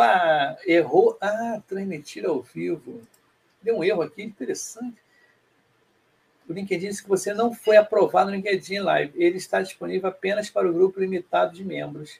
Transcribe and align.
Opa, 0.00 0.56
errou. 0.66 1.18
Ah, 1.20 1.60
transmitir 1.68 2.24
ao 2.24 2.40
vivo. 2.40 3.02
Deu 3.62 3.76
um 3.76 3.84
erro 3.84 4.00
aqui, 4.00 4.22
interessante. 4.22 4.96
O 6.48 6.52
LinkedIn 6.54 6.88
disse 6.88 7.02
que 7.02 7.08
você 7.08 7.34
não 7.34 7.52
foi 7.52 7.76
aprovado 7.76 8.30
no 8.30 8.36
LinkedIn 8.36 8.78
Live. 8.78 9.12
Ele 9.14 9.36
está 9.36 9.60
disponível 9.60 10.08
apenas 10.08 10.48
para 10.48 10.68
o 10.68 10.72
grupo 10.72 10.98
limitado 10.98 11.54
de 11.54 11.62
membros. 11.62 12.18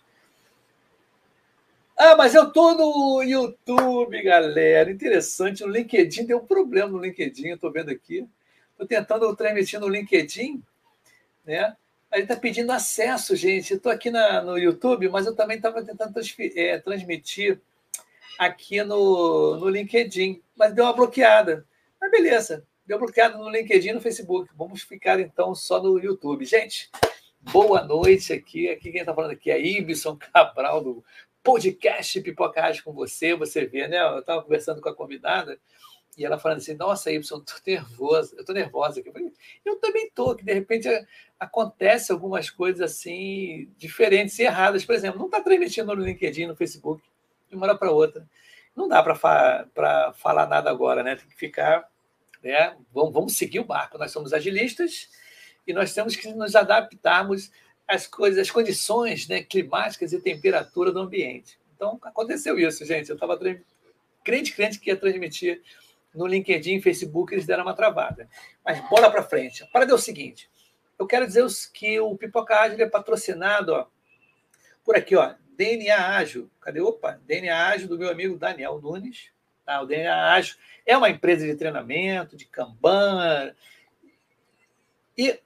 Ah, 1.97 2.15
mas 2.17 2.35
eu 2.35 2.49
estou 2.49 2.75
no 2.75 3.23
YouTube, 3.23 4.23
galera. 4.23 4.91
Interessante. 4.91 5.63
No 5.63 5.73
LinkedIn 5.73 6.27
deu 6.27 6.39
um 6.39 6.47
problema 6.47 6.91
no 6.91 7.01
LinkedIn, 7.01 7.49
eu 7.49 7.55
estou 7.55 7.73
vendo 7.73 7.91
aqui. 7.91 8.29
Estou 8.73 8.87
tentando 8.87 9.35
transmitir 9.35 9.81
no 9.81 9.89
LinkedIn, 9.89 10.63
né? 11.47 11.75
Ele 12.13 12.23
está 12.23 12.37
pedindo 12.37 12.73
acesso, 12.73 13.35
gente. 13.35 13.75
Estou 13.75 13.91
aqui 13.91 14.11
na, 14.11 14.43
no 14.43 14.59
YouTube, 14.59 15.09
mas 15.09 15.27
eu 15.27 15.35
também 15.35 15.57
estava 15.57 15.83
tentando 15.83 16.15
é, 16.57 16.79
transmitir 16.79 17.61
aqui 18.41 18.83
no, 18.83 19.59
no 19.59 19.69
LinkedIn, 19.69 20.43
mas 20.57 20.73
deu 20.73 20.87
uma 20.87 20.95
bloqueada. 20.95 21.67
Mas 22.01 22.11
beleza, 22.11 22.67
deu 22.87 22.99
bloqueado 22.99 23.37
no 23.37 23.51
LinkedIn 23.51 23.91
e 23.91 23.93
no 23.93 24.01
Facebook. 24.01 24.51
Vamos 24.57 24.81
ficar 24.81 25.21
então 25.21 25.55
só 25.55 25.79
no 25.83 25.99
YouTube. 25.99 26.47
Gente, 26.47 26.91
boa 27.53 27.85
noite 27.85 28.33
aqui. 28.33 28.71
Aqui 28.71 28.91
quem 28.91 29.03
está 29.03 29.13
falando 29.13 29.33
aqui 29.33 29.51
é 29.51 29.61
Ibson 29.61 30.17
Cabral, 30.17 30.83
do 30.83 31.05
podcast 31.43 32.19
Pipocagem 32.23 32.83
com 32.83 32.95
você. 32.95 33.35
Você 33.35 33.67
vê, 33.67 33.87
né? 33.87 34.01
Eu 34.01 34.21
estava 34.21 34.43
conversando 34.43 34.81
com 34.81 34.89
a 34.89 34.97
convidada 34.97 35.61
e 36.17 36.25
ela 36.25 36.39
falando 36.39 36.59
assim: 36.59 36.73
Nossa, 36.73 37.13
Y, 37.13 37.21
estou 37.21 37.45
nervosa, 37.67 38.35
eu 38.37 38.41
estou 38.41 38.55
nervosa 38.55 39.01
aqui. 39.01 39.13
Eu, 39.67 39.77
também 39.77 40.07
estou, 40.07 40.35
que 40.35 40.47
de 40.47 40.55
repente 40.55 40.89
acontece 41.39 42.11
algumas 42.11 42.49
coisas 42.49 42.81
assim 42.81 43.71
diferentes 43.77 44.39
e 44.39 44.45
erradas. 44.45 44.83
Por 44.83 44.95
exemplo, 44.95 45.19
não 45.19 45.27
está 45.27 45.43
transmitindo 45.43 45.95
no 45.95 46.03
LinkedIn, 46.03 46.47
no 46.47 46.57
Facebook, 46.57 47.03
de 47.51 47.57
uma 47.57 47.67
hora 47.67 47.77
para 47.77 47.91
outra. 47.91 48.27
Não 48.75 48.89
dá 48.89 49.03
para 49.03 49.15
fa 49.15 49.67
falar 50.15 50.47
nada 50.47 50.71
agora, 50.71 51.03
né? 51.03 51.17
Tem 51.17 51.29
que 51.29 51.37
ficar. 51.37 51.89
Né? 52.43 52.77
Vamos, 52.93 53.13
vamos 53.13 53.37
seguir 53.37 53.61
o 53.61 53.65
barco. 53.65 53.99
Nós 53.99 54.13
somos 54.13 54.33
agilistas 54.33 55.11
e 55.67 55.73
nós 55.73 55.93
temos 55.93 56.17
que 56.17 56.33
nos 56.33 56.55
adaptarmos 56.55 57.51
às 57.87 58.07
coisas, 58.07 58.39
às 58.39 58.51
condições 58.51 59.29
né, 59.29 59.43
climáticas 59.43 60.13
e 60.13 60.21
temperatura 60.21 60.93
do 60.93 61.01
ambiente. 61.01 61.59
Então, 61.75 61.99
aconteceu 62.03 62.59
isso, 62.59 62.85
gente. 62.85 63.11
Eu 63.11 63.15
estava 63.15 63.39
crente, 64.25 64.53
crente 64.53 64.79
que 64.79 64.91
ia 64.91 64.97
transmitir 64.97 65.61
no 66.15 66.27
LinkedIn, 66.27 66.81
Facebook, 66.81 67.33
eles 67.33 67.47
deram 67.47 67.63
uma 67.63 67.75
travada. 67.75 68.29
Mas 68.65 68.81
bora 68.89 69.11
para 69.11 69.23
frente. 69.23 69.67
Para 69.73 69.85
é 69.85 69.95
o 69.95 69.99
seguinte, 69.99 70.49
eu 70.99 71.07
quero 71.07 71.27
dizer 71.27 71.47
que 71.73 71.99
o 72.01 72.17
Pipoca 72.17 72.61
Ágil 72.61 72.85
é 72.85 72.89
patrocinado 72.89 73.73
ó, 73.73 73.87
por 74.85 74.97
aqui, 74.97 75.17
ó, 75.17 75.35
DNA 75.61 76.17
Ágil. 76.17 76.51
Cadê? 76.59 76.81
Opa, 76.81 77.21
DNA 77.27 77.67
Ágil 77.69 77.87
do 77.87 77.99
meu 77.99 78.09
amigo 78.09 78.39
Daniel 78.39 78.81
Nunes. 78.81 79.31
Tá? 79.67 79.83
O 79.83 79.87
DNA 79.87 80.33
Ágil 80.33 80.57
é 80.87 80.97
uma 80.97 81.11
empresa 81.11 81.47
de 81.47 81.55
treinamento, 81.55 82.35
de 82.35 82.47
Kanban. 82.47 83.55
E, 85.19 85.39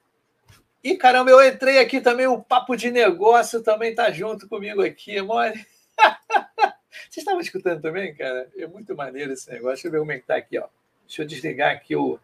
e 0.81 0.95
caramba, 0.95 1.31
eu 1.31 1.45
entrei 1.45 1.79
aqui 1.79 1.99
também, 1.99 2.27
o 2.27 2.41
Papo 2.41 2.77
de 2.77 2.91
Negócio 2.91 3.61
também 3.61 3.89
está 3.89 4.09
junto 4.09 4.47
comigo 4.47 4.81
aqui, 4.81 5.21
mole. 5.21 5.53
Vocês 7.09 7.17
estavam 7.17 7.41
escutando 7.41 7.81
também, 7.81 8.15
cara? 8.15 8.49
É 8.57 8.65
muito 8.67 8.95
maneiro 8.95 9.33
esse 9.33 9.51
negócio. 9.51 9.73
Deixa 9.73 9.87
eu 9.89 9.91
ver 9.91 9.99
como 9.99 10.11
é 10.13 10.15
que 10.15 10.21
está 10.21 10.37
aqui, 10.37 10.57
ó. 10.57 10.67
Deixa 11.05 11.23
eu 11.23 11.27
desligar 11.27 11.73
aqui 11.73 11.93
o. 11.93 12.17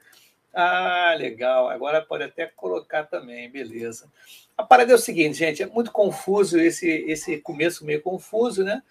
Ah, 0.54 1.16
legal. 1.18 1.70
Agora 1.70 2.02
pode 2.02 2.24
até 2.24 2.46
colocar 2.46 3.06
também, 3.06 3.50
beleza. 3.50 4.12
A 4.58 4.64
parada 4.64 4.92
é 4.92 4.96
o 4.96 5.00
seguinte, 5.00 5.38
gente, 5.38 5.64
é 5.64 5.66
muito 5.66 5.92
confuso 5.92 6.59
esse, 6.59 6.90
esse 7.08 7.38
começo 7.40 7.86
meio 7.86 8.02
confuso, 8.02 8.64
né? 8.64 8.84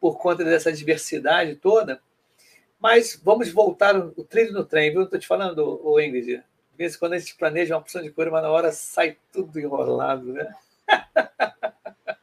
Por 0.00 0.18
conta 0.18 0.44
dessa 0.44 0.72
diversidade 0.72 1.56
toda. 1.56 2.00
Mas 2.78 3.20
vamos 3.22 3.50
voltar 3.52 3.96
o 3.96 4.24
trilho 4.24 4.52
no 4.52 4.64
trem, 4.64 4.90
viu? 4.90 5.02
Estou 5.02 5.18
te 5.18 5.26
falando, 5.26 5.80
ô 5.84 6.00
Ingrid. 6.00 6.26
De 6.26 6.44
vez 6.76 6.94
em 6.94 6.98
quando 6.98 7.12
a 7.12 7.18
gente 7.18 7.34
planeja 7.36 7.74
uma 7.74 7.80
opção 7.80 8.00
de 8.00 8.10
coisa, 8.10 8.30
mas 8.30 8.42
na 8.42 8.50
hora 8.50 8.72
sai 8.72 9.18
tudo 9.30 9.60
enrolado, 9.60 10.32
né? 10.32 10.54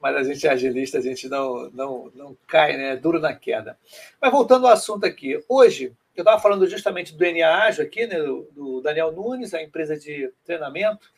mas 0.00 0.16
a 0.16 0.24
gente 0.24 0.46
é 0.46 0.50
agilista, 0.50 0.98
a 0.98 1.00
gente 1.00 1.28
não, 1.28 1.70
não, 1.70 2.10
não 2.14 2.36
cai, 2.48 2.76
né? 2.76 2.94
É 2.94 2.96
duro 2.96 3.20
na 3.20 3.34
queda. 3.34 3.78
Mas 4.20 4.32
voltando 4.32 4.66
ao 4.66 4.72
assunto 4.72 5.04
aqui, 5.04 5.44
hoje 5.48 5.94
eu 6.16 6.22
estava 6.22 6.40
falando 6.40 6.66
justamente 6.66 7.12
do 7.12 7.18
DNA 7.18 7.64
Ágil 7.64 7.84
aqui, 7.84 8.06
né? 8.06 8.18
do, 8.18 8.80
Daniel 8.82 9.12
Nunes, 9.12 9.54
a 9.54 9.62
empresa 9.62 9.96
de 9.96 10.32
treinamento, 10.44 11.10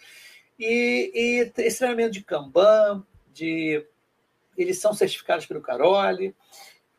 e, 0.58 1.10
e 1.14 1.62
esse 1.62 1.78
treinamento 1.78 2.12
de 2.12 2.22
Kanban, 2.22 3.04
de, 3.32 3.84
eles 4.56 4.78
são 4.78 4.92
certificados 4.92 5.46
pelo 5.46 5.60
Carole, 5.60 6.34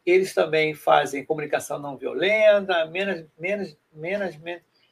eles 0.05 0.33
também 0.33 0.73
fazem 0.73 1.23
comunicação 1.23 1.79
não 1.79 1.95
violenta, 1.95 2.85
menos, 2.87 3.25
menos, 3.37 3.77
menos 3.93 4.37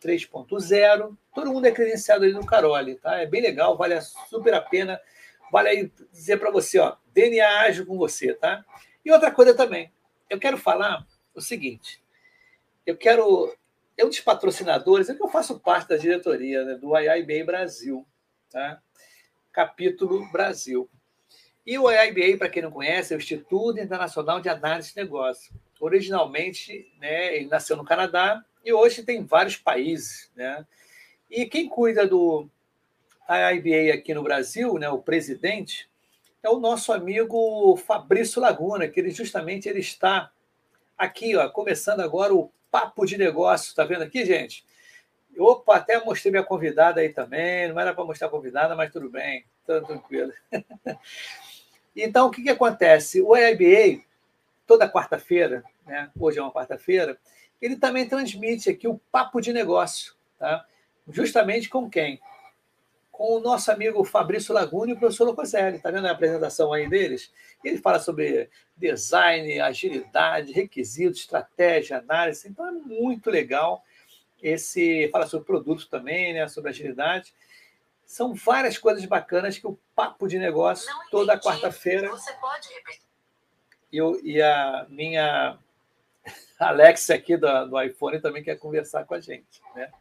3.0, 0.01 1.17
todo 1.35 1.51
mundo 1.51 1.65
é 1.65 1.71
credenciado 1.71 2.23
ali 2.23 2.33
no 2.33 2.45
Carole, 2.45 2.95
tá? 2.95 3.17
É 3.17 3.25
bem 3.25 3.41
legal, 3.41 3.75
vale 3.75 3.99
super 4.01 4.53
a 4.53 4.61
pena 4.61 4.99
Vale 5.51 5.67
aí 5.67 5.91
dizer 6.11 6.37
para 6.37 6.49
você, 6.49 6.79
ó, 6.79 6.95
DNA 7.13 7.59
ágil 7.61 7.85
com 7.85 7.97
você, 7.97 8.33
tá? 8.33 8.63
E 9.03 9.11
outra 9.11 9.31
coisa 9.31 9.53
também, 9.53 9.91
eu 10.29 10.39
quero 10.39 10.57
falar 10.57 11.05
o 11.35 11.41
seguinte, 11.41 12.00
eu 12.85 12.97
quero, 12.97 13.55
eu 13.97 14.07
dos 14.07 14.19
patrocinadores, 14.19 15.09
é 15.09 15.15
que 15.15 15.23
eu 15.23 15.27
faço 15.27 15.59
parte 15.59 15.89
da 15.89 15.97
diretoria 15.97 16.63
né, 16.63 16.75
do 16.75 16.97
IIBA 16.97 17.45
Brasil, 17.45 18.05
tá? 18.49 18.81
Capítulo 19.51 20.29
Brasil. 20.31 20.89
E 21.65 21.77
o 21.77 21.89
IIBA, 21.91 22.37
para 22.37 22.49
quem 22.49 22.63
não 22.63 22.71
conhece, 22.71 23.13
é 23.13 23.17
o 23.17 23.19
Instituto 23.19 23.79
Internacional 23.79 24.41
de 24.41 24.49
Análise 24.49 24.89
de 24.89 24.97
Negócio. 24.97 25.53
Originalmente, 25.79 26.91
né, 26.99 27.35
ele 27.35 27.47
nasceu 27.47 27.77
no 27.77 27.85
Canadá 27.85 28.43
e 28.63 28.73
hoje 28.73 29.03
tem 29.03 29.23
vários 29.23 29.57
países, 29.57 30.31
né? 30.35 30.65
E 31.29 31.45
quem 31.45 31.69
cuida 31.69 32.05
do 32.05 32.49
a 33.27 33.53
IBA 33.53 33.93
aqui 33.93 34.13
no 34.13 34.23
Brasil, 34.23 34.73
né, 34.73 34.89
o 34.89 35.01
presidente, 35.01 35.89
é 36.43 36.49
o 36.49 36.59
nosso 36.59 36.91
amigo 36.91 37.77
Fabrício 37.77 38.41
Laguna, 38.41 38.87
que 38.87 38.99
ele 38.99 39.11
justamente 39.11 39.69
ele 39.69 39.79
está 39.79 40.31
aqui, 40.97 41.35
ó, 41.35 41.47
começando 41.49 42.01
agora 42.01 42.33
o 42.33 42.51
Papo 42.71 43.05
de 43.05 43.17
Negócio. 43.17 43.69
Está 43.69 43.83
vendo 43.83 44.03
aqui, 44.03 44.25
gente? 44.25 44.65
Opa, 45.37 45.75
até 45.75 46.03
mostrei 46.03 46.31
minha 46.31 46.43
convidada 46.43 47.01
aí 47.01 47.09
também. 47.09 47.67
Não 47.67 47.79
era 47.79 47.93
para 47.93 48.05
mostrar 48.05 48.29
convidada, 48.29 48.75
mas 48.75 48.91
tudo 48.91 49.09
bem, 49.09 49.45
tudo 49.65 49.85
tranquilo. 49.85 50.31
então, 51.95 52.27
o 52.27 52.31
que, 52.31 52.41
que 52.41 52.49
acontece? 52.49 53.21
O 53.21 53.35
IBA, 53.35 54.01
toda 54.65 54.91
quarta-feira, 54.91 55.63
né, 55.85 56.09
hoje 56.17 56.39
é 56.39 56.41
uma 56.41 56.51
quarta-feira, 56.51 57.17
ele 57.61 57.75
também 57.75 58.07
transmite 58.07 58.69
aqui 58.69 58.87
o 58.87 58.99
Papo 59.11 59.39
de 59.39 59.53
Negócio. 59.53 60.15
Tá? 60.39 60.65
Justamente 61.07 61.69
com 61.69 61.89
quem? 61.89 62.19
Com 63.21 63.35
o 63.35 63.39
nosso 63.39 63.71
amigo 63.71 64.03
Fabrício 64.03 64.51
Laguna 64.51 64.89
e 64.89 64.95
o 64.95 64.97
professor 64.97 65.25
Locoselli. 65.25 65.77
Está 65.77 65.91
vendo 65.91 66.07
a 66.07 66.11
apresentação 66.11 66.73
aí 66.73 66.89
deles? 66.89 67.31
Ele 67.63 67.77
fala 67.77 67.99
sobre 67.99 68.49
design, 68.75 69.59
agilidade, 69.59 70.51
requisitos, 70.51 71.19
estratégia, 71.19 71.99
análise. 71.99 72.49
Então 72.49 72.67
é 72.67 72.71
muito 72.71 73.29
legal. 73.29 73.83
Esse 74.41 75.07
fala 75.09 75.27
sobre 75.27 75.45
produtos 75.45 75.85
também, 75.85 76.33
né? 76.33 76.47
Sobre 76.47 76.71
agilidade. 76.71 77.31
São 78.03 78.33
várias 78.33 78.79
coisas 78.79 79.05
bacanas 79.05 79.55
que 79.55 79.67
o 79.67 79.77
papo 79.95 80.27
de 80.27 80.39
negócio 80.39 80.91
toda 81.11 81.39
quarta-feira. 81.39 82.09
Você 82.09 82.33
pode 82.33 82.69
repetir? 82.69 83.03
Eu 83.93 84.19
e 84.23 84.41
a 84.41 84.87
minha 84.89 85.59
Alexa 86.57 87.13
aqui 87.13 87.37
do, 87.37 87.67
do 87.67 87.79
iPhone 87.79 88.19
também 88.19 88.41
quer 88.41 88.57
conversar 88.57 89.05
com 89.05 89.13
a 89.13 89.19
gente, 89.19 89.61
né? 89.75 89.91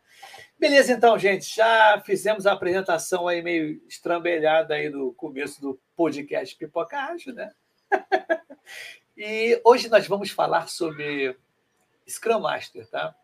Beleza, 0.58 0.92
então, 0.92 1.18
gente, 1.18 1.56
já 1.56 2.02
fizemos 2.04 2.46
a 2.46 2.52
apresentação 2.52 3.26
aí 3.26 3.40
meio 3.40 3.80
estrambelhada 3.88 4.74
aí 4.74 4.90
do 4.90 5.12
começo 5.14 5.60
do 5.60 5.80
podcast 5.96 6.54
Pipoca 6.56 6.98
Ágil, 6.98 7.32
né? 7.32 7.50
e 9.16 9.60
hoje 9.64 9.88
nós 9.88 10.06
vamos 10.06 10.30
falar 10.30 10.68
sobre 10.68 11.34
Scrum 12.06 12.40
Master, 12.40 12.86
tá? 12.88 13.14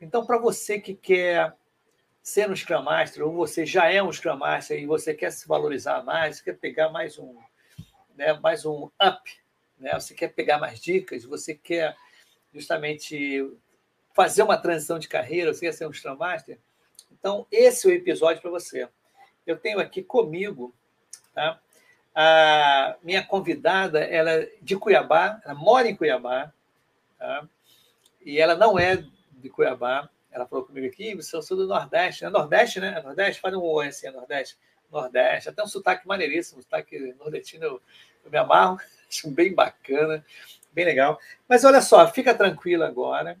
Então, 0.00 0.26
para 0.26 0.38
você 0.38 0.80
que 0.80 0.94
quer 0.94 1.54
ser 2.22 2.50
um 2.50 2.56
Scrum 2.56 2.82
Master, 2.82 3.24
ou 3.24 3.32
você 3.32 3.64
já 3.64 3.90
é 3.90 4.02
um 4.02 4.12
Scrum 4.12 4.36
Master 4.36 4.78
e 4.78 4.86
você 4.86 5.14
quer 5.14 5.30
se 5.30 5.46
valorizar 5.46 6.02
mais, 6.02 6.40
quer 6.40 6.58
pegar 6.58 6.88
mais 6.90 7.18
um, 7.18 7.36
né, 8.14 8.32
mais 8.34 8.66
um 8.66 8.90
up, 9.00 9.40
né? 9.78 9.94
Você 9.94 10.12
quer 10.12 10.28
pegar 10.28 10.58
mais 10.58 10.80
dicas, 10.80 11.24
você 11.24 11.54
quer 11.54 11.96
justamente 12.52 13.48
fazer 14.18 14.42
uma 14.42 14.58
transição 14.58 14.98
de 14.98 15.06
carreira, 15.06 15.54
você 15.54 15.66
quer 15.66 15.72
ser 15.72 15.86
um 15.86 15.92
Scrum 15.92 16.16
Master? 16.16 16.58
Então, 17.12 17.46
esse 17.52 17.86
é 17.86 17.90
o 17.92 17.94
episódio 17.94 18.42
para 18.42 18.50
você. 18.50 18.88
Eu 19.46 19.56
tenho 19.56 19.78
aqui 19.78 20.02
comigo 20.02 20.74
tá? 21.32 21.60
a 22.12 22.96
minha 23.00 23.24
convidada, 23.24 24.00
ela 24.00 24.32
é 24.32 24.52
de 24.60 24.74
Cuiabá, 24.74 25.40
ela 25.44 25.54
mora 25.54 25.86
em 25.86 25.94
Cuiabá, 25.94 26.52
tá? 27.16 27.46
e 28.20 28.40
ela 28.40 28.56
não 28.56 28.76
é 28.76 29.04
de 29.30 29.48
Cuiabá. 29.48 30.10
Ela 30.32 30.48
falou 30.48 30.64
comigo 30.64 30.88
aqui, 30.88 31.14
você 31.14 31.36
é 31.36 31.40
do 31.40 31.68
Nordeste, 31.68 32.24
é 32.24 32.28
Nordeste, 32.28 32.80
né? 32.80 32.94
É 32.98 33.00
Nordeste? 33.00 33.40
Faz 33.40 33.54
um 33.54 33.62
oi 33.62 33.86
assim, 33.86 34.08
é 34.08 34.10
Nordeste. 34.10 34.58
Nordeste, 34.90 35.48
até 35.50 35.62
um 35.62 35.68
sotaque 35.68 36.08
maneiríssimo, 36.08 36.60
sotaque 36.60 37.14
nordestino, 37.20 37.64
eu, 37.64 37.82
eu 38.24 38.30
me 38.32 38.36
amarro. 38.36 38.80
Acho 39.08 39.30
bem 39.30 39.54
bacana, 39.54 40.24
bem 40.72 40.84
legal. 40.84 41.20
Mas 41.48 41.64
olha 41.64 41.80
só, 41.80 42.08
fica 42.08 42.34
tranquilo 42.34 42.82
agora. 42.82 43.38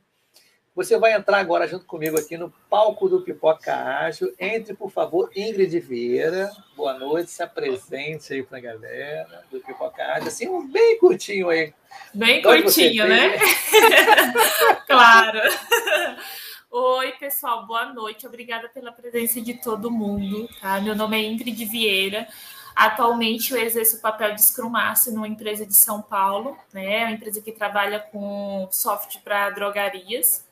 Você 0.78 0.96
vai 0.96 1.12
entrar 1.12 1.38
agora 1.38 1.66
junto 1.66 1.84
comigo 1.86 2.16
aqui 2.16 2.36
no 2.36 2.54
palco 2.70 3.08
do 3.08 3.20
Pipoca 3.20 3.74
Ágil. 3.74 4.32
Entre, 4.38 4.74
por 4.74 4.92
favor, 4.92 5.28
Ingrid 5.34 5.76
Vieira. 5.80 6.52
Boa 6.76 6.96
noite, 6.96 7.32
se 7.32 7.42
apresente 7.42 8.32
aí 8.32 8.44
para 8.44 8.58
a 8.58 8.60
galera 8.60 9.44
do 9.50 9.58
Pipoca 9.58 10.00
Ágil. 10.04 10.28
Assim, 10.28 10.48
um 10.48 10.70
bem 10.70 10.96
curtinho 11.00 11.48
aí. 11.48 11.74
Bem 12.14 12.40
curtinho, 12.40 13.08
né? 13.08 13.38
claro. 14.86 15.40
Oi, 16.70 17.10
pessoal, 17.18 17.66
boa 17.66 17.92
noite. 17.92 18.24
Obrigada 18.24 18.68
pela 18.68 18.92
presença 18.92 19.40
de 19.40 19.54
todo 19.54 19.90
mundo. 19.90 20.48
Tá? 20.60 20.80
Meu 20.80 20.94
nome 20.94 21.16
é 21.16 21.26
Ingrid 21.26 21.64
Vieira. 21.64 22.28
Atualmente 22.76 23.52
eu 23.52 23.58
exerço 23.58 23.96
o 23.96 24.00
papel 24.00 24.32
de 24.36 24.44
Scrum 24.44 24.70
Master 24.70 25.12
numa 25.12 25.26
empresa 25.26 25.66
de 25.66 25.74
São 25.74 26.00
Paulo, 26.00 26.56
né? 26.72 27.06
Uma 27.06 27.14
empresa 27.14 27.42
que 27.42 27.50
trabalha 27.50 27.98
com 27.98 28.68
software 28.70 29.20
para 29.24 29.50
drogarias. 29.50 30.46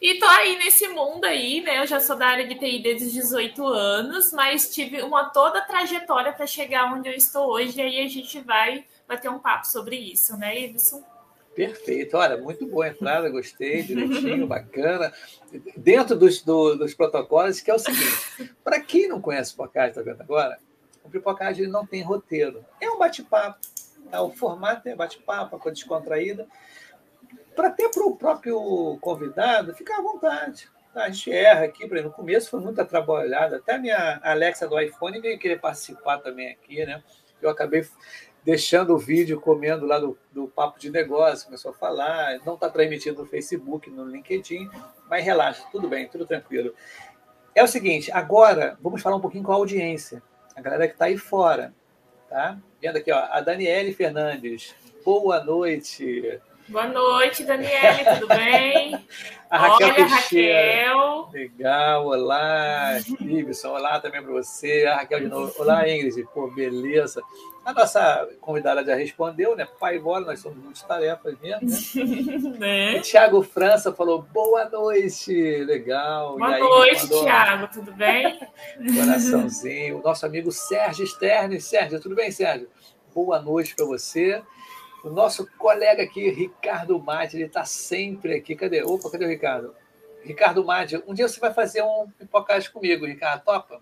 E 0.00 0.18
tô 0.18 0.26
aí 0.26 0.58
nesse 0.58 0.88
mundo 0.88 1.24
aí, 1.24 1.62
né? 1.62 1.80
Eu 1.80 1.86
já 1.86 2.00
sou 2.00 2.16
da 2.16 2.26
área 2.26 2.46
de 2.46 2.54
TI 2.54 2.80
desde 2.80 3.06
os 3.06 3.12
18 3.12 3.66
anos, 3.66 4.32
mas 4.32 4.72
tive 4.72 5.02
uma 5.02 5.30
toda 5.30 5.60
trajetória 5.62 6.32
para 6.32 6.46
chegar 6.46 6.92
onde 6.92 7.08
eu 7.08 7.14
estou 7.14 7.50
hoje, 7.52 7.78
e 7.78 7.82
aí 7.82 8.00
a 8.04 8.08
gente 8.08 8.40
vai 8.40 8.84
bater 9.08 9.30
um 9.30 9.38
papo 9.38 9.66
sobre 9.66 9.96
isso, 9.96 10.36
né, 10.36 10.58
Iveson? 10.60 11.02
Perfeito, 11.54 12.18
olha, 12.18 12.36
muito 12.36 12.66
boa 12.66 12.88
entrada, 12.88 13.30
gostei, 13.30 13.82
direitinho, 13.82 14.44
bacana. 14.46 15.10
Dentro 15.74 16.14
dos, 16.14 16.42
do, 16.42 16.74
dos 16.74 16.92
protocolos, 16.92 17.62
que 17.62 17.70
é 17.70 17.74
o 17.74 17.78
seguinte: 17.78 18.54
para 18.62 18.78
quem 18.78 19.08
não 19.08 19.22
conhece 19.22 19.54
o 19.54 19.56
Pipocage, 19.56 19.88
está 19.88 20.02
vendo 20.02 20.20
agora? 20.20 20.58
O 21.02 21.08
Pipocage 21.08 21.62
ele 21.62 21.70
não 21.70 21.86
tem 21.86 22.02
roteiro, 22.02 22.62
é 22.78 22.90
um 22.90 22.98
bate-papo. 22.98 23.58
Tá? 24.10 24.20
O 24.20 24.30
formato 24.32 24.86
é 24.86 24.94
bate-papo, 24.94 25.58
coisa 25.58 25.74
descontraída 25.74 26.46
para 27.56 27.68
até 27.68 27.88
para 27.88 28.04
o 28.04 28.14
próprio 28.14 28.98
convidado 29.00 29.74
ficar 29.74 29.98
à 29.98 30.02
vontade. 30.02 30.68
Tá? 30.92 31.04
A 31.04 31.10
gente 31.10 31.32
erra 31.32 31.64
aqui, 31.64 31.86
no 31.86 32.12
começo 32.12 32.50
foi 32.50 32.60
muito 32.60 32.84
trabalhada, 32.84 33.56
até 33.56 33.74
a 33.74 33.78
minha 33.78 34.20
Alexa 34.22 34.68
do 34.68 34.78
iPhone 34.78 35.20
veio 35.20 35.38
querer 35.38 35.58
participar 35.58 36.18
também 36.18 36.50
aqui, 36.50 36.84
né? 36.84 37.02
Eu 37.40 37.50
acabei 37.50 37.86
deixando 38.44 38.94
o 38.94 38.98
vídeo 38.98 39.40
comendo 39.40 39.84
lá 39.86 39.98
do, 39.98 40.16
do 40.30 40.46
papo 40.46 40.78
de 40.78 40.90
negócio, 40.90 41.46
começou 41.46 41.72
a 41.72 41.74
falar, 41.74 42.38
não 42.46 42.54
está 42.54 42.70
transmitindo 42.70 43.20
no 43.20 43.26
Facebook, 43.26 43.90
no 43.90 44.04
LinkedIn, 44.04 44.70
mas 45.10 45.24
relaxa, 45.24 45.64
tudo 45.72 45.88
bem, 45.88 46.08
tudo 46.08 46.24
tranquilo. 46.24 46.72
É 47.54 47.64
o 47.64 47.66
seguinte, 47.66 48.12
agora 48.12 48.78
vamos 48.80 49.02
falar 49.02 49.16
um 49.16 49.20
pouquinho 49.20 49.42
com 49.42 49.52
a 49.52 49.56
audiência, 49.56 50.22
a 50.54 50.60
galera 50.60 50.86
que 50.86 50.94
está 50.94 51.06
aí 51.06 51.18
fora, 51.18 51.74
tá? 52.28 52.58
Vendo 52.80 52.98
aqui, 52.98 53.10
ó, 53.10 53.18
a 53.18 53.40
Daniele 53.40 53.92
Fernandes, 53.92 54.74
boa 55.04 55.42
noite. 55.42 56.40
Boa 56.68 56.88
noite, 56.88 57.44
Daniele, 57.44 58.04
tudo 58.18 58.26
bem? 58.26 58.98
A 59.48 59.58
Raquel 59.58 59.88
Olha, 59.88 60.06
Raquel. 60.06 61.28
Legal, 61.32 62.06
olá, 62.06 62.98
Ibson, 63.20 63.68
olá 63.68 64.00
também 64.00 64.20
para 64.20 64.32
você. 64.32 64.84
A 64.86 64.96
Raquel 64.96 65.20
de 65.20 65.28
novo. 65.28 65.54
Olá, 65.58 65.88
Ingrid, 65.88 66.26
pô, 66.34 66.50
beleza. 66.50 67.22
A 67.64 67.72
nossa 67.72 68.28
convidada 68.40 68.84
já 68.84 68.96
respondeu, 68.96 69.54
né? 69.54 69.64
Pai 69.78 69.96
e 69.96 69.98
bola, 70.00 70.26
nós 70.26 70.40
somos 70.40 70.58
muitas 70.58 70.82
tarefas 70.82 71.36
mesmo, 71.40 71.60
né? 72.58 72.94
né? 72.94 73.00
Tiago 73.00 73.40
França 73.44 73.92
falou 73.92 74.22
boa 74.22 74.68
noite, 74.68 75.32
legal. 75.64 76.36
Boa 76.36 76.54
aí, 76.54 76.60
noite, 76.60 77.02
mandou... 77.04 77.22
Tiago, 77.22 77.68
tudo 77.72 77.92
bem? 77.92 78.40
Coraçãozinho. 78.98 80.00
O 80.00 80.02
nosso 80.02 80.26
amigo 80.26 80.50
Sérgio 80.50 81.06
Sternes. 81.06 81.66
Sérgio, 81.66 82.00
tudo 82.00 82.16
bem, 82.16 82.32
Sérgio? 82.32 82.68
Boa 83.14 83.40
noite 83.40 83.76
para 83.76 83.86
você. 83.86 84.42
O 85.06 85.10
nosso 85.10 85.46
colega 85.56 86.02
aqui, 86.02 86.28
Ricardo 86.30 86.98
Madi, 86.98 87.36
ele 87.36 87.44
está 87.44 87.64
sempre 87.64 88.34
aqui. 88.34 88.56
Cadê? 88.56 88.82
Opa, 88.82 89.08
cadê 89.08 89.24
o 89.24 89.28
Ricardo? 89.28 89.72
Ricardo 90.20 90.64
Madi, 90.64 91.00
um 91.06 91.14
dia 91.14 91.28
você 91.28 91.38
vai 91.38 91.54
fazer 91.54 91.80
um 91.80 92.10
pipocagem 92.18 92.72
comigo, 92.72 93.06
Ricardo, 93.06 93.44
topa? 93.44 93.80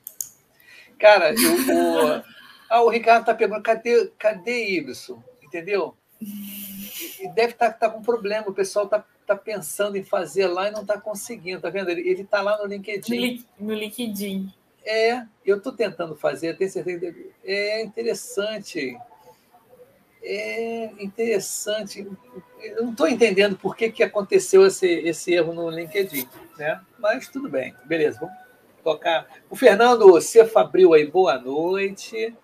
Cara, 0.99 1.31
eu, 1.31 1.55
o, 1.55 2.23
ah, 2.69 2.82
o 2.82 2.91
Ricardo 2.91 3.23
está 3.23 3.35
perguntando, 3.35 3.62
cadê, 3.62 4.12
cadê 4.19 4.76
Ibson? 4.76 5.25
Entendeu? 5.43 5.97
E 6.21 7.27
deve 7.35 7.55
estar 7.55 7.70
tá, 7.70 7.88
tá 7.88 7.91
com 7.91 8.03
problema, 8.03 8.50
o 8.50 8.55
pessoal 8.55 8.85
está 8.85 9.03
tá 9.27 9.35
pensando 9.35 9.97
em 9.97 10.05
fazer 10.05 10.47
lá 10.47 10.69
e 10.69 10.73
não 10.73 10.82
está 10.82 11.00
conseguindo, 11.00 11.62
tá 11.62 11.70
vendo? 11.70 11.88
Ele 11.88 12.20
está 12.20 12.43
lá 12.43 12.59
no 12.59 12.67
LinkedIn. 12.67 13.43
No, 13.59 13.69
no 13.69 13.75
LinkedIn. 13.75 14.53
É, 14.85 15.25
eu 15.43 15.56
estou 15.56 15.73
tentando 15.73 16.15
fazer, 16.15 16.55
tenho 16.59 16.70
certeza. 16.70 17.15
É 17.43 17.82
interessante 17.82 18.94
é 20.25 20.91
interessante. 20.99 22.09
Eu 22.61 22.82
não 22.85 22.93
estou 22.93 23.06
entendendo 23.06 23.56
por 23.56 23.76
que, 23.76 23.91
que 23.91 24.03
aconteceu 24.03 24.67
esse, 24.67 24.87
esse 24.87 25.35
erro 25.35 25.53
no 25.53 25.69
LinkedIn, 25.69 26.26
né? 26.56 26.81
Mas 26.99 27.29
tudo 27.29 27.49
bem, 27.49 27.75
beleza, 27.85 28.19
vamos 28.21 28.35
tocar. 28.82 29.26
O 29.50 29.56
Fernando 29.56 30.21
C. 30.21 30.44
Fabril 30.47 30.94
aí, 30.94 31.06
boa 31.06 31.38
noite. 31.38 32.35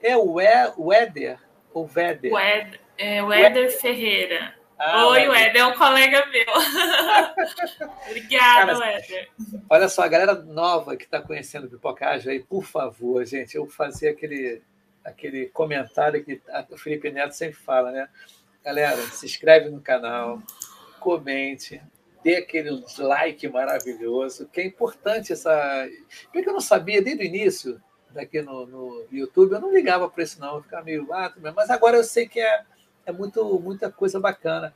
É 0.00 0.16
o 0.16 0.34
Weder 0.34 1.38
ou? 1.72 1.90
Weder, 1.94 2.80
é 2.96 3.22
Weder 3.22 3.80
Ferreira. 3.80 4.54
Ah, 4.78 5.06
Oi, 5.08 5.28
Weder, 5.28 5.62
é 5.62 5.66
um 5.66 5.74
colega 5.74 6.26
meu. 6.26 6.44
Obrigada, 8.06 8.78
Weder. 8.78 9.30
Olha 9.70 9.88
só, 9.88 10.02
a 10.02 10.08
galera 10.08 10.34
nova 10.34 10.96
que 10.96 11.04
está 11.04 11.20
conhecendo 11.20 11.66
o 11.66 11.70
Pipocagem 11.70 12.32
aí, 12.32 12.40
por 12.40 12.64
favor, 12.64 13.24
gente, 13.24 13.56
eu 13.56 13.66
fazia 13.66 14.10
aquele 14.10 14.62
aquele 15.04 15.46
comentário 15.46 16.24
que 16.24 16.40
o 16.70 16.78
Felipe 16.78 17.10
Neto 17.10 17.32
sempre 17.32 17.56
fala, 17.56 17.92
né? 17.92 18.08
Galera, 18.64 18.96
se 18.96 19.26
inscreve 19.26 19.68
no 19.68 19.80
canal, 19.80 20.42
comente, 20.98 21.82
dê 22.22 22.36
aquele 22.36 22.82
like 22.98 23.46
maravilhoso, 23.48 24.48
que 24.48 24.62
é 24.62 24.64
importante 24.64 25.32
essa. 25.32 25.86
Porque 26.32 26.48
eu 26.48 26.54
não 26.54 26.60
sabia 26.60 27.02
desde 27.02 27.22
o 27.22 27.26
início, 27.26 27.82
daqui 28.10 28.40
no, 28.40 28.66
no 28.66 29.06
YouTube, 29.12 29.52
eu 29.52 29.60
não 29.60 29.72
ligava 29.72 30.08
para 30.08 30.22
isso, 30.22 30.40
não, 30.40 30.56
eu 30.56 30.62
ficava 30.62 30.84
meio 30.84 31.12
ah, 31.12 31.32
mas 31.54 31.68
agora 31.68 31.96
eu 31.96 32.04
sei 32.04 32.26
que 32.26 32.40
é, 32.40 32.64
é 33.04 33.12
muito, 33.12 33.44
muita 33.60 33.92
coisa 33.92 34.18
bacana. 34.18 34.74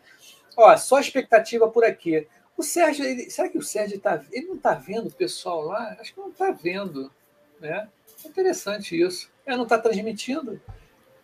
Ó, 0.56 0.76
só 0.76 0.98
expectativa 1.00 1.68
por 1.68 1.84
aqui. 1.84 2.26
O 2.56 2.62
Sérgio, 2.62 3.04
ele, 3.04 3.30
será 3.30 3.48
que 3.48 3.56
o 3.56 3.62
Sérgio 3.62 4.00
tá, 4.00 4.22
ele 4.32 4.48
não 4.48 4.56
está 4.56 4.74
vendo 4.74 5.06
o 5.06 5.14
pessoal 5.14 5.62
lá? 5.62 5.96
Acho 6.00 6.12
que 6.12 6.20
não 6.20 6.30
está 6.30 6.50
vendo, 6.50 7.10
né? 7.60 7.88
Interessante 8.26 9.00
isso. 9.00 9.30
É, 9.48 9.56
não 9.56 9.62
está 9.62 9.78
transmitindo. 9.78 10.60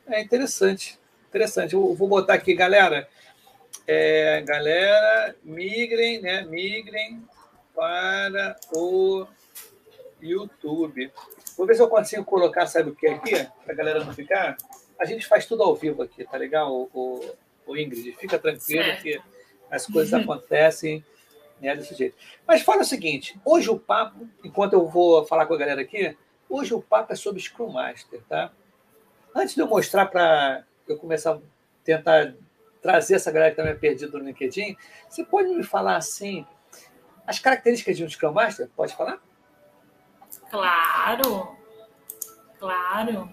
É 0.07 0.23
interessante. 0.23 0.99
Interessante. 1.29 1.75
Eu 1.75 1.93
vou 1.93 2.09
botar 2.09 2.33
aqui, 2.33 2.55
galera. 2.55 3.07
É, 3.87 4.41
galera, 4.41 5.37
migrem, 5.45 6.23
né? 6.23 6.43
Migrem 6.43 7.23
para 7.75 8.57
o 8.75 9.27
YouTube. 10.23 11.13
Vou 11.55 11.67
ver 11.67 11.75
se 11.75 11.83
eu 11.83 11.89
consigo 11.89 12.25
colocar, 12.25 12.67
sabe 12.67 12.91
o 12.91 12.95
que 12.95 13.07
aqui? 13.07 13.47
Para 13.63 13.75
a 13.75 13.77
galera 13.77 14.03
não 14.03 14.15
ficar. 14.15 14.57
A 14.99 15.05
gente 15.05 15.27
faz 15.27 15.45
tudo 15.45 15.63
ao 15.63 15.77
vivo 15.77 16.03
aqui, 16.03 16.25
tá 16.25 16.39
legal, 16.39 16.73
o, 16.73 16.89
o, 16.95 17.35
o 17.67 17.77
Ingrid? 17.77 18.13
Fica 18.13 18.39
tranquilo 18.39 18.85
certo. 18.85 19.03
que 19.03 19.21
as 19.71 19.87
coisas 19.87 20.15
uhum. 20.15 20.21
acontecem 20.21 21.05
né, 21.61 21.77
desse 21.77 21.95
jeito. 21.95 22.17
Mas 22.47 22.63
fala 22.63 22.81
o 22.81 22.87
seguinte: 22.87 23.39
hoje 23.45 23.69
o 23.69 23.79
papo, 23.79 24.27
enquanto 24.43 24.73
eu 24.73 24.89
vou 24.89 25.27
falar 25.27 25.45
com 25.45 25.53
a 25.53 25.59
galera 25.59 25.83
aqui, 25.83 26.17
Hoje 26.49 26.75
o 26.75 26.83
papo 26.83 27.13
é 27.13 27.17
sobre 27.17 27.41
Scrum 27.41 27.73
Master, 27.73 28.23
tá? 28.29 28.53
Antes 29.35 29.55
de 29.55 29.61
eu 29.61 29.67
mostrar 29.67 30.07
para 30.07 30.65
eu 30.87 30.97
começar 30.99 31.35
a 31.35 31.39
tentar 31.83 32.35
trazer 32.81 33.15
essa 33.15 33.33
galera 33.33 33.51
que 33.51 33.61
está 33.61 33.65
meio 33.65 33.79
perdida 33.79 34.19
no 34.19 34.25
LinkedIn, 34.25 34.77
você 35.09 35.25
pode 35.25 35.49
me 35.49 35.65
falar 35.65 35.97
assim 35.97 36.47
as 37.27 37.39
características 37.39 37.97
de 37.97 38.05
um 38.05 38.09
Scrum 38.09 38.33
Master? 38.33 38.69
Pode 38.77 38.95
falar? 38.95 39.19
Claro, 40.51 41.57
claro. 42.59 43.33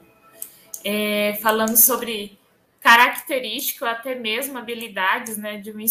É, 0.84 1.38
falando 1.42 1.76
sobre 1.76 2.40
características, 2.80 3.90
até 3.90 4.16
mesmo 4.16 4.58
habilidades 4.58 5.38
né, 5.38 5.58
de 5.58 5.72
um 5.72 5.86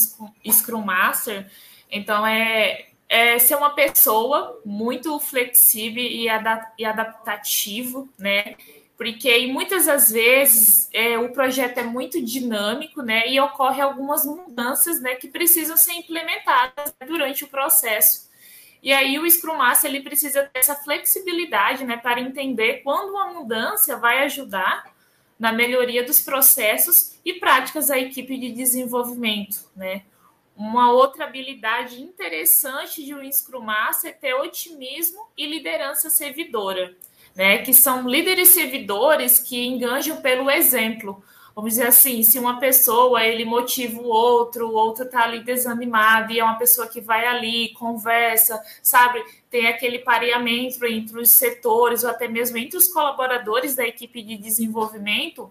Scrum 0.50 0.82
Master, 0.82 1.48
então 1.90 2.26
é 2.26 2.89
é 3.10 3.40
ser 3.40 3.56
uma 3.56 3.70
pessoa 3.70 4.60
muito 4.64 5.18
flexível 5.18 6.00
e, 6.00 6.28
e 6.78 6.84
adaptativo, 6.84 8.08
né? 8.16 8.54
Porque 8.96 9.48
muitas 9.48 9.86
das 9.86 10.12
vezes 10.12 10.88
é, 10.92 11.18
o 11.18 11.32
projeto 11.32 11.78
é 11.78 11.82
muito 11.82 12.22
dinâmico, 12.22 13.02
né? 13.02 13.28
E 13.28 13.40
ocorre 13.40 13.80
algumas 13.80 14.24
mudanças, 14.24 15.00
né? 15.00 15.16
Que 15.16 15.26
precisam 15.26 15.76
ser 15.76 15.94
implementadas 15.94 16.94
durante 17.04 17.42
o 17.42 17.48
processo. 17.48 18.30
E 18.80 18.92
aí 18.92 19.18
o 19.18 19.28
Scrum 19.28 19.56
Master 19.56 19.90
ele 19.90 20.04
precisa 20.04 20.44
ter 20.44 20.60
essa 20.60 20.76
flexibilidade, 20.76 21.84
né? 21.84 21.96
Para 21.96 22.20
entender 22.20 22.82
quando 22.84 23.10
uma 23.10 23.32
mudança 23.32 23.96
vai 23.96 24.22
ajudar 24.22 24.84
na 25.36 25.52
melhoria 25.52 26.04
dos 26.04 26.20
processos 26.20 27.18
e 27.24 27.32
práticas 27.32 27.88
da 27.88 27.98
equipe 27.98 28.38
de 28.38 28.52
desenvolvimento, 28.52 29.68
né? 29.74 30.02
Uma 30.56 30.92
outra 30.92 31.24
habilidade 31.24 32.02
interessante 32.02 33.04
de 33.04 33.14
um 33.14 33.30
Scrum 33.32 33.60
Master 33.60 34.10
é 34.10 34.14
ter 34.14 34.34
otimismo 34.34 35.26
e 35.36 35.46
liderança 35.46 36.10
servidora, 36.10 36.94
né? 37.34 37.58
Que 37.58 37.72
são 37.72 38.06
líderes 38.06 38.48
servidores 38.48 39.38
que 39.38 39.66
enganjam 39.66 40.20
pelo 40.20 40.50
exemplo, 40.50 41.22
Vamos 41.54 41.72
dizer 41.72 41.88
assim, 41.88 42.22
se 42.22 42.38
uma 42.38 42.58
pessoa 42.58 43.24
ele 43.24 43.44
motiva 43.44 44.00
o 44.00 44.06
outro, 44.06 44.68
o 44.68 44.72
outro 44.72 45.04
está 45.04 45.24
ali 45.24 45.40
desanimado 45.44 46.32
e 46.32 46.38
é 46.38 46.44
uma 46.44 46.56
pessoa 46.56 46.86
que 46.86 47.00
vai 47.00 47.26
ali, 47.26 47.74
conversa, 47.74 48.62
sabe? 48.82 49.22
Tem 49.50 49.66
aquele 49.66 49.98
pareamento 49.98 50.84
entre 50.86 51.20
os 51.20 51.32
setores 51.32 52.04
ou 52.04 52.10
até 52.10 52.28
mesmo 52.28 52.56
entre 52.56 52.76
os 52.76 52.88
colaboradores 52.88 53.74
da 53.74 53.86
equipe 53.86 54.22
de 54.22 54.36
desenvolvimento. 54.36 55.50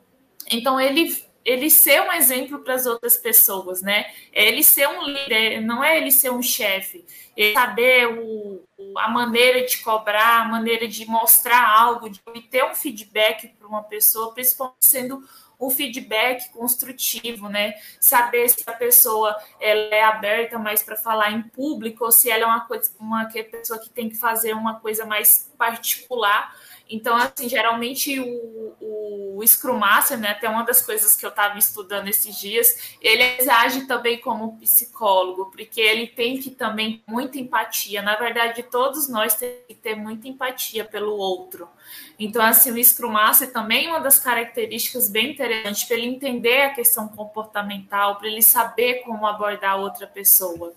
Então 0.50 0.79
ele 0.79 1.15
ele 1.50 1.72
ser 1.72 2.00
um 2.01 2.13
exemplo 2.13 2.60
para 2.60 2.75
as 2.75 2.86
outras 2.86 3.18
pessoas, 3.18 3.82
né? 3.82 4.06
É 4.32 4.48
ele 4.48 4.63
ser 4.63 4.88
um 4.88 5.01
líder, 5.01 5.62
não 5.62 5.84
é 5.84 5.98
ele 5.98 6.12
ser 6.12 6.32
um 6.32 6.44
chefe. 6.44 7.03
Ele 7.36 7.53
saber 7.53 8.08
o, 8.08 8.63
a 8.98 9.10
maneira 9.10 9.65
de 9.65 9.79
cobrar, 9.79 10.41
a 10.41 10.46
maneira 10.46 10.88
de 10.88 11.08
mostrar 11.08 11.68
algo, 11.68 12.08
de 12.08 12.22
obter 12.27 12.63
um 12.65 12.75
feedback 12.75 13.48
para 13.48 13.68
uma 13.68 13.82
pessoa, 13.82 14.32
principalmente 14.32 14.86
sendo 14.86 15.24
um 15.60 15.72
feedback 15.72 16.51
construtivo, 16.51 17.50
né? 17.50 17.74
Saber 18.00 18.48
se 18.48 18.63
a 18.68 18.74
pessoa 18.74 19.36
ela 19.60 19.96
é 19.96 20.03
aberta 20.03 20.60
mais 20.60 20.84
para 20.84 20.96
falar 20.96 21.32
em 21.32 21.41
público 21.41 22.06
ou 22.06 22.12
se 22.12 22.29
ela 22.29 22.44
é 22.44 22.46
uma, 22.46 22.62
coisa, 22.62 22.91
uma 23.00 23.25
pessoa 23.25 23.79
que 23.79 23.89
tem 23.89 24.08
que 24.08 24.15
fazer 24.15 24.53
uma 24.53 24.79
coisa 24.79 25.03
mais 25.03 25.51
particular 25.58 26.56
então, 26.89 27.15
assim, 27.15 27.48
geralmente 27.48 28.19
o, 28.19 29.38
o 29.38 29.46
Scrum 29.46 29.77
Master, 29.77 30.17
né, 30.17 30.29
até 30.29 30.50
uma 30.50 30.63
das 30.63 30.81
coisas 30.81 31.15
que 31.15 31.24
eu 31.24 31.29
estava 31.29 31.58
estudando 31.58 32.08
esses 32.08 32.36
dias, 32.38 32.96
ele 33.00 33.24
age 33.48 33.86
também 33.86 34.19
como 34.19 34.58
psicólogo, 34.58 35.51
porque 35.51 35.79
ele 35.79 36.08
tem 36.08 36.39
que 36.39 36.50
também 36.50 37.03
muita 37.05 37.38
empatia. 37.38 38.01
Na 38.01 38.15
verdade, 38.15 38.63
todos 38.63 39.08
nós 39.08 39.36
temos 39.36 39.55
que 39.67 39.75
ter 39.75 39.96
muita 39.96 40.27
empatia 40.27 40.84
pelo 40.84 41.15
outro. 41.15 41.69
Então, 42.17 42.41
assim, 42.41 42.72
o 42.72 42.84
Scrum 42.84 43.12
Master 43.12 43.53
também 43.53 43.86
é 43.86 43.89
uma 43.89 44.00
das 44.00 44.19
características 44.19 45.10
bem 45.10 45.31
interessantes 45.31 45.84
para 45.84 45.96
ele 45.96 46.08
entender 46.08 46.63
a 46.63 46.74
questão 46.74 47.08
comportamental, 47.08 48.17
para 48.17 48.27
ele 48.27 48.41
saber 48.41 49.03
como 49.03 49.27
abordar 49.27 49.79
outra 49.79 50.08
pessoa. 50.08 50.74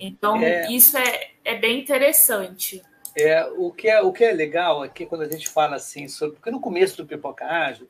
Então, 0.00 0.38
é... 0.38 0.72
isso 0.72 0.96
é, 0.96 1.30
é 1.44 1.54
bem 1.56 1.80
interessante. 1.80 2.82
É, 3.16 3.44
o, 3.44 3.70
que 3.70 3.88
é, 3.88 4.00
o 4.00 4.12
que 4.12 4.24
é 4.24 4.32
legal 4.32 4.82
aqui, 4.82 5.04
quando 5.04 5.22
a 5.22 5.28
gente 5.28 5.48
fala 5.48 5.76
assim 5.76 6.08
sobre. 6.08 6.36
Porque 6.36 6.50
no 6.50 6.60
começo 6.60 6.96
do 6.96 7.06
Pipoca 7.06 7.44
Ágil, 7.46 7.88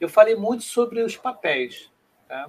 eu 0.00 0.08
falei 0.08 0.34
muito 0.34 0.64
sobre 0.64 1.02
os 1.02 1.16
papéis. 1.16 1.90
Tá? 2.26 2.48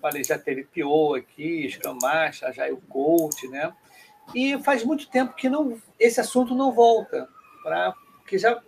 Falei, 0.00 0.22
já 0.22 0.38
teve 0.38 0.64
PO 0.64 1.14
aqui, 1.14 1.68
Scrum 1.70 1.98
Master, 2.00 2.48
Agile 2.48 2.80
Coach, 2.88 3.48
né? 3.48 3.72
E 4.34 4.58
faz 4.62 4.84
muito 4.84 5.08
tempo 5.08 5.34
que 5.34 5.48
não, 5.48 5.80
esse 5.98 6.20
assunto 6.20 6.54
não 6.54 6.72
volta, 6.72 7.28
pra, 7.62 7.92
porque 8.18 8.38
já 8.38 8.62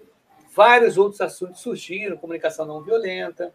vários 0.54 0.99
outros 0.99 1.20
assuntos 1.20 1.61
surgiram, 1.61 2.16
comunicação 2.16 2.66
não 2.66 2.82
violenta, 2.82 3.52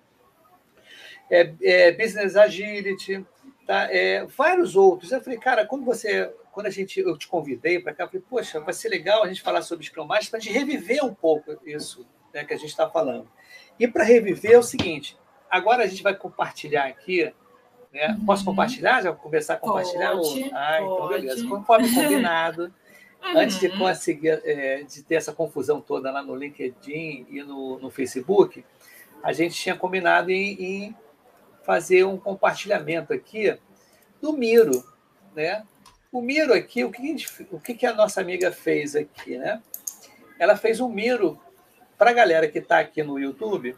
é, 1.29 1.53
é 1.61 1.91
business 1.91 2.35
agility, 2.35 3.25
tá? 3.65 3.87
É, 3.91 4.25
vários 4.25 4.75
outros. 4.75 5.11
Eu 5.11 5.21
falei, 5.21 5.39
cara, 5.39 5.65
quando 5.65 5.85
você 5.85 6.31
quando 6.51 6.67
a 6.67 6.69
gente, 6.69 6.99
eu 6.99 7.17
te 7.17 7.27
convidei 7.27 7.79
para 7.79 7.93
cá, 7.93 8.03
eu 8.03 8.07
falei, 8.07 8.23
poxa, 8.29 8.59
vai 8.59 8.73
ser 8.73 8.89
legal 8.89 9.23
a 9.23 9.27
gente 9.27 9.41
falar 9.41 9.61
sobre 9.61 9.85
Scrum 9.85 10.05
Master 10.05 10.31
para 10.31 10.39
a 10.39 10.41
gente 10.41 10.53
reviver 10.53 11.03
um 11.03 11.13
pouco 11.13 11.57
isso 11.65 12.05
né, 12.33 12.43
que 12.43 12.53
a 12.53 12.57
gente 12.57 12.69
está 12.69 12.89
falando. 12.89 13.27
E 13.79 13.87
para 13.87 14.03
reviver 14.03 14.51
é 14.51 14.57
o 14.57 14.63
seguinte, 14.63 15.17
agora 15.49 15.83
a 15.83 15.87
gente 15.87 16.03
vai 16.03 16.15
compartilhar 16.15 16.85
aqui, 16.85 17.33
né? 17.91 18.09
Uhum. 18.09 18.25
Posso 18.25 18.45
compartilhar? 18.45 19.01
Já 19.01 19.13
começar 19.13 19.55
a 19.55 19.57
compartilhar? 19.57 20.11
Pode, 20.13 20.51
ah, 20.53 20.79
então 20.81 21.07
beleza. 21.09 21.47
Conforme 21.47 21.93
combinado, 21.93 22.63
uhum. 23.23 23.37
antes 23.37 23.59
de 23.59 23.69
conseguir, 23.69 24.41
é, 24.45 24.83
de 24.83 25.03
ter 25.03 25.15
essa 25.15 25.33
confusão 25.33 25.81
toda 25.81 26.11
lá 26.11 26.21
no 26.21 26.35
LinkedIn 26.35 27.27
e 27.29 27.43
no, 27.43 27.79
no 27.79 27.89
Facebook, 27.89 28.63
a 29.23 29.33
gente 29.33 29.55
tinha 29.55 29.75
combinado 29.75 30.31
em, 30.31 30.63
em 30.63 30.97
fazer 31.63 32.05
um 32.05 32.17
compartilhamento 32.17 33.13
aqui 33.13 33.57
do 34.21 34.33
Miro, 34.33 34.83
né? 35.35 35.65
O 36.11 36.21
Miro 36.21 36.53
aqui, 36.53 36.83
o 36.83 36.91
que, 36.91 37.15
o 37.51 37.59
que 37.59 37.85
a 37.85 37.93
nossa 37.93 38.19
amiga 38.19 38.51
fez 38.51 38.95
aqui, 38.95 39.37
né? 39.37 39.61
Ela 40.37 40.57
fez 40.57 40.81
um 40.81 40.89
Miro 40.89 41.39
para 41.97 42.09
a 42.09 42.13
galera 42.13 42.47
que 42.47 42.57
está 42.57 42.79
aqui 42.79 43.01
no 43.01 43.17
YouTube, 43.19 43.77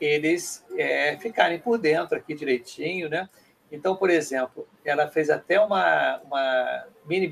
eles 0.00 0.64
é, 0.76 1.16
ficarem 1.18 1.58
por 1.58 1.76
dentro 1.78 2.16
aqui 2.16 2.34
direitinho, 2.34 3.08
né? 3.08 3.28
Então, 3.70 3.94
por 3.94 4.08
exemplo, 4.08 4.66
ela 4.84 5.06
fez 5.08 5.28
até 5.28 5.60
uma, 5.60 6.18
uma 6.24 6.86
mini 7.04 7.28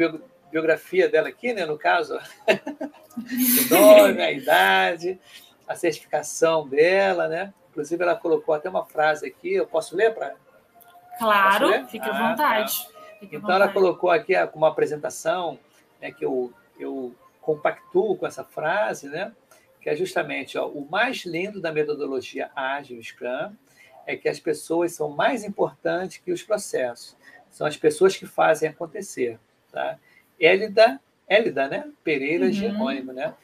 biografia 0.51 1.09
dela 1.09 1.29
aqui, 1.29 1.53
né? 1.53 1.65
No 1.65 1.79
caso, 1.79 2.19
o 2.19 3.71
nome, 3.75 4.23
a 4.23 4.31
idade, 4.31 5.19
a 5.67 5.75
certificação 5.75 6.69
dela, 6.69 7.29
né? 7.29 7.55
Inclusive, 7.71 8.03
ela 8.03 8.15
colocou 8.15 8.55
até 8.55 8.69
uma 8.69 8.85
frase 8.85 9.27
aqui. 9.27 9.55
Eu 9.55 9.67
posso 9.67 9.97
ler 9.97 10.15
para? 10.15 10.35
Claro, 11.19 11.87
fica 11.89 12.07
à 12.07 12.11
ah, 12.11 12.31
vontade. 12.31 12.87
Tá. 12.87 12.98
Então, 13.21 13.51
ela 13.51 13.69
colocou 13.69 14.11
aqui 14.11 14.35
como 14.49 14.67
apresentação, 14.67 15.59
né, 16.01 16.11
que 16.11 16.25
eu, 16.25 16.53
eu 16.79 17.15
compactuo 17.41 18.17
com 18.17 18.27
essa 18.27 18.45
frase, 18.45 19.09
né, 19.09 19.33
que 19.81 19.89
é 19.89 19.97
justamente 19.97 20.59
ó, 20.59 20.67
o 20.67 20.89
mais 20.89 21.25
lindo 21.25 21.61
da 21.61 21.73
metodologia 21.73 22.51
ágil 22.55 23.03
Scrum 23.03 23.53
é 24.07 24.17
que 24.17 24.29
as 24.29 24.41
pessoas 24.41 24.93
são 24.93 25.11
mais 25.11 25.45
importantes 25.45 26.19
que 26.19 26.33
os 26.33 26.43
processos. 26.43 27.17
São 27.51 27.67
as 27.67 27.77
pessoas 27.77 28.17
que 28.17 28.27
fazem 28.27 28.69
acontecer. 28.69 29.39
Tá? 29.71 29.99
Élida, 30.41 31.01
Élida 31.29 31.69
né? 31.69 31.91
Pereira 32.03 32.47
uhum. 32.47 32.53
Jerônimo, 32.53 33.13
né? 33.13 33.35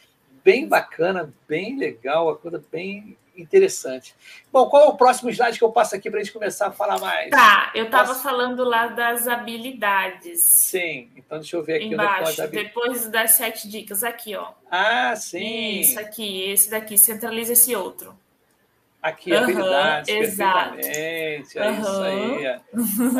Bem 0.43 0.67
bacana, 0.67 1.33
bem 1.49 1.79
legal, 1.79 2.29
a 2.31 2.37
coisa 2.37 2.63
bem 2.71 3.17
interessante. 3.37 4.15
Bom, 4.53 4.69
qual 4.69 4.85
é 4.85 4.87
o 4.87 4.97
próximo 4.97 5.31
slide 5.31 5.59
que 5.59 5.65
eu 5.65 5.73
passo 5.73 5.95
aqui 5.95 6.11
para 6.11 6.21
a 6.21 6.23
gente 6.23 6.33
começar 6.33 6.69
a 6.69 6.71
falar 6.71 6.99
mais? 7.01 7.31
Tá, 7.31 7.71
eu 7.75 7.87
estava 7.87 8.15
falando 8.15 8.65
lá 8.65 8.87
das 8.89 9.27
habilidades. 9.27 10.43
Sim, 10.43 11.11
então 11.17 11.39
deixa 11.39 11.57
eu 11.57 11.63
ver 11.63 11.77
aqui. 11.77 11.87
Embaixo, 11.87 12.49
depois 12.49 13.09
das 13.09 13.33
sete 13.33 13.69
dicas, 13.69 14.05
aqui, 14.05 14.35
ó. 14.37 14.53
Ah, 14.71 15.15
sim. 15.17 15.81
Isso 15.81 15.99
aqui, 15.99 16.51
esse 16.51 16.71
daqui, 16.71 16.97
centraliza 16.97 17.53
esse 17.53 17.75
outro. 17.75 18.17
Aqui, 19.05 19.33
uhum, 19.33 19.39
habilidades, 19.39 20.09
exato. 20.09 20.79
É 20.81 21.37
uhum. 21.37 21.43
isso 21.43 22.01
aí. 22.01 22.47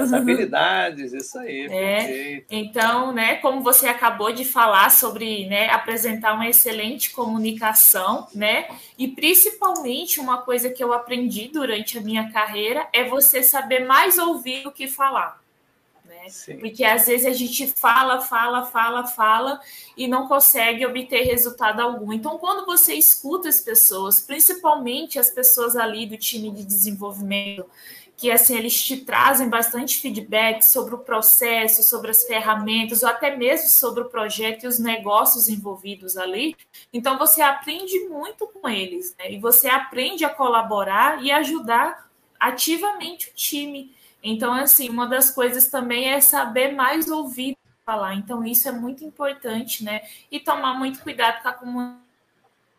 As 0.01 0.13
habilidades, 0.15 1.13
isso 1.13 1.39
aí. 1.39 1.67
É. 1.71 2.43
Então, 2.51 3.13
né, 3.13 3.35
como 3.35 3.61
você 3.61 3.87
acabou 3.87 4.33
de 4.33 4.47
falar 4.47 4.91
sobre 4.91 5.47
né, 5.47 5.69
apresentar 5.69 6.33
uma 6.33 6.49
excelente 6.49 7.11
comunicação, 7.11 8.27
né? 8.35 8.67
E 8.99 9.09
principalmente 9.09 10.21
uma 10.21 10.39
coisa 10.39 10.71
que 10.71 10.83
eu 10.83 10.91
aprendi 10.91 11.49
durante 11.49 11.99
a 11.99 12.01
minha 12.01 12.33
carreira 12.33 12.89
é 12.91 13.05
você 13.05 13.43
saber 13.43 13.85
mais 13.85 14.17
ouvir 14.17 14.63
do 14.63 14.73
que 14.73 14.89
falar. 14.89 15.44
Sim. 16.29 16.59
Porque 16.59 16.85
às 16.85 17.07
vezes 17.07 17.27
a 17.27 17.33
gente 17.33 17.67
fala, 17.67 18.21
fala, 18.21 18.67
fala, 18.67 19.07
fala 19.07 19.61
e 19.97 20.07
não 20.09 20.27
consegue 20.29 20.85
obter 20.87 21.25
resultado 21.25 21.81
algum. 21.81 22.13
Então, 22.13 22.39
quando 22.39 22.67
você 22.67 22.95
escuta 22.95 23.49
as 23.49 23.61
pessoas, 23.61 24.21
principalmente 24.21 25.19
as 25.19 25.31
pessoas 25.31 25.77
ali 25.77 26.07
do 26.07 26.17
time 26.17 26.51
de 26.51 26.65
desenvolvimento, 26.65 27.67
que 28.17 28.31
assim 28.31 28.57
eles 28.57 28.81
te 28.81 28.99
trazem 28.99 29.49
bastante 29.49 29.99
feedback 29.99 30.63
sobre 30.63 30.95
o 30.95 30.99
processo, 30.99 31.83
sobre 31.83 32.11
as 32.11 32.25
ferramentas, 32.25 33.03
ou 33.03 33.09
até 33.09 33.37
mesmo 33.37 33.69
sobre 33.69 34.03
o 34.03 34.09
projeto 34.09 34.65
e 34.65 34.67
os 34.69 34.79
negócios 34.79 35.49
envolvidos 35.49 36.17
ali. 36.17 36.57
Então 36.93 37.19
você 37.19 37.43
aprende 37.43 37.99
muito 38.09 38.47
com 38.47 38.69
eles, 38.69 39.15
né? 39.19 39.33
E 39.33 39.39
você 39.39 39.69
aprende 39.69 40.25
a 40.25 40.31
colaborar 40.31 41.23
e 41.25 41.33
ajudar 41.33 42.09
ativamente 42.39 43.31
o 43.31 43.35
time. 43.35 43.94
Então, 44.27 44.55
assim, 44.55 44.89
uma 44.89 45.07
das 45.07 45.31
coisas 45.31 45.69
também 45.69 46.09
é 46.09 46.19
saber 46.19 46.73
mais 46.73 47.11
ouvir 47.11 47.59
falar. 47.85 48.15
Então, 48.15 48.43
isso 48.43 48.67
é 48.67 48.73
muito 48.73 49.05
importante, 49.05 49.85
né? 49.85 50.01
E 50.31 50.41
tomar 50.41 50.73
muito 50.73 51.01
cuidado 51.01 51.43
com 51.43 51.49
a 51.49 51.53
comunidade 51.53 51.99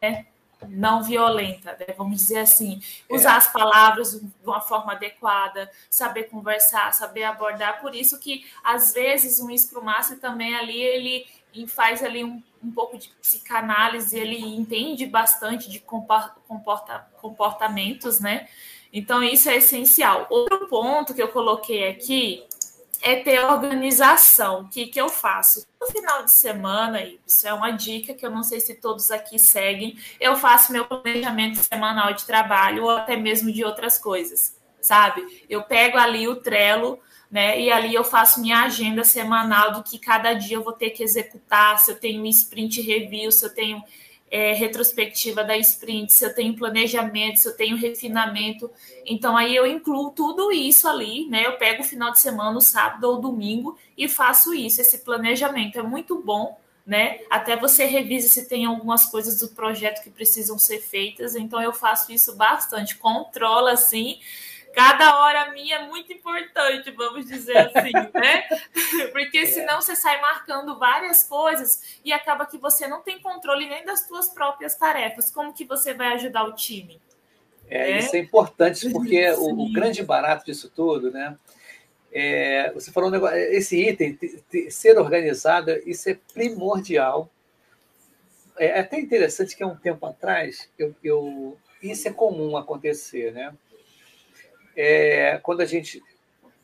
né? 0.02 0.26
não 0.68 1.04
violenta, 1.04 1.78
né? 1.80 1.94
vamos 1.96 2.18
dizer 2.18 2.40
assim. 2.40 2.82
Usar 3.08 3.36
é. 3.36 3.38
as 3.38 3.52
palavras 3.52 4.20
de 4.20 4.28
uma 4.44 4.60
forma 4.60 4.94
adequada, 4.94 5.70
saber 5.88 6.24
conversar, 6.24 6.92
saber 6.96 7.24
abordar. 7.24 7.80
Por 7.80 7.94
isso 7.94 8.20
que, 8.20 8.44
às 8.64 8.94
vezes, 8.94 9.40
um 9.40 9.56
Scrum 9.56 9.84
Master 9.84 10.20
também 10.20 10.56
ali, 10.56 10.82
ele 10.82 11.28
faz 11.68 12.04
ali 12.04 12.24
um, 12.24 12.42
um 12.64 12.72
pouco 12.72 12.98
de 12.98 13.10
psicanálise, 13.22 14.18
ele 14.18 14.40
entende 14.40 15.06
bastante 15.06 15.70
de 15.70 15.80
comporta, 15.80 17.08
comportamentos, 17.22 18.20
né? 18.20 18.48
Então, 18.96 19.22
isso 19.22 19.50
é 19.50 19.58
essencial. 19.58 20.26
Outro 20.30 20.70
ponto 20.70 21.14
que 21.14 21.22
eu 21.22 21.28
coloquei 21.28 21.90
aqui 21.90 22.42
é 23.02 23.18
ter 23.18 23.44
organização. 23.44 24.62
O 24.62 24.70
que, 24.70 24.88
que 24.88 25.00
eu 25.00 25.10
faço? 25.10 25.68
No 25.82 25.88
final 25.88 26.24
de 26.24 26.32
semana, 26.32 27.04
isso 27.28 27.46
é 27.46 27.54
uma 27.54 27.72
dica 27.72 28.14
que 28.14 28.26
eu 28.26 28.32
não 28.32 28.42
sei 28.42 28.62
se 28.62 28.74
todos 28.76 29.12
aqui 29.12 29.38
seguem, 29.38 30.00
eu 30.18 30.38
faço 30.38 30.72
meu 30.72 30.86
planejamento 30.86 31.58
semanal 31.62 32.14
de 32.14 32.24
trabalho 32.24 32.86
ou 32.86 32.90
até 32.90 33.18
mesmo 33.18 33.52
de 33.52 33.66
outras 33.66 33.98
coisas, 33.98 34.58
sabe? 34.80 35.44
Eu 35.50 35.64
pego 35.64 35.98
ali 35.98 36.30
o 36.30 36.38
Trello, 36.38 36.98
né? 37.30 37.60
E 37.60 37.70
ali 37.70 37.94
eu 37.94 38.04
faço 38.06 38.40
minha 38.40 38.64
agenda 38.64 39.04
semanal 39.04 39.74
do 39.74 39.84
que 39.84 40.00
cada 40.00 40.32
dia 40.32 40.56
eu 40.56 40.64
vou 40.64 40.74
ter 40.74 40.92
que 40.92 41.04
executar, 41.04 41.78
se 41.80 41.92
eu 41.92 42.00
tenho 42.00 42.26
sprint 42.28 42.80
review, 42.80 43.30
se 43.30 43.46
eu 43.46 43.54
tenho 43.54 43.84
é, 44.30 44.54
retrospectiva 44.54 45.44
da 45.44 45.58
sprint, 45.58 46.12
se 46.12 46.26
eu 46.26 46.34
tenho 46.34 46.56
planejamento, 46.56 47.38
se 47.38 47.48
eu 47.48 47.56
tenho 47.56 47.78
refinamento. 47.78 48.70
Então, 49.06 49.38
aí 49.38 49.56
eu 49.56 49.66
incluo 49.66 50.12
tudo 50.12 50.52
isso 50.52 50.88
ali, 50.88 51.28
né? 51.28 51.46
Eu 51.46 51.58
pego 51.58 51.84
o 51.84 51.86
final 51.86 52.12
de 52.12 52.20
semana, 52.20 52.58
o 52.58 52.62
sábado 52.62 53.06
ou 53.06 53.22
domingo, 53.22 53.78
e 53.98 54.08
faço 54.08 54.54
isso, 54.54 54.82
esse 54.82 55.00
planejamento. 55.00 55.80
É 55.80 55.84
muito 55.84 56.22
bom, 56.22 56.60
né? 56.86 57.20
Até 57.30 57.56
você 57.56 57.86
revisa 57.86 58.28
se 58.28 58.48
tem 58.48 58.66
algumas 58.66 59.06
coisas 59.06 59.40
do 59.40 59.50
projeto 59.50 60.04
que 60.04 60.10
precisam 60.10 60.58
ser 60.58 60.80
feitas. 60.80 61.36
Então, 61.36 61.62
eu 61.62 61.72
faço 61.72 62.12
isso 62.12 62.36
bastante, 62.36 62.98
controla 62.98 63.72
assim 63.74 64.20
cada 64.76 65.22
hora 65.22 65.52
minha 65.52 65.78
é 65.78 65.88
muito 65.88 66.12
importante, 66.12 66.92
vamos 66.92 67.26
dizer 67.26 67.58
assim, 67.58 67.92
né? 68.14 68.44
Porque 69.14 69.40
é. 69.40 69.46
senão 69.46 69.82
você 69.82 69.96
sai 69.96 70.20
marcando 70.20 70.78
várias 70.78 71.24
coisas 71.24 72.00
e 72.04 72.12
acaba 72.12 72.46
que 72.46 72.58
você 72.58 72.86
não 72.86 73.02
tem 73.02 73.20
controle 73.20 73.68
nem 73.68 73.86
das 73.86 74.06
suas 74.06 74.30
próprias 74.30 74.76
tarefas. 74.76 75.32
Como 75.32 75.54
que 75.54 75.64
você 75.64 75.94
vai 75.94 76.14
ajudar 76.16 76.44
o 76.44 76.54
time? 76.54 77.02
É, 77.68 77.92
é? 77.92 78.00
isso 78.00 78.16
é 78.16 78.20
importante 78.20 78.90
porque 78.92 79.32
o, 79.40 79.66
o, 79.66 79.72
grande 79.72 80.04
barato 80.04 80.46
disso 80.46 80.70
tudo, 80.70 81.10
né? 81.10 81.38
É, 82.12 82.72
você 82.74 82.92
falou 82.92 83.10
um 83.10 83.12
negócio, 83.12 83.38
esse 83.38 83.82
item, 83.82 84.18
ser 84.70 84.98
organizado, 84.98 85.72
isso 85.86 86.10
é 86.10 86.18
primordial. 86.34 87.30
É 88.58 88.80
até 88.80 89.00
interessante 89.00 89.56
que 89.56 89.64
há 89.64 89.68
um 89.68 89.76
tempo 89.76 90.06
atrás, 90.06 90.70
eu, 90.78 90.96
eu, 91.04 91.58
isso 91.82 92.08
é 92.08 92.12
comum 92.12 92.56
acontecer, 92.56 93.34
né? 93.34 93.54
É, 94.76 95.40
quando 95.42 95.62
a 95.62 95.66
gente 95.66 96.04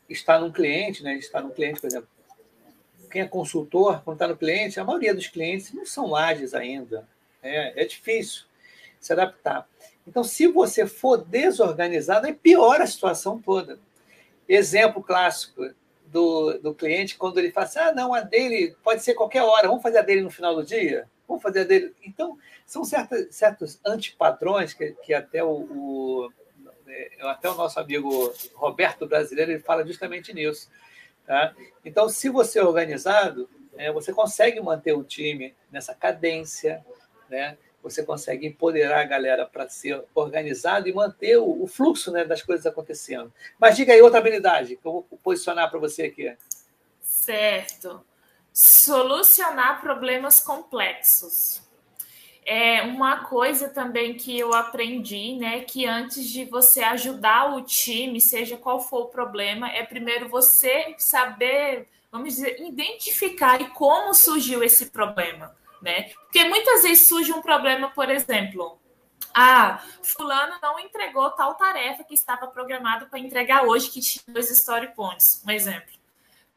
está 0.08 0.38
num 0.38 0.52
cliente, 0.52 1.02
né, 1.02 1.14
está 1.14 1.40
num 1.40 1.50
cliente, 1.50 1.80
por 1.80 1.86
exemplo, 1.86 2.08
quem 3.10 3.22
é 3.22 3.28
consultor, 3.28 4.02
quando 4.02 4.16
está 4.16 4.28
no 4.28 4.36
cliente, 4.36 4.80
a 4.80 4.84
maioria 4.84 5.14
dos 5.14 5.26
clientes 5.26 5.72
não 5.72 5.84
são 5.84 6.16
ágeis 6.16 6.54
ainda. 6.54 7.06
Né? 7.42 7.72
É 7.76 7.84
difícil 7.84 8.44
se 8.98 9.12
adaptar. 9.12 9.68
Então, 10.06 10.24
se 10.24 10.46
você 10.46 10.86
for 10.86 11.18
desorganizado, 11.18 12.26
aí 12.26 12.32
piora 12.32 12.84
a 12.84 12.86
situação 12.86 13.38
toda. 13.38 13.78
Exemplo 14.48 15.02
clássico 15.02 15.70
do, 16.06 16.58
do 16.58 16.74
cliente, 16.74 17.16
quando 17.16 17.38
ele 17.38 17.52
fala 17.52 17.66
assim, 17.66 17.78
ah, 17.78 17.92
não, 17.92 18.14
a 18.14 18.20
dele 18.20 18.74
pode 18.82 19.02
ser 19.02 19.14
qualquer 19.14 19.42
hora, 19.42 19.68
vamos 19.68 19.82
fazer 19.82 19.98
a 19.98 20.02
dele 20.02 20.22
no 20.22 20.30
final 20.30 20.54
do 20.54 20.64
dia? 20.64 21.08
Vamos 21.28 21.42
fazer 21.42 21.60
a 21.60 21.64
dele... 21.64 21.94
Então, 22.04 22.38
são 22.66 22.84
certos, 22.84 23.26
certos 23.34 23.80
antipadrões 23.84 24.72
que, 24.72 24.92
que 25.04 25.12
até 25.14 25.44
o, 25.44 25.48
o 25.50 26.32
é, 26.32 26.41
até 27.20 27.48
o 27.50 27.54
nosso 27.54 27.78
amigo 27.78 28.32
Roberto 28.54 29.06
Brasileiro 29.06 29.52
ele 29.52 29.60
fala 29.60 29.86
justamente 29.86 30.32
nisso. 30.32 30.70
Tá? 31.26 31.54
Então, 31.84 32.08
se 32.08 32.28
você 32.28 32.58
é 32.58 32.64
organizado, 32.64 33.48
é, 33.76 33.90
você 33.92 34.12
consegue 34.12 34.60
manter 34.60 34.92
o 34.92 35.04
time 35.04 35.54
nessa 35.70 35.94
cadência, 35.94 36.84
né? 37.28 37.56
você 37.82 38.04
consegue 38.04 38.46
empoderar 38.46 39.00
a 39.00 39.04
galera 39.04 39.44
para 39.44 39.68
ser 39.68 40.04
organizado 40.14 40.88
e 40.88 40.92
manter 40.92 41.36
o, 41.36 41.64
o 41.64 41.66
fluxo 41.66 42.12
né, 42.12 42.24
das 42.24 42.40
coisas 42.40 42.64
acontecendo. 42.64 43.32
Mas 43.58 43.76
diga 43.76 43.92
aí 43.92 44.00
outra 44.00 44.20
habilidade 44.20 44.76
que 44.76 44.86
eu 44.86 44.92
vou 44.92 45.02
posicionar 45.22 45.68
para 45.68 45.80
você 45.80 46.04
aqui. 46.04 46.34
Certo. 47.00 48.04
Solucionar 48.52 49.80
problemas 49.80 50.38
complexos. 50.38 51.62
É 52.44 52.82
uma 52.82 53.24
coisa 53.24 53.68
também 53.68 54.14
que 54.14 54.36
eu 54.36 54.52
aprendi, 54.52 55.36
né, 55.36 55.60
que 55.60 55.86
antes 55.86 56.28
de 56.28 56.44
você 56.44 56.82
ajudar 56.82 57.54
o 57.54 57.62
time, 57.62 58.20
seja 58.20 58.56
qual 58.56 58.80
for 58.80 59.02
o 59.02 59.08
problema, 59.08 59.70
é 59.70 59.84
primeiro 59.84 60.28
você 60.28 60.94
saber, 60.98 61.88
vamos 62.10 62.34
dizer, 62.34 62.60
identificar 62.60 63.70
como 63.70 64.12
surgiu 64.12 64.62
esse 64.64 64.86
problema, 64.86 65.54
né? 65.80 66.10
Porque 66.24 66.44
muitas 66.44 66.82
vezes 66.82 67.06
surge 67.06 67.32
um 67.32 67.40
problema, 67.40 67.90
por 67.90 68.10
exemplo, 68.10 68.76
ah, 69.32 69.80
fulano 70.02 70.54
não 70.60 70.78
entregou 70.78 71.30
tal 71.30 71.54
tarefa 71.54 72.04
que 72.04 72.14
estava 72.14 72.48
programado 72.48 73.06
para 73.06 73.18
entregar 73.18 73.64
hoje, 73.64 73.88
que 73.88 74.00
tinha 74.00 74.22
dois 74.28 74.50
story 74.50 74.88
points, 74.94 75.42
um 75.46 75.50
exemplo. 75.50 75.92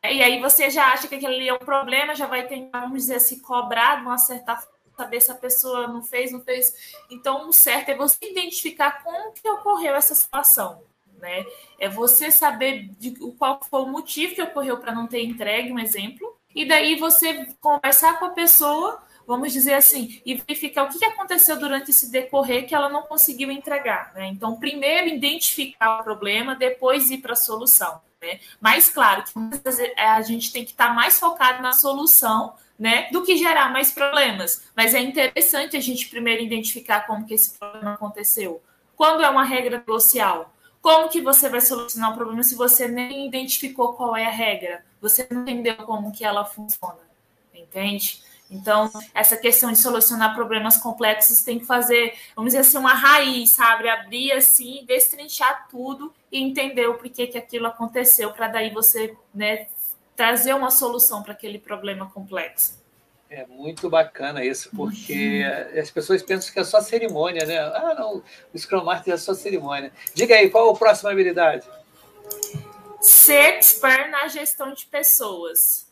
E 0.04 0.22
aí 0.22 0.40
você 0.40 0.70
já 0.70 0.92
acha 0.94 1.08
que 1.08 1.16
aquele 1.16 1.48
é 1.48 1.54
um 1.54 1.60
problema, 1.60 2.16
já 2.16 2.28
vai 2.28 2.48
tentar, 2.48 2.82
vamos 2.82 3.04
dizer 3.04 3.16
assim, 3.16 3.40
cobrar 3.40 3.98
de 3.98 4.02
uma 4.02 4.18
certa 4.18 4.56
forma 4.56 4.75
saber 4.96 5.22
se 5.22 5.32
a 5.32 5.36
pessoa 5.36 5.88
não 5.88 6.04
fez, 6.04 6.32
não 6.32 6.42
fez. 6.42 6.96
Então, 7.10 7.50
o 7.50 7.54
certo 7.54 7.90
é 7.90 7.96
você 7.96 8.18
identificar 8.30 9.04
como 9.04 9.32
que 9.34 9.48
ocorreu 9.50 9.96
essa 9.96 10.16
situação. 10.16 10.84
Né? 11.18 11.46
É 11.80 11.90
você 11.90 12.32
saber 12.32 12.90
de 13.00 13.12
qual 13.38 13.60
foi 13.70 13.82
o 13.82 13.88
motivo 13.88 14.36
que 14.36 14.42
ocorreu 14.42 14.78
para 14.78 14.94
não 14.94 15.08
ter 15.08 15.24
entregue, 15.24 15.72
um 15.72 15.80
exemplo, 15.80 16.38
e 16.54 16.66
daí 16.66 16.96
você 16.96 17.48
conversar 17.60 18.18
com 18.20 18.26
a 18.26 18.30
pessoa, 18.30 19.02
vamos 19.28 19.52
dizer 19.52 19.74
assim, 19.74 20.22
e 20.26 20.36
verificar 20.36 20.84
o 20.84 20.90
que 20.90 21.04
aconteceu 21.04 21.60
durante 21.60 21.92
esse 21.92 22.12
decorrer 22.12 22.68
que 22.68 22.76
ela 22.76 22.90
não 22.90 23.04
conseguiu 23.04 23.52
entregar. 23.52 24.14
Né? 24.14 24.28
Então, 24.28 24.58
primeiro 24.58 25.08
identificar 25.08 26.00
o 26.00 26.04
problema, 26.04 26.56
depois 26.56 27.12
ir 27.12 27.18
para 27.18 27.34
a 27.34 27.38
solução. 27.38 28.02
Né? 28.22 28.40
Mas, 28.60 28.90
claro, 28.90 29.24
que 29.24 29.32
a 29.98 30.22
gente 30.22 30.52
tem 30.52 30.64
que 30.64 30.72
estar 30.72 30.94
mais 30.94 31.20
focado 31.20 31.62
na 31.62 31.74
solução 31.74 32.56
né, 32.78 33.10
do 33.12 33.24
que 33.24 33.38
gerar 33.38 33.72
mais 33.72 33.92
problemas. 33.92 34.64
Mas 34.76 34.94
é 34.94 35.00
interessante 35.00 35.78
a 35.78 35.82
gente 35.82 36.10
primeiro 36.10 36.44
identificar 36.44 37.08
como 37.08 37.26
que 37.26 37.34
esse 37.34 37.58
problema 37.58 37.94
aconteceu. 37.94 38.62
Quando 38.96 39.24
é 39.24 39.30
uma 39.30 39.44
regra 39.44 39.78
negocial, 39.78 40.54
como 40.82 41.10
que 41.10 41.22
você 41.22 41.50
vai 41.50 41.62
solucionar 41.62 42.12
o 42.12 42.16
problema 42.16 42.44
se 42.44 42.56
você 42.56 42.88
nem 42.88 43.28
identificou 43.28 43.94
qual 43.94 44.16
é 44.16 44.26
a 44.26 44.30
regra? 44.30 44.86
Você 45.02 45.28
não 45.32 45.42
entendeu 45.42 45.76
como 45.78 46.12
que 46.12 46.24
ela 46.24 46.46
funciona, 46.46 47.00
entende? 47.54 48.24
Então, 48.50 48.92
essa 49.14 49.36
questão 49.36 49.72
de 49.72 49.80
solucionar 49.80 50.36
problemas 50.36 50.78
complexos 50.78 51.42
tem 51.42 51.58
que 51.58 51.66
fazer, 51.66 52.14
vamos 52.36 52.50
dizer 52.50 52.60
assim, 52.60 52.78
uma 52.78 52.94
raiz, 52.94 53.52
sabe? 53.52 53.90
Abrir 53.90 54.32
assim, 54.34 54.86
destrinchar 54.86 55.68
tudo 55.70 56.14
e 56.32 56.44
entender 56.44 56.88
o 56.88 56.96
porquê 56.96 57.26
que 57.26 57.38
aquilo 57.38 57.66
aconteceu, 57.66 58.32
para 58.32 58.48
daí 58.48 58.70
você 58.70 59.18
né, 59.34 59.68
trazer 60.16 60.54
uma 60.54 60.72
solução 60.72 61.22
para 61.22 61.34
aquele 61.34 61.60
problema 61.60 62.10
complexo. 62.10 62.84
É 63.30 63.46
muito 63.48 63.90
bacana 63.90 64.46
isso, 64.46 64.70
porque 64.76 65.44
uhum. 65.44 65.80
as 65.80 65.90
pessoas 65.90 66.22
pensam 66.22 66.54
que 66.54 66.60
é 66.60 66.64
só 66.64 66.80
cerimônia, 66.80 67.46
né? 67.46 67.58
Ah, 67.58 67.96
não, 67.98 68.24
o 68.54 68.58
Scrum 68.58 68.84
Master 68.84 69.14
é 69.14 69.18
só 69.18 69.34
cerimônia. 69.34 69.92
Diga 70.14 70.36
aí, 70.36 70.50
qual 70.50 70.70
a 70.70 70.78
próxima 70.78 71.12
habilidade? 71.12 71.68
Ser 73.02 73.56
expert 73.56 74.10
na 74.10 74.28
gestão 74.28 74.74
de 74.74 74.86
pessoas. 74.86 75.92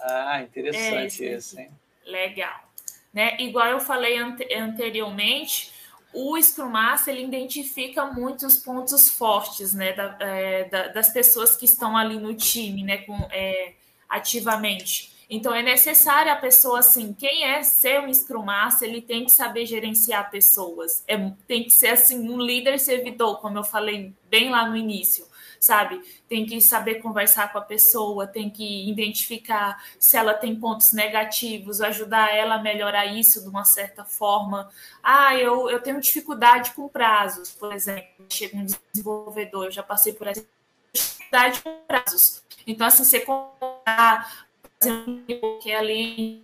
Ah, 0.00 0.42
interessante 0.42 1.24
é, 1.24 1.36
isso, 1.36 1.60
hein? 1.60 1.70
Legal. 2.06 2.70
Né? 3.12 3.36
Igual 3.38 3.66
eu 3.68 3.80
falei 3.80 4.18
anteriormente, 4.18 5.72
o 6.12 6.40
Scrum 6.42 6.68
Master 6.68 7.14
ele 7.14 7.24
identifica 7.24 8.04
muitos 8.06 8.56
pontos 8.56 9.10
fortes 9.10 9.72
né, 9.72 9.92
da, 9.92 10.16
é, 10.20 10.64
da, 10.64 10.88
das 10.88 11.12
pessoas 11.12 11.56
que 11.56 11.64
estão 11.64 11.96
ali 11.96 12.18
no 12.18 12.34
time 12.34 12.82
né, 12.82 12.98
com, 12.98 13.16
é, 13.30 13.74
ativamente. 14.08 15.10
Então 15.28 15.54
é 15.54 15.62
necessário 15.62 16.32
a 16.32 16.36
pessoa 16.36 16.80
assim, 16.80 17.12
quem 17.12 17.44
é 17.44 17.62
ser 17.62 18.00
um 18.00 18.12
Scrum 18.12 18.42
Master, 18.42 18.88
ele 18.88 19.00
tem 19.00 19.24
que 19.24 19.30
saber 19.30 19.64
gerenciar 19.64 20.30
pessoas. 20.30 21.04
É, 21.06 21.16
tem 21.46 21.62
que 21.62 21.70
ser 21.70 21.88
assim 21.88 22.28
um 22.28 22.40
líder 22.40 22.80
servidor, 22.80 23.40
como 23.40 23.56
eu 23.56 23.64
falei 23.64 24.12
bem 24.28 24.50
lá 24.50 24.68
no 24.68 24.76
início 24.76 25.29
sabe? 25.60 26.00
Tem 26.26 26.46
que 26.46 26.58
saber 26.60 26.96
conversar 26.96 27.52
com 27.52 27.58
a 27.58 27.62
pessoa, 27.62 28.26
tem 28.26 28.48
que 28.48 28.88
identificar 28.88 29.84
se 29.98 30.16
ela 30.16 30.32
tem 30.32 30.56
pontos 30.56 30.92
negativos, 30.92 31.82
ajudar 31.82 32.34
ela 32.34 32.54
a 32.54 32.62
melhorar 32.62 33.04
isso 33.04 33.42
de 33.42 33.48
uma 33.48 33.66
certa 33.66 34.02
forma. 34.02 34.70
Ah, 35.02 35.36
eu, 35.36 35.68
eu 35.68 35.80
tenho 35.82 36.00
dificuldade 36.00 36.72
com 36.72 36.88
prazos, 36.88 37.50
por 37.50 37.72
exemplo, 37.74 38.08
chega 38.30 38.56
um 38.56 38.64
desenvolvedor, 38.64 39.66
eu 39.66 39.70
já 39.70 39.82
passei 39.82 40.14
por 40.14 40.26
essa 40.26 40.44
dificuldade 40.92 41.60
com 41.60 41.76
prazos. 41.86 42.42
Então, 42.66 42.86
assim, 42.86 43.04
você 43.04 43.20
contar, 43.20 44.46
fazer 44.78 44.92
um 44.92 45.58
que 45.60 45.72
ali 45.72 46.42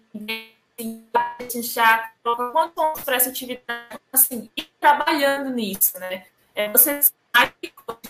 já 1.63 2.11
coloca 2.23 2.51
quanto 2.51 3.03
para 3.03 3.17
essa 3.17 3.31
atividade, 3.31 3.99
assim, 4.13 4.51
e 4.55 4.63
trabalhando 4.63 5.51
nisso, 5.51 5.99
né? 5.99 6.27
É 6.55 6.71
você 6.71 7.01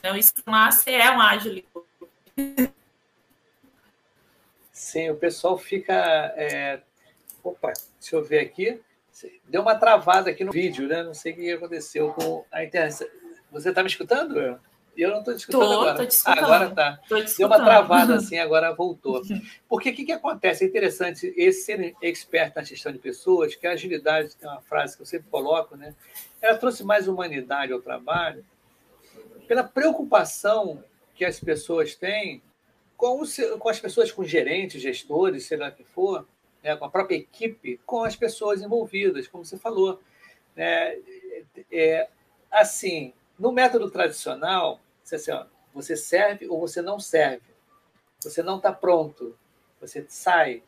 né? 0.03 0.13
O 0.13 0.23
Scrum 0.23 0.53
Master 0.53 0.95
é 0.95 1.11
um 1.11 1.21
ágil 1.21 1.65
Sim, 4.73 5.11
o 5.11 5.17
pessoal 5.17 5.57
fica. 5.57 5.95
É... 6.37 6.81
Opa, 7.43 7.73
deixa 7.99 8.17
eu 8.17 8.23
ver 8.23 8.41
aqui. 8.41 8.81
Deu 9.49 9.63
uma 9.63 9.75
travada 9.75 10.31
aqui 10.31 10.45
no 10.45 10.53
vídeo, 10.53 10.87
né? 10.87 11.03
Não 11.03 11.15
sei 11.15 11.33
o 11.33 11.37
que 11.37 11.53
aconteceu 11.53 12.13
com 12.13 12.45
a 12.53 12.63
internet. 12.63 13.11
Você 13.51 13.71
está 13.71 13.83
me 13.83 13.89
escutando? 13.89 14.61
Eu 14.97 15.11
não 15.11 15.19
estou 15.19 15.35
te 15.35 15.39
escutando 15.41 15.63
tô, 15.63 15.73
agora. 15.73 15.97
Tô 15.97 16.07
te 16.07 16.11
escutando. 16.11 16.39
Ah, 16.39 16.45
agora 16.45 16.71
tá. 16.71 17.01
Deu 17.39 17.47
uma 17.47 17.65
travada 17.65 18.17
assim, 18.17 18.39
agora 18.39 18.75
voltou. 18.75 19.23
Porque 19.69 19.91
o 19.91 19.95
que, 19.95 20.05
que 20.05 20.13
acontece? 20.13 20.65
É 20.65 20.67
interessante 20.67 21.33
esse 21.37 21.63
ser 21.63 21.95
expert 22.03 22.55
na 22.55 22.63
gestão 22.63 22.93
de 22.93 22.99
pessoas, 22.99 23.55
que 23.55 23.67
a 23.67 23.73
agilidade 23.73 24.37
tem 24.37 24.49
uma 24.49 24.61
frase 24.61 24.97
que 24.97 25.03
eu 25.03 25.07
sempre 25.07 25.29
coloco, 25.31 25.77
né? 25.77 25.95
Ela 26.41 26.57
trouxe 26.59 26.85
mais 26.85 27.09
humanidade 27.09 27.73
ao 27.73 27.81
trabalho 27.81 28.45
pela 29.47 29.65
preocupação 29.65 30.83
que 31.15 31.25
as 31.25 31.41
pessoas 31.41 31.95
têm 31.95 32.43
com, 32.97 33.23
o, 33.23 33.59
com 33.59 33.69
as 33.69 33.81
pessoas, 33.81 34.11
com 34.11 34.25
gerentes, 34.25 34.81
gestores, 34.81 35.47
sei 35.47 35.59
lá 35.59 35.71
que 35.71 35.85
for, 35.85 36.27
né, 36.63 36.77
com 36.77 36.85
a 36.85 36.91
própria 36.91 37.17
equipe, 37.17 37.81
com 37.85 38.05
as 38.05 38.17
pessoas 38.17 38.63
envolvidas, 38.63 39.29
como 39.29 39.45
você 39.45 39.59
falou. 39.59 40.01
Né? 40.55 40.99
É, 41.71 42.09
assim, 42.51 43.13
no 43.39 43.53
método 43.53 43.91
tradicional, 43.91 44.81
você, 45.03 45.17
assim, 45.17 45.31
ó, 45.31 45.47
você 45.73 45.97
serve 45.97 46.49
ou 46.49 46.59
você 46.59 46.81
não 46.81 46.99
serve. 46.99 47.55
Você 48.23 48.43
não 48.43 48.57
está 48.57 48.73
pronto. 48.73 49.39
Você 49.81 50.05
sai. 50.09 50.63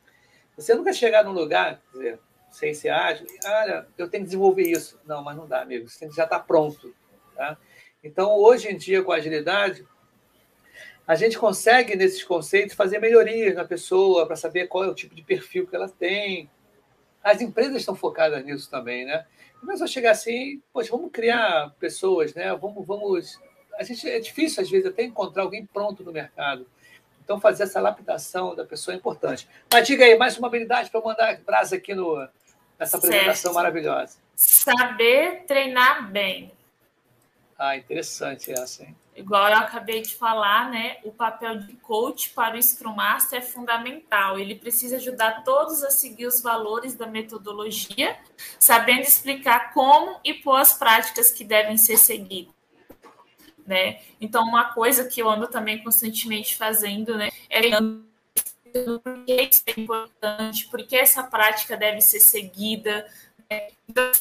Você 0.56 0.74
nunca 0.74 0.92
chegar 0.92 1.24
num 1.24 1.32
lugar, 1.32 1.80
dizer, 1.92 2.20
sem 2.50 2.74
ser 2.74 2.90
ágil, 2.90 3.26
olha, 3.44 3.86
eu 3.96 4.08
tenho 4.08 4.22
que 4.22 4.28
desenvolver 4.28 4.70
isso. 4.70 5.00
Não, 5.04 5.22
mas 5.22 5.36
não 5.36 5.46
dá, 5.46 5.62
amigo. 5.62 5.88
Você 5.88 6.06
já 6.10 6.24
estar 6.24 6.38
tá 6.38 6.40
pronto. 6.40 6.94
Tá? 7.34 7.56
Então, 8.02 8.30
hoje 8.32 8.68
em 8.68 8.76
dia, 8.76 9.02
com 9.02 9.12
agilidade, 9.12 9.86
a 11.06 11.14
gente 11.14 11.38
consegue, 11.38 11.96
nesses 11.96 12.22
conceitos, 12.22 12.76
fazer 12.76 12.98
melhorias 12.98 13.54
na 13.54 13.64
pessoa 13.64 14.26
para 14.26 14.36
saber 14.36 14.68
qual 14.68 14.84
é 14.84 14.88
o 14.88 14.94
tipo 14.94 15.14
de 15.14 15.22
perfil 15.22 15.66
que 15.66 15.74
ela 15.74 15.88
tem. 15.88 16.50
As 17.22 17.40
empresas 17.40 17.76
estão 17.76 17.96
focadas 17.96 18.44
nisso 18.44 18.70
também, 18.70 19.04
né? 19.06 19.24
Não 19.62 19.72
é 19.72 19.76
só 19.76 19.86
chegar 19.86 20.12
assim, 20.12 20.62
poxa, 20.72 20.90
vamos 20.90 21.10
criar 21.10 21.74
pessoas, 21.80 22.34
né? 22.34 22.54
Vamos, 22.54 22.86
vamos. 22.86 23.40
A 23.78 23.82
gente 23.82 24.08
é 24.08 24.20
difícil 24.20 24.62
às 24.62 24.70
vezes 24.70 24.86
até 24.86 25.02
encontrar 25.02 25.42
alguém 25.42 25.64
pronto 25.66 26.04
no 26.04 26.12
mercado. 26.12 26.66
Então 27.24 27.40
fazer 27.40 27.64
essa 27.64 27.80
lapidação 27.80 28.54
da 28.54 28.64
pessoa 28.64 28.94
é 28.94 28.98
importante. 28.98 29.48
Mas 29.72 29.86
diga 29.86 30.04
aí 30.04 30.16
mais 30.16 30.38
uma 30.38 30.48
habilidade 30.48 30.90
para 30.90 31.00
mandar 31.00 31.40
brasa 31.40 31.76
aqui 31.76 31.94
no 31.94 32.26
nessa 32.78 32.96
apresentação 32.96 33.52
certo. 33.52 33.54
maravilhosa. 33.54 34.18
Saber 34.36 35.44
treinar 35.46 36.10
bem. 36.10 36.52
Ah, 37.58 37.76
interessante 37.76 38.52
essa, 38.52 38.84
hein? 38.84 38.96
igual 39.18 39.48
eu 39.48 39.56
acabei 39.56 40.00
de 40.00 40.14
falar, 40.14 40.70
né, 40.70 40.98
o 41.02 41.10
papel 41.10 41.58
de 41.58 41.74
coach 41.74 42.30
para 42.30 42.56
o 42.56 42.62
Scrum 42.62 42.94
Master 42.94 43.40
é 43.40 43.42
fundamental. 43.42 44.38
Ele 44.38 44.54
precisa 44.54 44.96
ajudar 44.96 45.42
todos 45.42 45.82
a 45.82 45.90
seguir 45.90 46.26
os 46.26 46.40
valores 46.40 46.94
da 46.94 47.06
metodologia, 47.06 48.16
sabendo 48.60 49.02
explicar 49.02 49.72
como 49.74 50.20
e 50.24 50.34
pôr 50.34 50.56
as 50.56 50.72
práticas 50.72 51.32
que 51.32 51.42
devem 51.42 51.76
ser 51.76 51.96
seguidas. 51.96 52.54
Né? 53.66 54.00
Então, 54.20 54.44
uma 54.44 54.72
coisa 54.72 55.04
que 55.06 55.20
eu 55.20 55.28
ando 55.28 55.48
também 55.48 55.82
constantemente 55.82 56.56
fazendo, 56.56 57.16
né, 57.16 57.28
é 57.50 57.70
por 57.80 59.24
que 59.26 59.34
isso 59.34 59.62
é 59.66 59.80
importante, 59.80 60.68
por 60.68 60.86
que 60.86 60.96
essa 60.96 61.24
prática 61.24 61.76
deve 61.76 62.00
ser 62.00 62.20
seguida. 62.20 63.06
Né? 63.50 63.68
Então, 63.88 64.12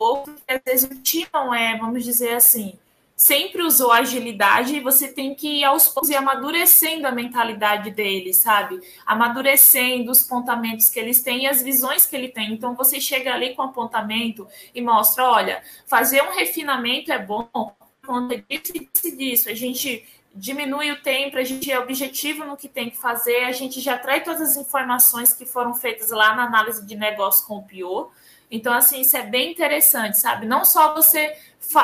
pouco, 0.00 0.32
que 0.32 0.54
às 0.54 0.62
vezes 0.64 0.90
o 0.90 1.02
time 1.02 1.28
não 1.30 1.54
é, 1.54 1.76
vamos 1.76 2.02
dizer 2.02 2.32
assim, 2.32 2.78
sempre 3.14 3.62
usou 3.62 3.92
agilidade 3.92 4.74
e 4.74 4.80
você 4.80 5.08
tem 5.08 5.34
que 5.34 5.58
ir 5.58 5.64
aos 5.64 5.88
poucos 5.88 6.08
e 6.08 6.16
amadurecendo 6.16 7.06
a 7.06 7.12
mentalidade 7.12 7.90
deles, 7.90 8.38
sabe? 8.38 8.80
Amadurecendo 9.04 10.10
os 10.10 10.22
pontamentos 10.22 10.88
que 10.88 10.98
eles 10.98 11.22
têm 11.22 11.42
e 11.42 11.46
as 11.46 11.62
visões 11.62 12.06
que 12.06 12.16
ele 12.16 12.28
tem. 12.28 12.54
Então 12.54 12.74
você 12.74 12.98
chega 12.98 13.34
ali 13.34 13.54
com 13.54 13.60
apontamento 13.60 14.48
e 14.74 14.80
mostra, 14.80 15.30
olha, 15.30 15.62
fazer 15.86 16.22
um 16.22 16.32
refinamento 16.32 17.12
é 17.12 17.18
bom 17.18 17.42
por 17.52 17.76
conta 18.06 18.42
disso 18.48 18.72
e 19.04 19.10
disso. 19.14 19.50
A 19.50 19.54
gente 19.54 20.02
diminui 20.34 20.90
o 20.90 21.02
tempo, 21.02 21.36
a 21.36 21.44
gente 21.44 21.70
é 21.70 21.78
objetivo 21.78 22.46
no 22.46 22.56
que 22.56 22.68
tem 22.68 22.88
que 22.88 22.96
fazer, 22.96 23.44
a 23.44 23.52
gente 23.52 23.80
já 23.80 23.98
traz 23.98 24.24
todas 24.24 24.40
as 24.40 24.56
informações 24.56 25.34
que 25.34 25.44
foram 25.44 25.74
feitas 25.74 26.10
lá 26.10 26.34
na 26.34 26.44
análise 26.44 26.86
de 26.86 26.96
negócio 26.96 27.46
com 27.46 27.58
o 27.58 27.62
PIO, 27.62 28.10
então, 28.50 28.72
assim, 28.72 29.00
isso 29.00 29.16
é 29.16 29.22
bem 29.22 29.52
interessante, 29.52 30.18
sabe? 30.18 30.44
Não 30.44 30.64
só 30.64 30.92
você 30.92 31.36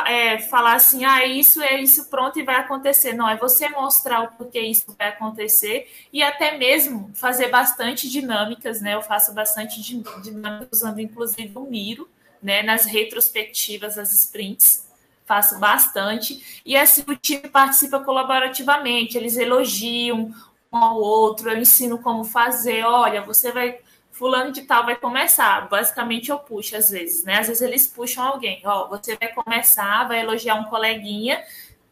é, 0.06 0.38
falar 0.38 0.74
assim, 0.74 1.04
ah, 1.04 1.24
isso 1.24 1.62
é 1.62 1.80
isso, 1.80 2.06
pronto, 2.06 2.38
e 2.38 2.42
vai 2.42 2.56
acontecer. 2.56 3.12
Não, 3.12 3.28
é 3.28 3.36
você 3.36 3.68
mostrar 3.68 4.22
o 4.22 4.28
porquê 4.32 4.60
isso 4.60 4.94
vai 4.98 5.08
acontecer 5.08 5.88
e 6.12 6.22
até 6.22 6.58
mesmo 6.58 7.10
fazer 7.14 7.48
bastante 7.48 8.08
dinâmicas, 8.08 8.80
né? 8.80 8.94
Eu 8.94 9.02
faço 9.02 9.32
bastante 9.32 9.80
dinâmicas 9.80 10.68
usando, 10.72 11.00
inclusive, 11.00 11.52
o 11.56 11.62
Miro, 11.62 12.08
né? 12.42 12.62
Nas 12.62 12.84
retrospectivas 12.84 13.94
das 13.94 14.12
sprints. 14.12 14.84
Faço 15.24 15.58
bastante. 15.58 16.62
E 16.64 16.76
assim, 16.76 17.04
o 17.06 17.16
time 17.16 17.48
participa 17.48 18.00
colaborativamente, 18.00 19.16
eles 19.16 19.36
elogiam 19.36 20.32
um 20.72 20.76
ao 20.76 20.96
outro, 20.96 21.50
eu 21.50 21.58
ensino 21.58 21.98
como 21.98 22.24
fazer. 22.24 22.84
Olha, 22.84 23.22
você 23.22 23.52
vai 23.52 23.78
fulano 24.16 24.50
de 24.50 24.62
tal 24.62 24.84
vai 24.84 24.96
começar. 24.96 25.68
Basicamente 25.68 26.30
eu 26.30 26.38
puxo 26.38 26.76
às 26.76 26.90
vezes, 26.90 27.24
né? 27.24 27.38
Às 27.38 27.48
vezes 27.48 27.62
eles 27.62 27.86
puxam 27.86 28.24
alguém. 28.24 28.60
Ó, 28.64 28.88
você 28.88 29.16
vai 29.16 29.32
começar, 29.32 30.08
vai 30.08 30.20
elogiar 30.20 30.54
um 30.54 30.64
coleguinha. 30.64 31.42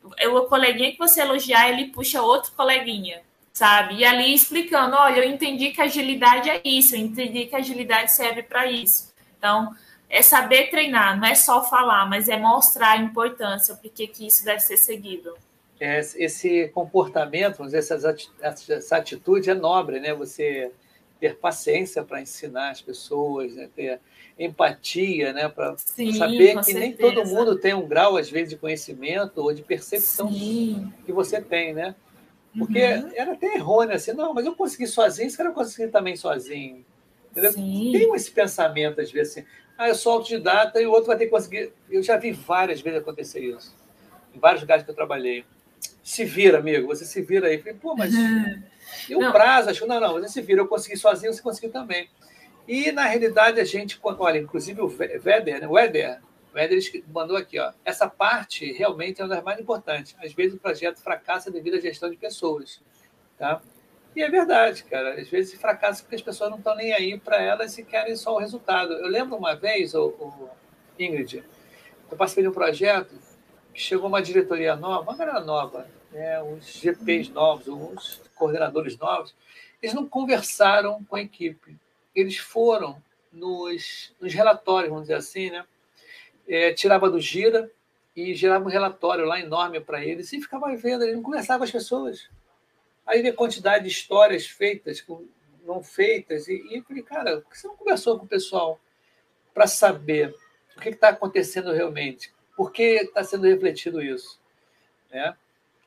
O 0.03 0.43
coleguinha 0.43 0.93
que 0.93 0.99
você 0.99 1.21
elogiar, 1.21 1.69
ele 1.71 1.87
puxa 1.89 2.23
outro 2.23 2.53
coleguinha, 2.53 3.23
sabe? 3.53 3.97
E 3.97 4.05
ali 4.05 4.35
explicando, 4.35 4.97
olha, 4.97 5.21
eu 5.21 5.31
entendi 5.31 5.71
que 5.71 5.81
agilidade 5.81 6.49
é 6.51 6.61
isso, 6.65 6.95
eu 6.95 7.01
entendi 7.01 7.47
que 7.47 7.57
agilidade 7.57 8.13
serve 8.13 8.43
para 8.43 8.71
isso. 8.71 9.13
Então, 9.39 9.75
é 10.09 10.21
saber 10.23 10.71
treinar, 10.71 11.19
não 11.19 11.27
é 11.27 11.35
só 11.35 11.63
falar, 11.63 12.07
mas 12.07 12.29
é 12.29 12.37
mostrar 12.37 12.93
a 12.93 12.97
importância, 12.99 13.75
porque 13.77 14.07
que 14.07 14.27
isso 14.27 14.45
deve 14.45 14.61
ser 14.61 14.77
seguido. 14.77 15.37
Esse 15.81 16.69
comportamento, 16.69 17.63
essa 17.75 18.97
atitude 18.97 19.51
é 19.51 19.55
nobre, 19.55 20.01
né? 20.01 20.15
Você 20.15 20.71
ter 21.21 21.37
paciência 21.37 22.03
para 22.03 22.21
ensinar 22.21 22.71
as 22.71 22.83
pessoas, 22.83 23.55
né? 23.55 23.69
ter 23.75 24.01
empatia, 24.39 25.33
né? 25.33 25.49
para 25.49 25.77
saber 25.77 26.57
que 26.57 26.65
certeza. 26.65 26.79
nem 26.79 26.93
todo 26.93 27.25
mundo 27.27 27.57
tem 27.57 27.75
um 27.75 27.87
grau, 27.87 28.17
às 28.17 28.31
vezes, 28.31 28.51
de 28.51 28.57
conhecimento 28.57 29.39
ou 29.39 29.53
de 29.53 29.63
percepção 29.63 30.31
Sim. 30.31 30.93
que 31.07 31.13
você 31.13 31.41
tem, 31.41 31.73
né? 31.73 31.95
Porque 32.57 32.79
uhum. 32.79 33.11
era 33.15 33.33
até 33.33 33.55
errôneo 33.55 33.95
assim, 33.95 34.13
não, 34.13 34.33
mas 34.33 34.47
eu 34.47 34.55
consegui 34.55 34.87
sozinho, 34.87 35.27
esse 35.27 35.37
cara 35.37 35.51
conseguir 35.51 35.91
também 35.91 36.15
sozinho. 36.15 36.85
Tem 37.93 38.15
esse 38.15 38.31
pensamento, 38.31 39.01
às 39.01 39.11
vezes, 39.11 39.39
assim, 39.39 39.47
ah, 39.77 39.89
eu 39.89 39.95
sou 39.95 40.13
autodidata 40.13 40.81
e 40.81 40.87
o 40.87 40.91
outro 40.91 41.09
vai 41.09 41.17
ter 41.17 41.25
que 41.25 41.31
conseguir. 41.33 41.73
Eu 41.91 42.03
já 42.03 42.17
vi 42.17 42.31
várias 42.31 42.81
vezes 42.81 43.01
acontecer 43.01 43.41
isso, 43.41 43.75
em 44.33 44.39
vários 44.39 44.63
lugares 44.63 44.85
que 44.85 44.91
eu 44.91 44.95
trabalhei. 44.95 45.45
Se 46.03 46.25
vira, 46.25 46.59
amigo, 46.59 46.87
você 46.87 47.05
se 47.05 47.21
vira 47.23 47.49
aí. 47.49 47.59
falei, 47.59 47.75
pô, 47.75 47.97
mas 47.97 48.15
uhum. 48.15 48.63
E 49.09 49.15
o 49.15 49.21
não. 49.21 49.33
prazo, 49.33 49.71
acho 49.71 49.81
que 49.81 49.87
não, 49.87 50.01
não, 50.01 50.15
você 50.15 50.29
se 50.29 50.43
vira, 50.43 50.61
eu 50.61 50.69
consegui 50.69 50.97
sozinho, 50.97 51.33
você 51.33 51.43
conseguiu 51.43 51.71
também. 51.71 52.09
E, 52.67 52.91
na 52.93 53.05
realidade, 53.05 53.61
a 53.61 53.65
gente, 53.65 53.99
olha, 54.03 54.39
inclusive 54.39 54.81
o 54.81 54.87
Weber, 54.87 55.61
né? 55.61 55.69
o 55.69 55.73
Weber, 55.73 56.21
o 56.53 56.57
Weber 56.57 56.79
mandou 57.09 57.37
aqui, 57.37 57.59
ó, 57.59 57.73
essa 57.85 58.09
parte 58.09 58.73
realmente 58.73 59.21
é 59.21 59.25
uma 59.25 59.35
das 59.35 59.45
mais 59.45 59.61
importantes. 59.61 60.17
Às 60.23 60.33
vezes 60.33 60.55
o 60.55 60.59
projeto 60.59 61.01
fracassa 61.01 61.51
devido 61.51 61.77
à 61.77 61.81
gestão 61.81 62.11
de 62.11 62.17
pessoas, 62.17 62.81
tá? 63.39 63.61
E 64.17 64.23
é 64.23 64.31
verdade, 64.31 64.85
cara. 64.85 65.21
Às 65.21 65.29
vezes 65.29 65.61
fracassa 65.61 66.03
porque 66.03 66.15
as 66.15 66.23
pessoas 66.23 66.51
não 66.51 66.59
estão 66.59 66.75
nem 66.77 66.93
aí 66.93 67.19
para 67.19 67.43
elas 67.43 67.77
e 67.77 67.85
querem 67.85 68.15
só 68.17 68.35
o 68.35 68.39
resultado. 68.39 68.93
Eu 68.93 69.09
lembro 69.09 69.37
uma 69.37 69.55
vez, 69.55 69.95
o, 69.95 70.07
o 70.07 70.49
Ingrid, 70.99 71.45
eu 72.11 72.17
participei 72.17 72.45
de 72.45 72.49
um 72.49 72.53
projeto 72.53 73.15
que 73.75 73.81
chegou 73.81 74.07
uma 74.09 74.23
diretoria 74.23 74.77
nova, 74.77 75.03
uma 75.03 75.17
galera 75.17 75.41
nova, 75.41 75.89
né, 76.13 76.41
uns 76.43 76.67
GPs 76.81 77.29
novos, 77.33 77.67
uns 77.67 78.23
coordenadores 78.35 78.97
novos, 78.99 79.35
eles 79.83 79.95
não 79.95 80.09
conversaram 80.09 81.05
com 81.05 81.17
a 81.17 81.23
equipe. 81.23 81.77
Eles 82.15 82.39
foram 82.39 83.03
nos, 83.33 84.15
nos 84.21 84.33
relatórios, 84.33 84.91
vamos 84.91 85.05
dizer 85.05 85.17
assim, 85.17 85.51
né? 85.51 85.65
É, 86.47 86.73
tirava 86.73 87.11
do 87.11 87.21
gira 87.21 87.71
e 88.15 88.35
gerava 88.35 88.65
um 88.65 88.69
relatório 88.69 89.25
lá 89.25 89.41
enorme 89.41 89.81
para 89.81 90.05
eles 90.05 90.33
e 90.33 90.41
ficava 90.41 90.75
vendo, 90.77 91.03
ele 91.03 91.15
não 91.17 91.23
conversava 91.23 91.59
com 91.59 91.65
as 91.65 91.71
pessoas. 91.71 92.29
Aí 93.07 93.23
vê 93.23 93.29
a 93.29 93.35
quantidade 93.35 93.85
de 93.85 93.91
histórias 93.91 94.47
feitas, 94.47 95.05
não 95.65 95.83
feitas, 95.83 96.49
e, 96.49 96.55
e 96.71 96.79
eu 96.79 96.83
falei, 96.85 97.03
cara, 97.03 97.41
por 97.41 97.51
que 97.51 97.59
você 97.59 97.67
não 97.67 97.77
conversou 97.77 98.19
com 98.19 98.25
o 98.25 98.29
pessoal 98.29 98.79
para 99.53 99.67
saber 99.67 100.35
o 100.77 100.81
que 100.81 100.91
está 100.91 101.09
acontecendo 101.09 101.73
realmente? 101.73 102.33
Por 102.57 102.71
que 102.71 102.83
está 102.83 103.25
sendo 103.25 103.47
refletido 103.47 104.01
isso? 104.01 104.41
Né? 105.11 105.37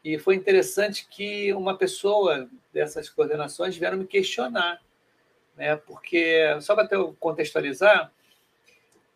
E 0.04 0.18
foi 0.18 0.36
interessante 0.36 1.08
que 1.10 1.54
uma 1.54 1.78
pessoa 1.78 2.50
dessas 2.72 3.10
coordenações 3.10 3.76
vieram 3.76 3.98
me 3.98 4.06
questionar, 4.06 4.82
né? 5.56 5.76
porque, 5.76 6.58
só 6.62 6.76
para 6.76 6.88
contextualizar, 7.20 8.12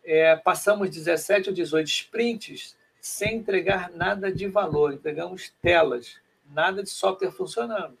é, 0.04 0.36
passamos 0.36 0.90
17 0.90 1.50
ou 1.50 1.54
18 1.54 1.86
sprints 1.86 2.76
sem 3.00 3.36
entregar 3.36 3.90
nada 3.90 4.32
de 4.32 4.46
valor, 4.46 4.92
entregamos 4.92 5.52
telas, 5.60 6.16
nada 6.50 6.82
de 6.82 6.90
software 6.90 7.32
funcionando. 7.32 7.98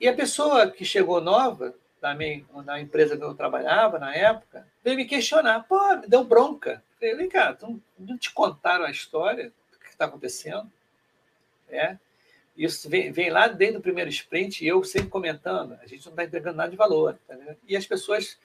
E 0.00 0.08
a 0.08 0.14
pessoa 0.14 0.70
que 0.70 0.84
chegou 0.84 1.20
nova, 1.20 1.74
na, 2.00 2.14
minha, 2.14 2.44
na 2.64 2.80
empresa 2.80 3.16
que 3.16 3.22
eu 3.22 3.34
trabalhava 3.34 3.98
na 3.98 4.14
época, 4.14 4.66
veio 4.82 4.96
me 4.96 5.04
questionar, 5.04 5.64
pô, 5.68 5.96
me 5.96 6.08
deu 6.08 6.24
bronca. 6.24 6.82
Falei, 6.98 7.14
vem 7.14 7.28
cá, 7.28 7.56
não 7.98 8.18
te 8.18 8.32
contaram 8.32 8.84
a 8.84 8.90
história 8.90 9.52
do 9.70 9.78
que 9.78 9.88
está 9.88 10.06
acontecendo? 10.06 10.70
É. 11.72 11.96
Isso 12.56 12.88
vem, 12.88 13.10
vem 13.10 13.30
lá 13.30 13.48
desde 13.48 13.78
o 13.78 13.80
primeiro 13.80 14.10
sprint 14.10 14.62
e 14.62 14.68
eu 14.68 14.84
sempre 14.84 15.08
comentando, 15.08 15.76
a 15.82 15.86
gente 15.86 16.04
não 16.04 16.12
está 16.12 16.24
entregando 16.24 16.58
nada 16.58 16.70
de 16.70 16.76
valor. 16.76 17.18
Tá 17.26 17.34
e 17.66 17.74
as 17.74 17.86
pessoas 17.86 18.38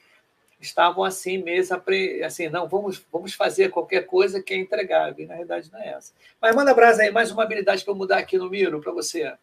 estavam 0.60 1.04
assim 1.04 1.38
mesmo, 1.38 1.82
assim, 2.26 2.50
não, 2.50 2.68
vamos, 2.68 3.06
vamos 3.12 3.34
fazer 3.34 3.70
qualquer 3.70 4.06
coisa 4.06 4.42
que 4.42 4.54
é 4.54 4.58
entregável. 4.58 5.24
E 5.24 5.28
na 5.28 5.36
realidade 5.36 5.72
não 5.72 5.80
é 5.80 5.90
essa. 5.90 6.14
Mas 6.42 6.56
manda 6.56 6.74
brasa 6.74 7.04
aí, 7.04 7.12
mais 7.12 7.32
uma 7.32 7.44
habilidade 7.44 7.84
para 7.84 7.94
mudar 7.94 8.18
aqui 8.18 8.38
no 8.38 8.50
Miro 8.50 8.82
para 8.82 8.92
você. 8.92 9.34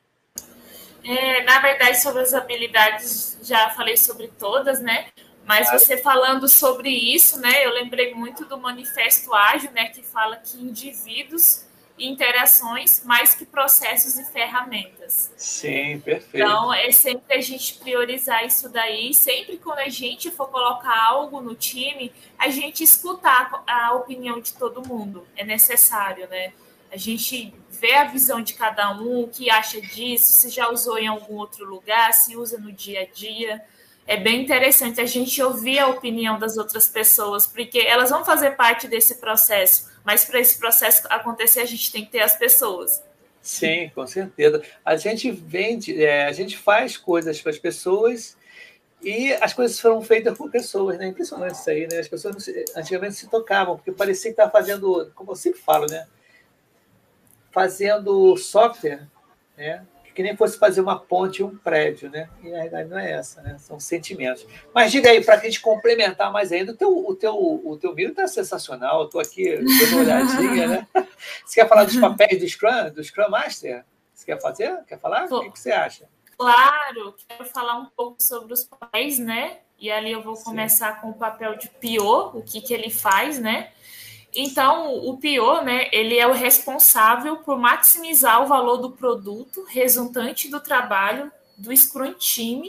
É, 1.05 1.43
na 1.43 1.61
verdade, 1.61 2.01
sobre 2.01 2.23
as 2.23 2.33
habilidades, 2.33 3.39
já 3.43 3.71
falei 3.71 3.97
sobre 3.97 4.29
todas, 4.29 4.81
né? 4.81 5.09
Mas 5.45 5.71
você 5.71 5.99
falando 5.99 6.49
sobre 6.49 6.89
isso, 6.89 7.39
né? 7.39 7.67
Eu 7.67 7.71
lembrei 7.75 8.15
muito 8.15 8.47
do 8.47 8.57
Manifesto 8.57 9.33
Ágil, 9.35 9.71
né? 9.73 9.91
Que 9.91 10.03
fala 10.03 10.39
que 10.39 10.57
indivíduos 10.57 11.67
interações 11.99 13.05
mais 13.05 13.35
que 13.35 13.45
processos 13.45 14.19
e 14.19 14.25
ferramentas. 14.25 15.33
Sim, 15.37 16.01
perfeito. 16.01 16.45
Então, 16.45 16.73
é 16.73 16.91
sempre 16.91 17.37
a 17.37 17.41
gente 17.41 17.75
priorizar 17.75 18.45
isso 18.45 18.69
daí. 18.69 19.15
Sempre 19.15 19.59
quando 19.59 19.79
a 19.79 19.89
gente 19.89 20.31
for 20.31 20.49
colocar 20.49 21.07
algo 21.07 21.41
no 21.41 21.55
time, 21.55 22.13
a 22.39 22.49
gente 22.49 22.83
escutar 22.83 23.63
a 23.67 23.95
opinião 23.95 24.41
de 24.41 24.55
todo 24.55 24.87
mundo. 24.87 25.27
É 25.37 25.45
necessário, 25.45 26.29
né? 26.29 26.53
A 26.91 26.97
gente 26.97 27.53
vê 27.71 27.95
a 27.95 28.05
visão 28.05 28.41
de 28.41 28.55
cada 28.55 28.93
um, 28.97 29.23
o 29.23 29.29
que 29.29 29.51
acha 29.51 29.81
disso, 29.81 30.33
se 30.33 30.49
já 30.49 30.71
usou 30.71 30.97
em 30.97 31.09
algum 31.09 31.35
outro 31.35 31.65
lugar, 31.65 32.13
se 32.13 32.37
usa 32.37 32.59
no 32.59 32.71
dia 32.73 33.03
a 33.03 33.07
dia. 33.07 33.65
É 34.07 34.17
bem 34.17 34.43
interessante 34.43 35.01
a 35.01 35.07
gente 35.07 35.43
ouvir 35.43 35.79
a 35.79 35.89
opinião 35.89 36.39
das 36.39 36.57
outras 36.57 36.89
pessoas, 36.89 37.47
porque 37.47 37.79
elas 37.79 38.11
vão 38.11 38.25
fazer 38.25 38.53
parte 38.53 38.87
desse 38.87 39.17
processo, 39.17 39.91
mas 40.05 40.25
para 40.25 40.39
esse 40.41 40.59
processo 40.59 41.07
acontecer, 41.11 41.61
a 41.61 41.67
gente 41.67 41.91
tem 41.91 42.05
que 42.05 42.13
ter 42.13 42.21
as 42.21 42.37
pessoas. 42.37 43.03
Sim, 43.41 43.91
com 43.95 44.07
certeza. 44.07 44.63
A 44.85 44.97
gente 44.97 45.31
vende, 45.31 46.03
é, 46.03 46.25
a 46.25 46.33
gente 46.33 46.57
faz 46.57 46.97
coisas 46.97 47.41
para 47.41 47.51
as 47.51 47.59
pessoas 47.59 48.37
e 49.03 49.33
as 49.35 49.53
coisas 49.53 49.79
foram 49.79 50.01
feitas 50.03 50.37
por 50.37 50.51
pessoas, 50.51 50.99
né? 50.99 51.09
Impressionante 51.09 51.55
isso 51.55 51.69
aí, 51.69 51.87
né? 51.91 51.99
As 51.99 52.09
pessoas 52.09 52.37
antigamente 52.75 53.17
se 53.17 53.29
tocavam, 53.29 53.77
porque 53.77 53.93
parecia 53.93 54.31
que 54.31 54.41
estava 54.41 54.51
fazendo, 54.51 55.11
como 55.15 55.33
eu 55.33 55.37
sempre 55.37 55.61
falo, 55.61 55.87
né? 55.87 56.07
fazendo 57.55 58.37
software, 58.37 59.07
né? 59.57 59.87
Que 60.15 60.23
nem 60.23 60.37
fosse 60.37 60.59
fazer 60.59 60.81
uma 60.81 60.99
ponte 60.99 61.41
e 61.41 61.45
um 61.45 61.57
prédio, 61.57 62.09
né? 62.09 62.29
E 62.43 62.49
a 62.49 62.57
realidade 62.57 62.89
não 62.89 62.99
é 62.99 63.13
essa, 63.13 63.43
né? 63.43 63.57
São 63.59 63.81
sentimentos. 63.81 64.47
Mas 64.73 64.93
diga 64.93 65.11
aí, 65.11 65.25
para 65.25 65.35
a 65.35 65.39
gente 65.39 65.61
complementar 65.61 66.33
mais 66.33 66.53
ainda, 66.53 66.73
o 66.73 66.77
teu, 66.77 66.97
o 66.97 67.15
teu, 67.17 67.35
o 67.35 67.77
teu 67.77 67.95
vídeo 67.95 68.11
está 68.11 68.27
sensacional. 68.27 69.05
Estou 69.05 69.21
aqui 69.21 69.57
dando 69.57 69.93
uma 69.93 70.01
olhadinha, 70.03 70.67
né? 70.69 70.89
Você 71.45 71.61
quer 71.61 71.69
falar 71.69 71.85
dos 71.85 71.97
papéis 71.97 72.41
do 72.41 72.49
Scrum, 72.49 72.93
do 72.95 73.03
Scrum 73.03 73.29
Master? 73.29 73.85
Você 74.13 74.27
quer 74.27 74.41
fazer? 74.41 74.85
Quer 74.87 74.99
falar? 74.99 75.27
O 75.27 75.41
que, 75.41 75.51
que 75.51 75.59
você 75.59 75.73
acha? 75.73 76.09
Claro, 76.39 77.15
quero 77.29 77.45
falar 77.45 77.79
um 77.79 77.87
pouco 77.87 78.23
sobre 78.23 78.53
os 78.53 78.65
papéis, 78.65 79.19
né? 79.19 79.59
E 79.79 79.91
ali 79.91 80.13
eu 80.13 80.23
vou 80.23 80.35
começar 80.37 80.95
Sim. 80.95 81.01
com 81.01 81.11
o 81.11 81.15
papel 81.15 81.57
de 81.57 81.69
PO, 81.69 82.39
o 82.39 82.43
que, 82.43 82.61
que 82.61 82.73
ele 82.73 82.91
faz, 82.91 83.39
né? 83.39 83.71
Então, 84.35 84.95
o 84.97 85.17
PO, 85.17 85.63
né, 85.63 85.89
ele 85.93 86.19
é 86.19 86.27
o 86.27 86.33
responsável 86.33 87.37
por 87.37 87.59
maximizar 87.59 88.43
o 88.43 88.47
valor 88.47 88.79
do 88.79 88.91
produto 88.91 89.65
resultante 89.69 90.49
do 90.49 90.61
trabalho 90.61 91.31
do 91.57 91.75
Scrum 91.77 92.15
Team. 92.15 92.65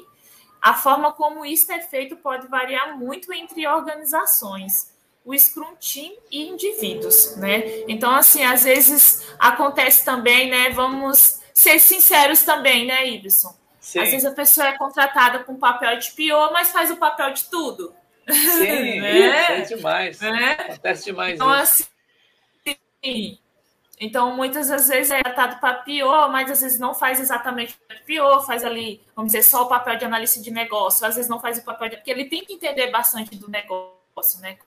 A 0.61 0.73
forma 0.73 1.11
como 1.11 1.45
isso 1.45 1.71
é 1.71 1.79
feito 1.79 2.15
pode 2.17 2.47
variar 2.47 2.97
muito 2.97 3.33
entre 3.33 3.67
organizações, 3.67 4.91
o 5.23 5.37
Scrum 5.37 5.75
Team 5.75 6.13
e 6.31 6.47
indivíduos, 6.49 7.35
né? 7.37 7.83
Então, 7.87 8.11
assim, 8.13 8.43
às 8.43 8.63
vezes 8.63 9.25
acontece 9.39 10.05
também, 10.05 10.49
né? 10.49 10.69
Vamos 10.69 11.39
ser 11.53 11.79
sinceros 11.79 12.43
também, 12.43 12.85
né, 12.85 13.07
Ibson? 13.07 13.55
Sim. 13.79 13.99
Às 13.99 14.09
vezes 14.11 14.25
a 14.25 14.31
pessoa 14.31 14.67
é 14.67 14.77
contratada 14.77 15.39
com 15.43 15.55
papel 15.55 15.97
de 15.99 16.11
PO, 16.11 16.51
mas 16.51 16.71
faz 16.71 16.91
o 16.91 16.97
papel 16.97 17.33
de 17.33 17.45
tudo. 17.45 17.93
Sim, 18.29 19.01
né? 19.01 19.59
é 19.59 19.61
demais. 19.61 20.21
É? 20.21 20.51
Acontece 20.51 21.05
demais 21.05 21.35
então, 21.35 21.63
isso. 21.63 21.89
Assim, 22.65 23.39
então, 23.99 24.35
muitas 24.35 24.67
das 24.67 24.87
vezes 24.87 25.11
é 25.11 25.21
tratado 25.21 25.59
para 25.59 25.75
pior, 25.75 26.29
mas 26.29 26.51
às 26.51 26.61
vezes 26.61 26.79
não 26.79 26.93
faz 26.93 27.19
exatamente 27.19 27.77
pior, 28.05 28.45
faz 28.45 28.65
ali, 28.65 29.01
vamos 29.15 29.31
dizer, 29.31 29.43
só 29.43 29.63
o 29.63 29.67
papel 29.67 29.97
de 29.97 30.05
analista 30.05 30.41
de 30.41 30.51
negócio, 30.51 31.05
às 31.05 31.15
vezes 31.15 31.29
não 31.29 31.39
faz 31.39 31.57
o 31.57 31.63
papel 31.63 31.89
de. 31.89 31.95
Porque 31.97 32.11
ele 32.11 32.25
tem 32.25 32.43
que 32.43 32.53
entender 32.53 32.91
bastante 32.91 33.35
do 33.35 33.49
negócio, 33.49 34.39
né? 34.41 34.57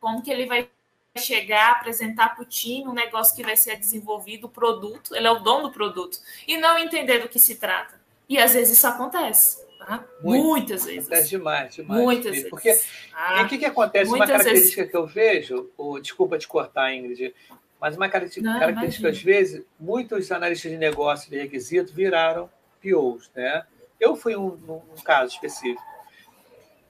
Como 0.00 0.22
que 0.22 0.30
ele 0.30 0.46
vai 0.46 0.68
chegar, 1.16 1.72
apresentar 1.72 2.34
para 2.34 2.42
o 2.42 2.46
time 2.46 2.88
um 2.88 2.92
negócio 2.92 3.36
que 3.36 3.44
vai 3.44 3.56
ser 3.56 3.76
desenvolvido, 3.76 4.46
o 4.46 4.50
produto, 4.50 5.14
ele 5.14 5.26
é 5.26 5.30
o 5.30 5.38
dono 5.38 5.68
do 5.68 5.72
produto, 5.72 6.18
e 6.46 6.56
não 6.56 6.76
entender 6.76 7.18
do 7.18 7.28
que 7.28 7.38
se 7.38 7.54
trata. 7.56 8.00
E 8.28 8.38
às 8.38 8.54
vezes 8.54 8.76
isso 8.76 8.86
acontece. 8.86 9.63
Tá? 9.86 10.04
Muitas 10.22 10.84
vezes. 10.84 11.06
Acontece 11.06 11.30
demais, 11.30 11.74
demais. 11.74 12.02
Muitas 12.02 12.32
vezes. 12.32 12.50
Porque 12.50 12.78
ah, 13.12 13.42
o 13.42 13.48
que, 13.48 13.58
que 13.58 13.66
acontece? 13.66 14.10
Uma 14.10 14.26
característica 14.26 14.82
vezes. 14.82 14.90
que 14.90 14.96
eu 14.96 15.06
vejo, 15.06 15.70
ou, 15.76 16.00
desculpa 16.00 16.38
te 16.38 16.48
cortar, 16.48 16.94
Ingrid, 16.94 17.34
mas 17.80 17.96
uma 17.96 18.08
característica, 18.08 18.50
Não, 18.50 18.58
característica 18.58 19.08
às 19.08 19.22
vezes, 19.22 19.62
muitos 19.78 20.32
analistas 20.32 20.70
de 20.70 20.78
negócio 20.78 21.30
de 21.30 21.38
requisito 21.38 21.92
viraram 21.92 22.48
POs. 22.82 23.30
Né? 23.34 23.64
Eu 24.00 24.16
fui 24.16 24.34
um, 24.36 24.56
um 24.68 25.02
caso 25.04 25.34
específico. 25.34 25.82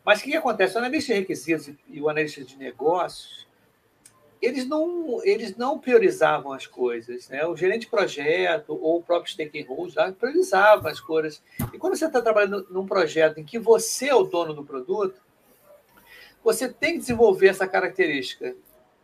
Mas 0.05 0.21
o 0.21 0.25
que, 0.25 0.31
que 0.31 0.37
acontece? 0.37 0.77
O 0.77 0.79
analista 0.79 1.15
de 1.15 1.21
requisitos 1.21 1.71
e 1.89 2.01
o 2.01 2.09
analista 2.09 2.45
de 2.45 2.57
negócios, 2.57 3.47
eles 4.45 4.67
não, 4.67 5.21
eles 5.25 5.57
não 5.57 5.79
priorizavam 5.79 6.53
as 6.53 6.67
coisas. 6.67 7.29
Né? 7.29 7.45
O 7.47 7.57
gerente 7.57 7.83
de 7.83 7.87
projeto 7.87 8.71
ou 8.71 8.99
o 8.99 9.03
próprio 9.03 9.33
stakeholder 9.33 10.13
priorizavam 10.13 10.91
as 10.91 11.01
coisas. 11.01 11.43
E 11.73 11.79
quando 11.79 11.97
você 11.97 12.07
está 12.07 12.21
trabalhando 12.21 12.67
num 12.71 12.87
projeto 12.87 13.39
em 13.39 13.45
que 13.45 13.59
você 13.59 14.09
é 14.09 14.15
o 14.15 14.25
dono 14.25 14.53
do 14.53 14.65
produto, 14.65 15.21
você 16.43 16.69
tem 16.69 16.95
que 16.95 16.99
desenvolver 16.99 17.49
essa 17.49 17.67
característica 17.67 18.55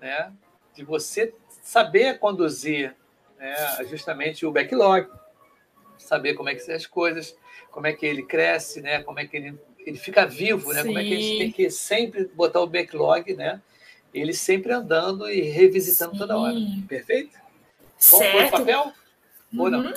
né? 0.00 0.33
de 0.74 0.85
você 0.85 1.35
saber 1.62 2.18
conduzir 2.18 2.94
né? 3.38 3.55
justamente 3.88 4.44
o 4.44 4.53
backlog, 4.53 5.09
saber 5.96 6.35
como 6.35 6.48
é 6.48 6.55
que 6.55 6.61
são 6.61 6.74
as 6.74 6.87
coisas, 6.87 7.37
como 7.70 7.87
é 7.87 7.92
que 7.92 8.05
ele 8.05 8.24
cresce, 8.24 8.81
né? 8.81 9.03
como 9.03 9.18
é 9.18 9.26
que 9.26 9.37
ele, 9.37 9.59
ele 9.79 9.96
fica 9.96 10.26
vivo, 10.26 10.72
né? 10.72 10.83
como 10.85 10.98
é 10.98 11.03
que 11.03 11.14
a 11.14 11.16
gente 11.16 11.38
tem 11.38 11.53
que 11.53 11.70
sempre 11.70 12.24
botar 12.26 12.61
o 12.61 12.66
backlog, 12.66 13.35
né? 13.35 13.61
Ele 14.12 14.33
sempre 14.33 14.73
andando 14.73 15.29
e 15.29 15.42
revisitando 15.42 16.12
Sim. 16.12 16.18
toda 16.18 16.38
hora. 16.38 16.55
Perfeito? 16.88 17.38
Certo. 17.99 18.37
Vamos 18.37 18.51
papel? 18.51 18.92
Uhum. 19.53 19.61
Ou 19.61 19.70
não? 19.70 19.81
Uhum. 19.81 19.94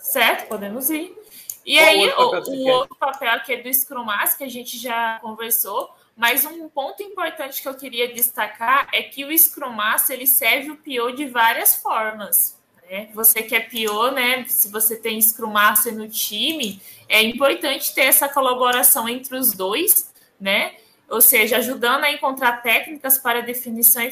Certo, 0.00 0.48
podemos 0.48 0.90
ir. 0.90 1.16
E 1.64 1.76
Qual 1.76 1.86
aí, 1.86 2.10
outro 2.12 2.50
o, 2.50 2.54
o 2.54 2.68
outro 2.68 2.96
papel 2.96 3.30
aqui 3.32 3.52
é 3.52 3.62
do 3.62 3.72
Scrum 3.72 4.04
Master, 4.04 4.38
que 4.38 4.44
a 4.44 4.48
gente 4.48 4.78
já 4.78 5.18
conversou, 5.20 5.94
mas 6.16 6.44
um 6.44 6.68
ponto 6.68 7.02
importante 7.02 7.60
que 7.60 7.68
eu 7.68 7.74
queria 7.74 8.12
destacar 8.12 8.88
é 8.92 9.02
que 9.02 9.24
o 9.24 9.38
Scrum 9.38 9.70
Master 9.70 10.16
ele 10.16 10.26
serve 10.26 10.70
o 10.70 10.76
PO 10.76 11.14
de 11.14 11.26
várias 11.26 11.76
formas. 11.76 12.58
Né? 12.88 13.10
Você 13.14 13.42
que 13.42 13.54
é 13.54 13.60
PO, 13.60 14.10
né? 14.12 14.44
Se 14.48 14.68
você 14.70 14.96
tem 14.96 15.20
Scrum 15.20 15.50
Master 15.50 15.94
no 15.94 16.08
time, 16.08 16.80
é 17.06 17.22
importante 17.22 17.94
ter 17.94 18.02
essa 18.02 18.28
colaboração 18.28 19.08
entre 19.08 19.36
os 19.36 19.52
dois, 19.52 20.12
né? 20.40 20.74
Ou 21.08 21.20
seja, 21.20 21.56
ajudando 21.56 22.04
a 22.04 22.12
encontrar 22.12 22.62
técnicas 22.62 23.18
para 23.18 23.40
definição 23.40 24.02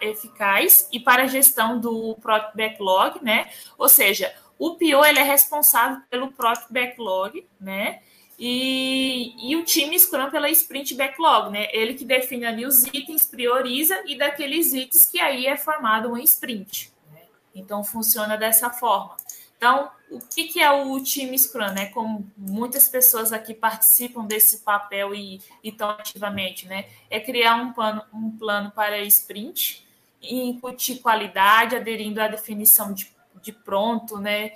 eficaz 0.00 0.88
e 0.92 1.00
para 1.00 1.22
a 1.22 1.26
gestão 1.26 1.80
do 1.80 2.16
próprio 2.20 2.56
backlog, 2.56 3.24
né? 3.24 3.50
Ou 3.78 3.88
seja, 3.88 4.32
o 4.58 4.76
PO 4.76 5.04
ele 5.04 5.18
é 5.18 5.22
responsável 5.22 6.02
pelo 6.10 6.30
próprio 6.32 6.66
backlog, 6.70 7.46
né? 7.58 8.00
E, 8.38 9.50
e 9.50 9.56
o 9.56 9.64
time 9.64 9.98
Scrum 9.98 10.30
pela 10.30 10.48
sprint 10.50 10.94
backlog, 10.94 11.50
né? 11.50 11.68
Ele 11.72 11.94
que 11.94 12.04
define 12.04 12.46
ali 12.46 12.66
os 12.66 12.84
itens, 12.84 13.26
prioriza 13.26 14.02
e 14.06 14.16
daqueles 14.16 14.72
itens 14.72 15.06
que 15.06 15.20
aí 15.20 15.46
é 15.46 15.56
formado 15.56 16.08
uma 16.08 16.22
sprint. 16.22 16.92
Né? 17.12 17.20
Então 17.54 17.84
funciona 17.84 18.36
dessa 18.36 18.70
forma. 18.70 19.16
Então, 19.56 19.90
o 20.10 20.20
que, 20.20 20.44
que 20.44 20.60
é 20.60 20.70
o 20.70 21.00
time 21.00 21.38
Scrum, 21.38 21.72
né? 21.72 21.86
Como 21.86 22.28
muitas 22.36 22.88
pessoas 22.88 23.32
aqui 23.32 23.54
participam 23.54 24.24
desse 24.24 24.58
papel 24.58 25.14
e 25.14 25.40
estão 25.62 25.90
ativamente, 25.90 26.66
né? 26.66 26.86
É 27.08 27.20
criar 27.20 27.54
um 27.56 27.72
plano, 27.72 28.02
um 28.12 28.30
plano 28.36 28.72
para 28.72 28.98
sprint, 29.02 29.86
incutir 30.20 31.00
qualidade, 31.00 31.76
aderindo 31.76 32.20
à 32.20 32.26
definição 32.26 32.92
de, 32.92 33.10
de 33.40 33.52
pronto, 33.52 34.18
né? 34.18 34.52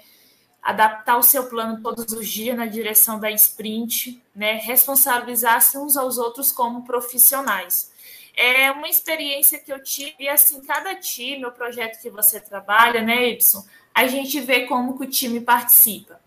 Adaptar 0.61 1.19
o 1.19 1.23
seu 1.23 1.49
plano 1.49 1.81
todos 1.83 2.13
os 2.13 2.29
dias 2.29 2.57
na 2.57 2.67
direção 2.67 3.21
da 3.21 3.31
sprint, 3.31 4.21
né? 4.35 4.55
Responsabilizar-se 4.55 5.79
uns 5.79 5.97
aos 5.97 6.19
outros 6.19 6.51
como 6.51 6.85
profissionais. 6.85 7.93
É 8.37 8.73
uma 8.73 8.89
experiência 8.89 9.61
que 9.61 9.73
eu 9.73 9.81
tive, 9.81 10.17
e 10.19 10.29
assim, 10.29 10.61
cada 10.63 10.97
time, 10.97 11.47
o 11.47 11.53
projeto 11.53 12.03
que 12.03 12.11
você 12.11 12.41
trabalha, 12.41 13.01
né, 13.01 13.29
Y, 13.29 13.65
a 13.95 14.07
gente 14.09 14.41
vê 14.41 14.67
como 14.67 14.99
que 14.99 15.05
o 15.05 15.11
time 15.11 15.41
participa. 15.41 16.21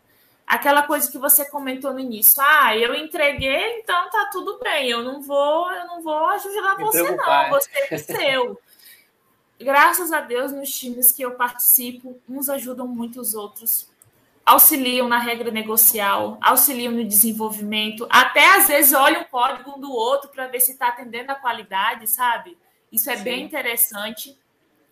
Aquela 0.46 0.84
coisa 0.84 1.12
que 1.12 1.18
você 1.18 1.44
comentou 1.44 1.92
no 1.92 2.00
início, 2.00 2.42
ah, 2.42 2.76
eu 2.76 2.96
entreguei, 2.96 3.80
então 3.80 4.10
tá 4.10 4.30
tudo 4.32 4.58
bem, 4.64 4.90
eu 4.90 5.04
não 5.04 5.22
vou, 5.22 5.70
eu 5.70 5.86
não 5.86 6.02
vou 6.02 6.26
ajudar 6.28 6.78
você 6.78 7.12
não, 7.12 7.50
você 7.50 7.70
é 7.92 7.98
seu. 7.98 8.58
Graças 9.60 10.14
a 10.14 10.22
Deus, 10.22 10.54
nos 10.54 10.70
times 10.72 11.12
que 11.12 11.22
eu 11.22 11.32
participo, 11.32 12.18
uns 12.30 12.48
ajudam 12.48 12.88
muito 12.88 13.20
os 13.20 13.34
outros, 13.34 13.90
auxiliam 14.46 15.10
na 15.10 15.18
regra 15.18 15.52
negocial, 15.52 16.38
auxiliam 16.42 16.94
no 16.94 17.04
desenvolvimento, 17.04 18.08
até 18.10 18.56
às 18.56 18.68
vezes 18.68 18.94
olham 18.94 19.24
o 19.24 19.26
código 19.26 19.72
um 19.72 19.80
do 19.80 19.92
outro 19.92 20.30
para 20.30 20.48
ver 20.48 20.62
se 20.62 20.72
está 20.72 20.88
atendendo 20.88 21.34
a 21.34 21.36
qualidade, 21.36 22.08
sabe? 22.08 22.58
Isso 22.90 23.10
é 23.10 23.18
Sim. 23.18 23.24
bem 23.24 23.44
interessante. 23.44 24.38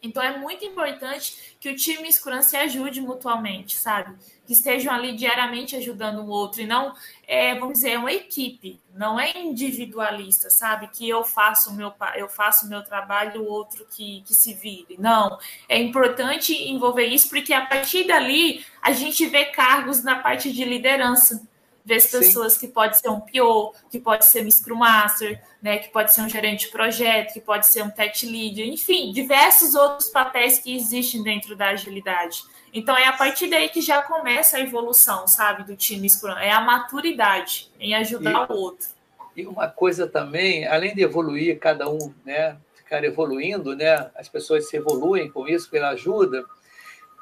Então 0.01 0.21
é 0.21 0.37
muito 0.37 0.63
importante 0.63 1.55
que 1.59 1.69
o 1.69 1.75
time 1.75 2.11
Scrum 2.11 2.41
se 2.41 2.55
ajude 2.55 3.01
mutuamente, 3.01 3.75
sabe? 3.75 4.15
Que 4.45 4.53
estejam 4.53 4.93
ali 4.93 5.15
diariamente 5.15 5.75
ajudando 5.75 6.21
um 6.21 6.27
outro 6.27 6.61
e 6.61 6.67
não, 6.67 6.93
é, 7.27 7.55
vamos 7.55 7.73
dizer, 7.73 7.91
é 7.91 7.97
uma 7.97 8.13
equipe, 8.13 8.79
não 8.93 9.19
é 9.19 9.35
individualista, 9.37 10.49
sabe? 10.49 10.87
Que 10.89 11.09
eu 11.09 11.23
faço 11.23 11.71
o 11.71 11.73
meu, 11.73 11.91
eu 12.15 12.29
faço 12.29 12.67
o 12.67 12.69
meu 12.69 12.83
trabalho, 12.83 13.41
o 13.41 13.47
outro 13.47 13.85
que, 13.89 14.21
que 14.21 14.33
se 14.33 14.53
vire. 14.53 14.95
Não, 14.99 15.39
é 15.67 15.79
importante 15.79 16.53
envolver 16.53 17.07
isso 17.07 17.27
porque 17.29 17.53
a 17.53 17.65
partir 17.65 18.05
dali 18.05 18.63
a 18.81 18.91
gente 18.91 19.25
vê 19.25 19.45
cargos 19.45 20.03
na 20.03 20.19
parte 20.19 20.51
de 20.51 20.63
liderança 20.63 21.47
ver 21.85 21.95
as 21.95 22.07
pessoas 22.07 22.53
Sim. 22.53 22.61
que 22.61 22.67
pode 22.67 22.99
ser 22.99 23.09
um 23.09 23.19
PO, 23.19 23.73
que 23.91 23.99
pode 23.99 24.25
ser 24.25 24.43
um 24.43 24.49
Scrum 24.49 24.77
Master, 24.77 25.39
né, 25.61 25.77
que 25.77 25.89
pode 25.89 26.13
ser 26.13 26.21
um 26.21 26.29
gerente 26.29 26.65
de 26.65 26.71
projeto, 26.71 27.33
que 27.33 27.39
pode 27.39 27.67
ser 27.67 27.83
um 27.83 27.89
tech 27.89 28.25
lead, 28.25 28.61
enfim, 28.63 29.11
diversos 29.13 29.75
outros 29.75 30.09
papéis 30.09 30.57
que 30.57 30.75
existem 30.75 31.21
dentro 31.21 31.55
da 31.55 31.69
agilidade. 31.69 32.43
Então 32.73 32.97
é 32.97 33.07
a 33.07 33.13
partir 33.13 33.47
daí 33.47 33.69
que 33.69 33.81
já 33.81 34.01
começa 34.01 34.57
a 34.57 34.59
evolução, 34.59 35.27
sabe, 35.27 35.63
do 35.63 35.75
time 35.75 36.09
Scrum, 36.09 36.37
é 36.37 36.51
a 36.51 36.59
maturidade 36.59 37.71
em 37.79 37.93
ajudar 37.93 38.47
e, 38.49 38.53
o 38.53 38.55
outro. 38.57 38.87
E 39.35 39.45
uma 39.45 39.67
coisa 39.67 40.07
também, 40.07 40.67
além 40.67 40.95
de 40.95 41.03
evoluir 41.03 41.59
cada 41.59 41.87
um, 41.89 42.13
né, 42.25 42.57
ficar 42.75 43.03
evoluindo, 43.03 43.75
né, 43.75 44.09
as 44.15 44.27
pessoas 44.27 44.67
se 44.67 44.75
evoluem 44.75 45.29
com 45.29 45.47
isso 45.47 45.69
pela 45.69 45.89
ajuda, 45.89 46.43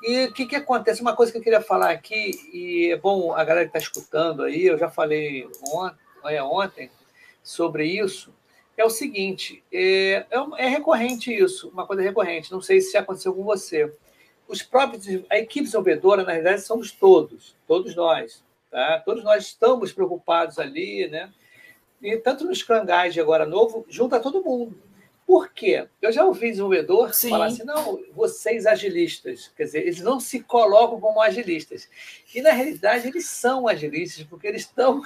e 0.04 0.26
o 0.26 0.34
que, 0.34 0.46
que 0.46 0.56
acontece? 0.56 1.02
Uma 1.02 1.16
coisa 1.16 1.32
que 1.32 1.38
eu 1.38 1.42
queria 1.42 1.62
falar 1.62 1.92
aqui, 1.92 2.32
e 2.52 2.92
é 2.92 2.98
bom 2.98 3.34
a 3.34 3.44
galera 3.44 3.66
que 3.68 3.78
está 3.78 3.80
escutando 3.80 4.44
aí, 4.44 4.66
eu 4.66 4.78
já 4.78 4.90
falei 4.90 5.48
ontem, 5.72 5.98
é, 6.26 6.44
ontem 6.44 6.92
sobre 7.42 7.86
isso, 7.86 8.34
é 8.78 8.84
o 8.84 8.90
seguinte: 8.90 9.64
é, 9.72 10.26
é, 10.30 10.66
é, 10.66 10.68
recorrente 10.68 11.34
isso, 11.34 11.70
uma 11.70 11.88
coisa 11.88 12.02
recorrente, 12.02 12.52
não 12.52 12.62
sei 12.62 12.82
se 12.82 12.98
aconteceu 12.98 13.34
com 13.34 13.44
você. 13.44 13.94
Os 14.46 14.62
próprios, 14.62 15.06
a 15.30 15.38
equipe 15.38 15.66
desenvolvedora, 15.66 16.24
na 16.24 16.32
realidade, 16.32 16.62
somos 16.64 16.92
todos, 16.92 17.56
todos 17.66 17.96
nós. 17.96 18.44
Tá? 18.70 19.00
Todos 19.06 19.24
nós 19.24 19.46
estamos 19.46 19.94
preocupados 19.94 20.60
ali, 20.60 21.08
né? 21.08 21.32
E 22.02 22.18
tanto 22.18 22.44
no 22.44 22.54
Scrum 22.54 22.86
Guide 22.86 23.22
agora 23.22 23.46
novo, 23.46 23.86
junta 23.88 24.20
todo 24.20 24.44
mundo. 24.44 24.76
Por 25.34 25.50
quê? 25.50 25.88
Eu 26.00 26.12
já 26.12 26.24
ouvi 26.24 26.52
desenvolvedor 26.52 27.12
Sim. 27.12 27.32
falar 27.32 27.48
assim, 27.48 27.64
não, 27.64 28.00
vocês 28.14 28.68
agilistas, 28.68 29.52
quer 29.58 29.64
dizer, 29.64 29.80
eles 29.80 30.00
não 30.00 30.20
se 30.20 30.42
colocam 30.42 31.02
como 31.02 31.20
agilistas. 31.20 31.90
E, 32.36 32.40
na 32.40 32.52
realidade, 32.52 33.08
eles 33.08 33.26
são 33.26 33.68
agilistas, 33.68 34.24
porque 34.28 34.46
eles 34.46 34.62
estão... 34.62 35.02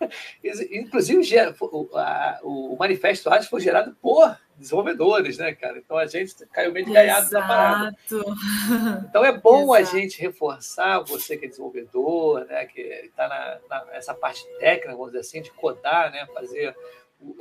Inclusive, 0.72 1.22
o, 2.42 2.76
manifesto 2.76 3.30
ágil 3.30 3.48
foi 3.48 3.60
gerado 3.60 3.96
por 4.02 4.36
desenvolvedores, 4.56 5.38
né, 5.38 5.54
cara? 5.54 5.78
Então, 5.78 5.96
a 5.96 6.06
gente 6.06 6.34
caiu 6.46 6.72
meio 6.72 6.84
de 6.84 6.92
gaiado 6.92 7.30
da 7.30 7.40
parada. 7.40 7.96
Então, 9.08 9.24
é 9.24 9.38
bom 9.38 9.76
Exato. 9.76 9.96
a 9.96 10.00
gente 10.00 10.20
reforçar, 10.20 10.98
você 11.04 11.36
que 11.36 11.46
é 11.46 11.48
desenvolvedor, 11.48 12.44
né, 12.46 12.66
que 12.66 12.80
está 12.80 13.60
nessa 13.92 14.12
parte 14.12 14.44
técnica, 14.58 14.90
vamos 14.90 15.12
dizer 15.12 15.20
assim, 15.20 15.40
de 15.40 15.52
codar, 15.52 16.10
né, 16.10 16.26
fazer 16.34 16.74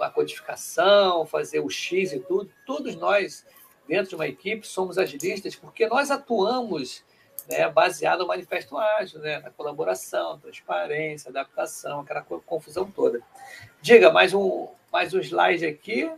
a 0.02 0.10
codificação, 0.10 1.26
fazer 1.26 1.60
o 1.60 1.70
X 1.70 2.14
e 2.14 2.20
tudo, 2.20 2.50
todos 2.66 2.96
nós, 2.96 3.46
dentro 3.88 4.10
de 4.10 4.16
uma 4.16 4.28
equipe, 4.28 4.68
somos 4.68 4.98
agilistas 4.98 5.56
porque 5.56 5.88
nós 5.88 6.10
atuamos 6.12 7.04
né, 7.50 7.70
baseado 7.70 8.20
no 8.20 8.28
manifesto 8.28 8.78
ágil, 8.78 9.20
né, 9.20 9.40
na 9.40 9.50
colaboração, 9.50 10.40
transparência, 10.40 11.30
adaptação, 11.30 12.02
aquela 12.02 12.22
confusão 12.22 12.90
toda. 12.90 13.22
Diga, 13.82 14.12
mais 14.12 14.34
um, 14.34 14.68
mais 14.92 15.14
um 15.14 15.20
slide 15.20 15.66
aqui. 15.66 16.12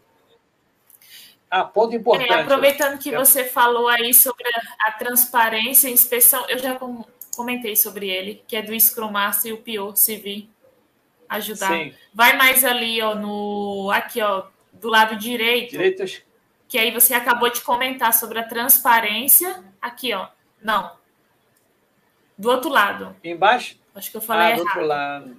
Ah, 1.50 1.64
ponto 1.64 1.96
importante. 1.96 2.32
É, 2.32 2.42
aproveitando 2.42 3.00
que 3.00 3.14
é. 3.14 3.18
você 3.18 3.44
falou 3.44 3.88
aí 3.88 4.14
sobre 4.14 4.48
a, 4.48 4.90
a 4.90 4.92
transparência 4.94 5.90
e 5.90 5.94
inspeção, 5.94 6.48
eu 6.48 6.60
já 6.60 6.80
comentei 7.36 7.76
sobre 7.76 8.10
ele, 8.10 8.44
que 8.48 8.56
é 8.56 8.62
do 8.62 8.78
Scrum 8.80 9.12
Master 9.12 9.52
e 9.52 9.54
o 9.54 9.58
Pio 9.58 9.94
CV 9.94 10.48
ajudar. 11.30 11.68
Sim. 11.68 11.94
Vai 12.14 12.36
mais 12.36 12.66
ali, 12.66 13.02
ó, 13.02 13.16
no 13.16 13.92
aqui, 13.92 14.22
ó, 14.22 14.48
do 14.74 14.90
lado 14.90 15.16
direito. 15.16 15.72
Direitos. 15.72 16.22
Que 16.68 16.78
aí 16.78 16.92
você 16.92 17.14
acabou 17.14 17.50
de 17.50 17.62
comentar 17.62 18.14
sobre 18.14 18.40
a 18.40 18.44
transparência. 18.44 19.64
Aqui, 19.82 20.14
ó. 20.14 20.28
Não. 20.62 20.98
Do 22.38 22.50
outro 22.50 22.70
lado. 22.70 23.16
Embaixo? 23.24 23.78
Acho 23.94 24.12
que 24.12 24.18
eu 24.18 24.22
falei 24.22 24.48
ah, 24.48 24.50
errado. 24.52 24.62
do 24.62 24.66
outro 24.66 24.86
lado. 24.86 25.38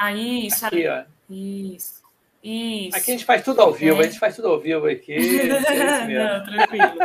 Aí, 0.00 0.46
isso 0.46 0.66
aqui, 0.66 0.86
ali. 0.86 1.06
ó. 1.08 1.32
Isso. 1.32 1.97
Isso. 2.42 2.96
Aqui 2.96 3.10
a 3.10 3.14
gente 3.14 3.24
faz 3.24 3.42
tudo 3.42 3.60
ao 3.60 3.72
vivo, 3.72 4.00
é. 4.00 4.04
a 4.04 4.08
gente 4.08 4.18
faz 4.18 4.36
tudo 4.36 4.48
ao 4.48 4.60
vivo 4.60 4.86
aqui. 4.86 5.16
É 5.48 6.38
Não, 6.38 6.44
tranquilo. 6.44 6.98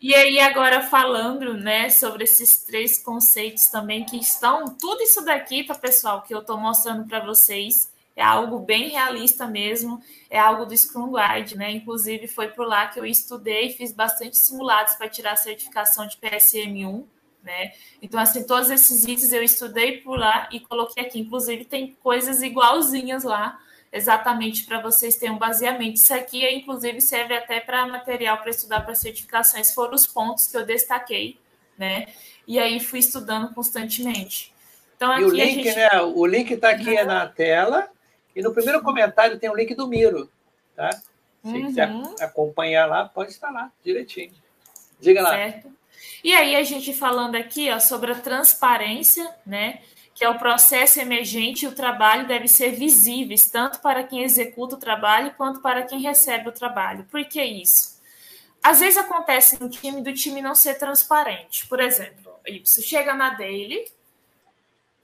E 0.00 0.14
aí, 0.14 0.40
agora 0.40 0.82
falando 0.82 1.54
né, 1.54 1.88
sobre 1.88 2.24
esses 2.24 2.64
três 2.64 2.98
conceitos 2.98 3.68
também 3.68 4.04
que 4.04 4.16
estão, 4.16 4.76
tudo 4.76 5.02
isso 5.02 5.24
daqui, 5.24 5.64
tá, 5.64 5.74
pessoal, 5.74 6.22
que 6.22 6.34
eu 6.34 6.40
estou 6.40 6.58
mostrando 6.58 7.06
para 7.06 7.24
vocês, 7.24 7.90
é 8.16 8.22
algo 8.22 8.58
bem 8.58 8.88
realista 8.88 9.46
mesmo, 9.46 10.00
é 10.28 10.38
algo 10.38 10.66
do 10.66 10.76
Scrum 10.76 11.12
Guide, 11.12 11.56
né? 11.56 11.70
Inclusive, 11.70 12.26
foi 12.26 12.48
por 12.48 12.66
lá 12.66 12.86
que 12.86 12.98
eu 12.98 13.06
estudei, 13.06 13.70
fiz 13.70 13.92
bastante 13.92 14.36
simulados 14.36 14.94
para 14.94 15.08
tirar 15.08 15.32
a 15.32 15.36
certificação 15.36 16.06
de 16.06 16.16
PSM1. 16.18 17.04
Né? 17.42 17.72
Então, 18.00 18.18
assim, 18.18 18.46
todos 18.46 18.70
esses 18.70 19.04
itens 19.04 19.32
eu 19.32 19.42
estudei 19.42 19.98
por 19.98 20.18
lá 20.18 20.48
e 20.50 20.60
coloquei 20.60 21.04
aqui. 21.04 21.20
Inclusive, 21.20 21.64
tem 21.64 21.96
coisas 22.02 22.42
igualzinhas 22.42 23.22
lá 23.22 23.60
exatamente 23.94 24.64
para 24.64 24.80
vocês 24.80 25.14
terem 25.14 25.36
um 25.36 25.38
baseamento. 25.38 25.94
Isso 25.94 26.12
aqui, 26.12 26.44
inclusive, 26.50 27.00
serve 27.00 27.32
até 27.36 27.60
para 27.60 27.86
material 27.86 28.38
para 28.38 28.50
estudar 28.50 28.80
para 28.80 28.94
certificações, 28.94 29.72
foram 29.72 29.94
os 29.94 30.04
pontos 30.04 30.48
que 30.48 30.56
eu 30.56 30.66
destaquei, 30.66 31.38
né? 31.78 32.08
E 32.46 32.58
aí 32.58 32.80
fui 32.80 32.98
estudando 32.98 33.54
constantemente. 33.54 34.52
Então, 34.96 35.12
aqui 35.12 35.22
e 35.22 35.24
o 35.24 35.30
link, 35.30 35.62
gente... 35.62 35.76
né? 35.76 36.02
O 36.02 36.26
link 36.26 36.50
está 36.50 36.70
aqui 36.70 36.90
uhum. 36.90 37.06
na 37.06 37.28
tela, 37.28 37.88
e 38.34 38.42
no 38.42 38.52
primeiro 38.52 38.82
comentário 38.82 39.38
tem 39.38 39.48
o 39.48 39.54
link 39.54 39.72
do 39.76 39.86
Miro, 39.86 40.28
tá? 40.74 40.90
Se 40.90 41.02
uhum. 41.44 41.66
quiser 41.66 41.88
acompanhar 42.20 42.86
lá, 42.86 43.08
pode 43.08 43.30
estar 43.30 43.50
lá, 43.50 43.70
direitinho. 43.84 44.34
Diga 44.98 45.22
lá. 45.22 45.30
Certo. 45.30 45.72
E 46.24 46.34
aí, 46.34 46.56
a 46.56 46.64
gente 46.64 46.92
falando 46.92 47.36
aqui 47.36 47.70
ó, 47.70 47.78
sobre 47.78 48.10
a 48.10 48.16
transparência, 48.16 49.32
né? 49.46 49.80
Que 50.14 50.24
é 50.24 50.28
o 50.28 50.38
processo 50.38 51.00
emergente 51.00 51.64
e 51.64 51.68
o 51.68 51.74
trabalho 51.74 52.26
devem 52.26 52.46
ser 52.46 52.70
visíveis, 52.70 53.50
tanto 53.50 53.80
para 53.80 54.04
quem 54.04 54.22
executa 54.22 54.76
o 54.76 54.78
trabalho 54.78 55.34
quanto 55.36 55.60
para 55.60 55.82
quem 55.82 56.00
recebe 56.00 56.48
o 56.48 56.52
trabalho. 56.52 57.04
Por 57.10 57.24
que 57.24 57.42
isso? 57.42 58.00
Às 58.62 58.80
vezes 58.80 58.96
acontece 58.96 59.60
no 59.60 59.68
time 59.68 60.00
do 60.00 60.14
time 60.14 60.40
não 60.40 60.54
ser 60.54 60.78
transparente. 60.78 61.66
Por 61.66 61.80
exemplo, 61.80 62.32
isso 62.46 62.80
chega 62.80 63.12
na 63.12 63.30
daily, 63.30 63.84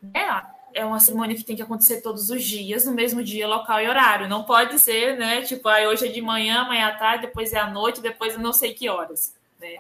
né? 0.00 0.46
É 0.72 0.84
uma 0.84 1.00
cerimônia 1.00 1.36
que 1.36 1.42
tem 1.42 1.56
que 1.56 1.62
acontecer 1.62 2.00
todos 2.00 2.30
os 2.30 2.44
dias, 2.44 2.86
no 2.86 2.92
mesmo 2.92 3.22
dia, 3.24 3.48
local 3.48 3.80
e 3.82 3.88
horário. 3.88 4.28
Não 4.28 4.44
pode 4.44 4.78
ser, 4.78 5.18
né? 5.18 5.42
Tipo, 5.42 5.68
ah, 5.68 5.80
hoje 5.88 6.06
é 6.06 6.12
de 6.12 6.22
manhã, 6.22 6.60
amanhã 6.60 6.86
à 6.86 6.96
tarde, 6.96 7.26
depois 7.26 7.52
é 7.52 7.58
à 7.58 7.68
noite, 7.68 8.00
depois 8.00 8.34
eu 8.34 8.40
não 8.40 8.52
sei 8.52 8.72
que 8.72 8.88
horas, 8.88 9.34
né? 9.60 9.78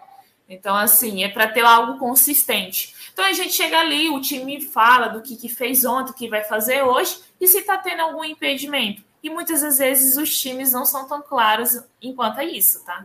Então, 0.48 0.74
assim, 0.74 1.22
é 1.22 1.28
para 1.28 1.46
ter 1.46 1.64
algo 1.64 1.96
consistente. 1.96 2.92
Então, 3.12 3.24
a 3.24 3.32
gente 3.32 3.52
chega 3.52 3.78
ali, 3.78 4.08
o 4.08 4.20
time 4.20 4.60
fala 4.60 5.08
do 5.08 5.22
que, 5.22 5.36
que 5.36 5.48
fez 5.48 5.84
ontem, 5.84 6.10
o 6.10 6.14
que 6.14 6.28
vai 6.28 6.44
fazer 6.44 6.82
hoje, 6.82 7.20
e 7.40 7.46
se 7.46 7.58
está 7.58 7.78
tendo 7.78 8.00
algum 8.00 8.24
impedimento. 8.24 9.02
E 9.22 9.28
muitas 9.28 9.60
das 9.62 9.78
vezes 9.78 10.16
os 10.16 10.38
times 10.38 10.72
não 10.72 10.84
são 10.84 11.06
tão 11.06 11.20
claros 11.20 11.82
enquanto 12.00 12.38
é 12.38 12.44
isso, 12.44 12.84
tá? 12.84 13.04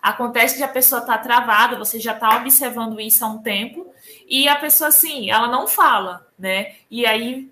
Acontece 0.00 0.56
que 0.56 0.64
a 0.64 0.68
pessoa 0.68 1.00
está 1.00 1.16
travada, 1.16 1.78
você 1.78 2.00
já 2.00 2.12
está 2.12 2.36
observando 2.36 3.00
isso 3.00 3.24
há 3.24 3.28
um 3.28 3.38
tempo, 3.38 3.94
e 4.26 4.48
a 4.48 4.56
pessoa, 4.56 4.88
assim, 4.88 5.30
ela 5.30 5.46
não 5.46 5.68
fala, 5.68 6.26
né? 6.36 6.74
E 6.90 7.06
aí 7.06 7.48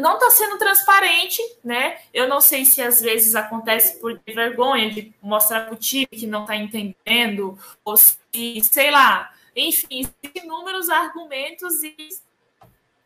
não 0.00 0.14
está 0.14 0.30
sendo 0.30 0.58
transparente, 0.58 1.40
né? 1.62 1.98
Eu 2.12 2.28
não 2.28 2.40
sei 2.40 2.64
se 2.64 2.82
às 2.82 3.00
vezes 3.00 3.34
acontece 3.34 4.00
por 4.00 4.18
vergonha 4.26 4.90
de 4.90 5.12
mostrar 5.22 5.66
para 5.66 5.74
o 5.74 5.76
time 5.76 6.06
que 6.06 6.26
não 6.26 6.42
está 6.42 6.56
entendendo, 6.56 7.58
ou 7.84 7.96
se, 7.96 8.18
sei 8.62 8.90
lá, 8.90 9.30
enfim, 9.54 10.08
inúmeros 10.34 10.88
argumentos 10.88 11.82
e 11.82 11.94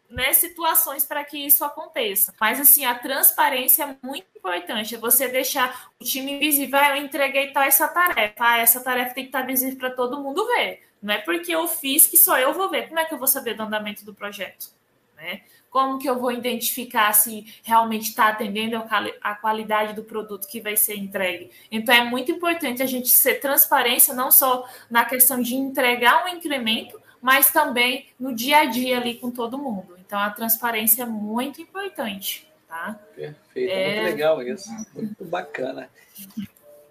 né, 0.09 0.33
situações 0.33 1.05
para 1.05 1.25
que 1.25 1.39
isso 1.39 1.65
aconteça. 1.65 2.35
Mas 2.41 2.61
assim, 2.61 2.85
a 2.85 2.95
transparência 2.95 3.83
é 3.85 4.07
muito 4.07 4.27
importante. 4.37 4.95
É 4.95 4.99
você 4.99 5.29
deixar 5.29 5.91
o 6.01 6.05
time 6.05 6.39
visível. 6.39 6.79
Ah, 6.79 6.97
eu 6.97 7.05
entreguei 7.05 7.51
tal 7.53 7.63
essa 7.63 7.89
tarefa. 7.89 8.35
Ah, 8.39 8.59
essa 8.59 8.81
tarefa 8.83 9.15
tem 9.15 9.25
que 9.25 9.29
estar 9.29 9.43
visível 9.43 9.79
para 9.79 9.91
todo 9.91 10.21
mundo 10.21 10.47
ver. 10.47 10.83
Não 11.03 11.13
é 11.13 11.19
porque 11.19 11.53
eu 11.53 11.67
fiz 11.67 12.07
que 12.07 12.17
só 12.17 12.39
eu 12.39 12.55
vou 12.55 12.71
ver. 12.71 12.89
Como 12.89 13.01
é 13.01 13.05
que 13.05 13.13
eu 13.13 13.19
vou 13.19 13.27
saber 13.27 13.55
do 13.55 13.63
andamento 13.63 14.05
do 14.05 14.15
projeto? 14.15 14.73
Né? 15.17 15.43
Como 15.75 15.99
que 15.99 16.09
eu 16.09 16.21
vou 16.21 16.31
identificar 16.31 17.13
se 17.13 17.53
realmente 17.65 18.11
está 18.11 18.29
atendendo 18.29 18.81
a 19.21 19.35
qualidade 19.35 19.93
do 19.93 20.05
produto 20.05 20.47
que 20.47 20.61
vai 20.61 20.77
ser 20.77 20.95
entregue? 20.95 21.51
Então 21.69 21.93
é 21.93 22.05
muito 22.05 22.31
importante 22.31 22.81
a 22.81 22.87
gente 22.87 23.09
ser 23.09 23.41
transparência, 23.41 24.15
não 24.15 24.31
só 24.31 24.69
na 24.89 25.05
questão 25.05 25.43
de 25.43 25.57
entregar 25.57 26.25
um 26.25 26.29
incremento, 26.29 27.03
mas 27.21 27.51
também 27.51 28.07
no 28.21 28.33
dia 28.33 28.59
a 28.59 28.65
dia 28.67 28.99
ali 28.99 29.17
com 29.17 29.33
todo 29.33 29.59
mundo. 29.59 29.99
Então 29.99 30.17
a 30.17 30.31
transparência 30.31 31.03
é 31.03 31.07
muito 31.07 31.61
importante. 31.61 32.47
Tá? 32.69 32.97
Perfeito, 33.17 33.73
é... 33.73 33.95
muito 33.95 34.05
legal 34.05 34.43
isso, 34.45 34.71
muito 34.95 35.25
bacana. 35.25 35.91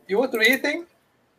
E 0.09 0.13
outro 0.13 0.43
item? 0.43 0.86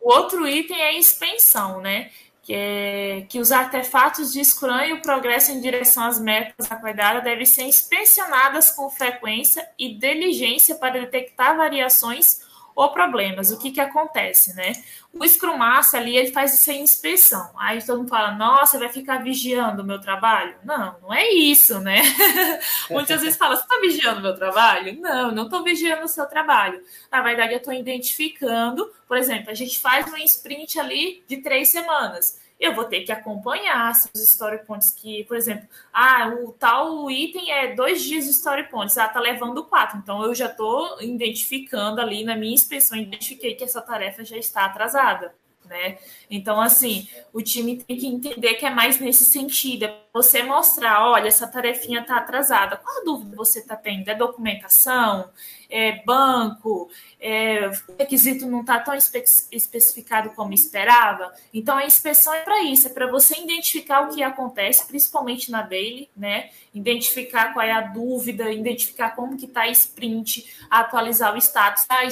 O 0.01 0.11
outro 0.11 0.49
item 0.49 0.81
é 0.81 0.89
a 0.89 0.95
inspeção, 0.95 1.83
né? 1.83 2.11
Que, 2.45 2.53
é, 2.53 3.27
que 3.27 3.41
os 3.41 3.51
artefatos 3.51 4.31
de 4.31 4.45
Scrum 4.45 4.81
e 4.81 4.93
o 4.93 5.01
progresso 5.01 5.51
em 5.51 5.63
direção 5.63 6.05
às 6.05 6.21
metas 6.21 6.71
acordadas 6.71 7.25
devem 7.25 7.47
ser 7.47 7.63
inspecionadas 7.63 8.71
com 8.71 8.91
frequência 8.91 9.67
e 9.79 9.95
diligência 9.95 10.75
para 10.75 11.01
detectar 11.01 11.57
variações 11.57 12.44
ou 12.75 12.91
problemas. 12.91 13.51
O 13.51 13.59
que, 13.59 13.71
que 13.71 13.81
acontece, 13.81 14.55
né? 14.55 14.73
O 15.13 15.27
Scrum 15.27 15.57
Master 15.57 16.01
ali, 16.01 16.17
ele 16.17 16.33
faz 16.33 16.53
essa 16.53 16.73
inspeção. 16.73 17.51
Aí 17.57 17.81
todo 17.85 17.99
mundo 17.99 18.09
fala, 18.09 18.33
nossa, 18.33 18.79
vai 18.79 18.89
ficar 18.89 19.23
vigiando 19.23 19.83
o 19.83 19.85
meu 19.85 20.01
trabalho? 20.01 20.57
Não, 20.65 20.97
não 21.03 21.15
é 21.15 21.31
isso, 21.31 21.79
né? 21.81 22.03
Muitas 22.91 23.21
vezes 23.21 23.37
fala, 23.37 23.57
você 23.57 23.63
está 23.63 23.81
vigiando 23.81 24.19
o 24.19 24.23
meu 24.23 24.35
trabalho? 24.35 25.01
Não, 25.01 25.31
não 25.31 25.45
estou 25.45 25.63
vigiando 25.63 26.05
o 26.05 26.09
seu 26.09 26.27
trabalho. 26.27 26.83
Na 27.11 27.23
verdade, 27.23 27.53
eu 27.53 27.59
estou 27.59 27.73
identificando, 27.73 28.91
por 29.07 29.17
exemplo, 29.17 29.51
a 29.51 29.55
gente 29.55 29.79
faz 29.81 30.13
um 30.13 30.17
sprint 30.17 30.81
ali 30.81 31.25
de 31.29 31.37
três 31.39 31.69
semanas 31.69 32.43
eu 32.59 32.75
vou 32.75 32.85
ter 32.85 33.03
que 33.03 33.13
acompanhar 33.13 33.95
se 33.95 34.09
os 34.15 34.23
story 34.23 34.65
points 34.65 34.93
que, 34.93 35.25
por 35.25 35.37
exemplo, 35.37 35.69
ah, 35.93 36.35
o 36.43 36.53
tal 36.53 37.11
item 37.11 37.51
é 37.51 37.75
dois 37.75 38.03
dias 38.03 38.25
de 38.25 38.31
story 38.31 38.69
points, 38.69 38.97
ah, 38.97 39.09
tá 39.09 39.21
levando 39.21 39.65
quatro. 39.65 39.99
Então 39.99 40.23
eu 40.25 40.35
já 40.35 40.47
estou 40.47 41.01
identificando 41.03 42.01
ali 42.01 42.25
na 42.25 42.37
minha 42.37 42.55
inspeção, 42.55 42.97
identifiquei 42.99 43.55
que 43.55 43.65
essa 43.65 43.83
tarefa 43.83 44.25
já 44.25 44.37
está 44.37 44.65
atrasada 44.65 45.35
né? 45.65 45.99
Então, 46.31 46.61
assim, 46.61 47.09
o 47.33 47.43
time 47.43 47.83
tem 47.83 47.97
que 47.97 48.07
entender 48.07 48.55
que 48.55 48.67
é 48.67 48.71
mais 48.71 49.01
nesse 49.01 49.25
sentido, 49.25 49.85
é 49.85 50.01
você 50.13 50.43
mostrar, 50.43 51.09
olha, 51.09 51.29
essa 51.29 51.47
tarefinha 51.47 52.01
está 52.01 52.17
atrasada. 52.19 52.77
Qual 52.77 53.05
dúvida 53.05 53.37
você 53.37 53.61
está 53.61 53.77
tendo? 53.77 54.09
É 54.09 54.15
documentação? 54.15 55.31
É 55.71 56.03
banco? 56.05 56.91
É, 57.21 57.69
o 57.69 57.97
requisito 57.99 58.47
não 58.47 58.61
está 58.61 58.79
tão 58.79 58.95
espe 58.95 59.25
especificado 59.51 60.31
como 60.31 60.53
esperava? 60.53 61.33
Então, 61.53 61.77
a 61.77 61.87
inspeção 61.87 62.35
é 62.35 62.41
para 62.41 62.63
isso, 62.63 62.89
é 62.89 62.91
para 62.91 63.11
você 63.11 63.41
identificar 63.41 64.03
o 64.03 64.15
que 64.15 64.23
acontece, 64.23 64.87
principalmente 64.87 65.51
na 65.51 65.63
daily, 65.63 66.09
né? 66.17 66.51
Identificar 66.75 67.53
qual 67.53 67.65
é 67.65 67.73
a 67.73 67.81
dúvida, 67.81 68.51
identificar 68.53 69.11
como 69.11 69.37
que 69.37 69.47
está 69.47 69.63
a 69.63 69.69
sprint, 69.69 70.45
atualizar 70.71 71.35
o 71.35 71.39
status. 71.39 71.87
Ah, 71.89 72.05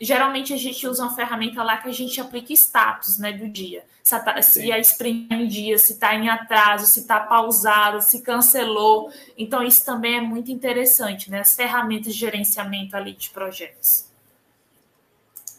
geralmente 0.00 0.52
a 0.52 0.56
gente 0.56 0.86
usa 0.86 1.02
uma 1.02 1.14
ferramenta 1.14 1.62
lá 1.62 1.76
que 1.76 1.88
a 1.88 1.92
gente 1.92 2.20
aplica 2.20 2.52
status 2.52 3.18
né, 3.18 3.32
do 3.32 3.48
dia. 3.48 3.84
Se 4.02 4.14
a, 4.14 4.42
se 4.42 4.72
a 4.72 4.78
sprint 4.78 5.34
em 5.34 5.46
dia, 5.46 5.78
se 5.78 5.94
está 5.94 6.14
em 6.14 6.28
atraso, 6.28 6.86
se 6.86 7.00
está 7.00 7.20
pausado, 7.20 8.00
se 8.00 8.22
cancelou. 8.22 9.12
Então, 9.36 9.62
isso 9.62 9.84
também 9.84 10.16
é 10.16 10.20
muito 10.20 10.50
interessante, 10.50 11.30
né? 11.30 11.40
As 11.40 11.54
ferramentas 11.54 12.14
de 12.14 12.20
gerenciamento 12.20 12.96
ali 12.96 13.12
de 13.12 13.28
projetos. 13.30 14.06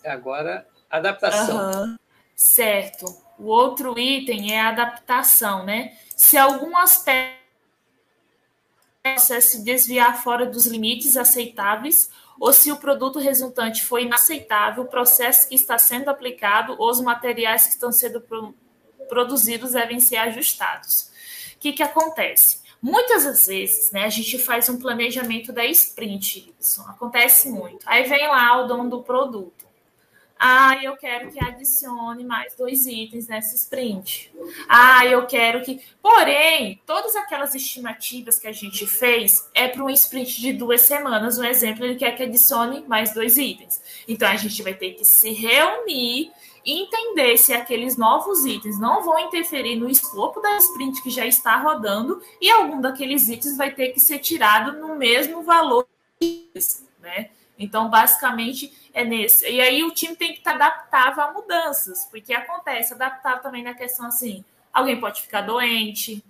Agora, 0.03 0.67
adaptação. 0.89 1.83
Uhum. 1.83 1.97
Certo. 2.35 3.05
O 3.37 3.45
outro 3.45 3.99
item 3.99 4.53
é 4.53 4.61
a 4.61 4.69
adaptação, 4.69 5.63
né? 5.63 5.95
Se 6.15 6.37
algum 6.37 6.75
aspecto 6.77 7.37
se 9.17 9.63
desviar 9.63 10.21
fora 10.21 10.45
dos 10.45 10.65
limites 10.65 11.15
aceitáveis 11.15 12.09
ou 12.39 12.53
se 12.53 12.71
o 12.71 12.77
produto 12.77 13.19
resultante 13.19 13.83
foi 13.83 14.03
inaceitável, 14.03 14.83
o 14.83 14.87
processo 14.87 15.47
que 15.49 15.55
está 15.55 15.77
sendo 15.77 16.09
aplicado 16.09 16.75
ou 16.79 16.89
os 16.89 17.01
materiais 17.01 17.65
que 17.65 17.73
estão 17.73 17.91
sendo 17.91 18.23
produzidos 19.07 19.73
devem 19.73 19.99
ser 19.99 20.17
ajustados. 20.17 21.11
O 21.55 21.59
que, 21.59 21.73
que 21.73 21.83
acontece? 21.83 22.59
Muitas 22.81 23.25
das 23.25 23.45
vezes, 23.45 23.91
né, 23.91 24.05
a 24.05 24.09
gente 24.09 24.37
faz 24.37 24.69
um 24.69 24.79
planejamento 24.79 25.51
da 25.51 25.65
sprint, 25.65 26.55
isso 26.57 26.81
acontece 26.83 27.49
muito. 27.49 27.79
Aí 27.85 28.03
vem 28.03 28.25
lá 28.27 28.63
o 28.63 28.67
dono 28.67 28.89
do 28.89 29.03
produto. 29.03 29.67
Ah, 30.41 30.81
eu 30.81 30.95
quero 30.95 31.29
que 31.29 31.43
adicione 31.43 32.23
mais 32.23 32.55
dois 32.55 32.85
itens 32.85 33.27
nessa 33.27 33.55
sprint. 33.57 34.31
Ah, 34.69 35.05
eu 35.05 35.27
quero 35.27 35.61
que. 35.61 35.81
Porém, 36.01 36.81
todas 36.85 37.13
aquelas 37.17 37.53
estimativas 37.53 38.39
que 38.39 38.47
a 38.47 38.53
gente 38.53 38.87
fez 38.87 39.49
é 39.53 39.67
para 39.67 39.83
um 39.83 39.89
sprint 39.89 40.39
de 40.39 40.53
duas 40.53 40.79
semanas. 40.81 41.37
Um 41.37 41.43
exemplo, 41.43 41.83
ele 41.83 41.95
quer 41.95 42.15
que 42.15 42.23
adicione 42.23 42.85
mais 42.87 43.13
dois 43.13 43.37
itens. 43.37 43.81
Então, 44.07 44.29
a 44.29 44.37
gente 44.37 44.63
vai 44.63 44.73
ter 44.73 44.91
que 44.91 45.03
se 45.03 45.33
reunir 45.33 46.31
entender 46.65 47.37
se 47.37 47.53
aqueles 47.53 47.97
novos 47.97 48.45
itens 48.45 48.79
não 48.79 49.03
vão 49.03 49.19
interferir 49.19 49.75
no 49.75 49.89
escopo 49.89 50.41
da 50.41 50.57
sprint 50.57 51.01
que 51.01 51.09
já 51.09 51.25
está 51.25 51.57
rodando 51.57 52.21
e 52.39 52.49
algum 52.49 52.79
daqueles 52.81 53.29
itens 53.29 53.57
vai 53.57 53.71
ter 53.71 53.89
que 53.89 53.99
ser 53.99 54.19
tirado 54.19 54.79
no 54.79 54.95
mesmo 54.95 55.41
valor, 55.41 55.87
né? 57.01 57.29
Então, 57.59 57.89
basicamente, 57.89 58.73
é 58.93 59.03
nesse. 59.03 59.47
E 59.47 59.59
aí 59.59 59.83
o 59.83 59.91
time 59.91 60.15
tem 60.15 60.31
que 60.31 60.39
estar 60.39 60.55
adaptável 60.55 61.21
a 61.21 61.33
mudanças, 61.33 62.07
porque 62.09 62.33
acontece, 62.33 62.93
adaptável 62.93 63.43
também 63.43 63.61
na 63.61 63.73
questão 63.73 64.07
assim, 64.07 64.45
alguém 64.71 64.97
pode 64.99 65.21
ficar 65.21 65.41
doente, 65.41 66.23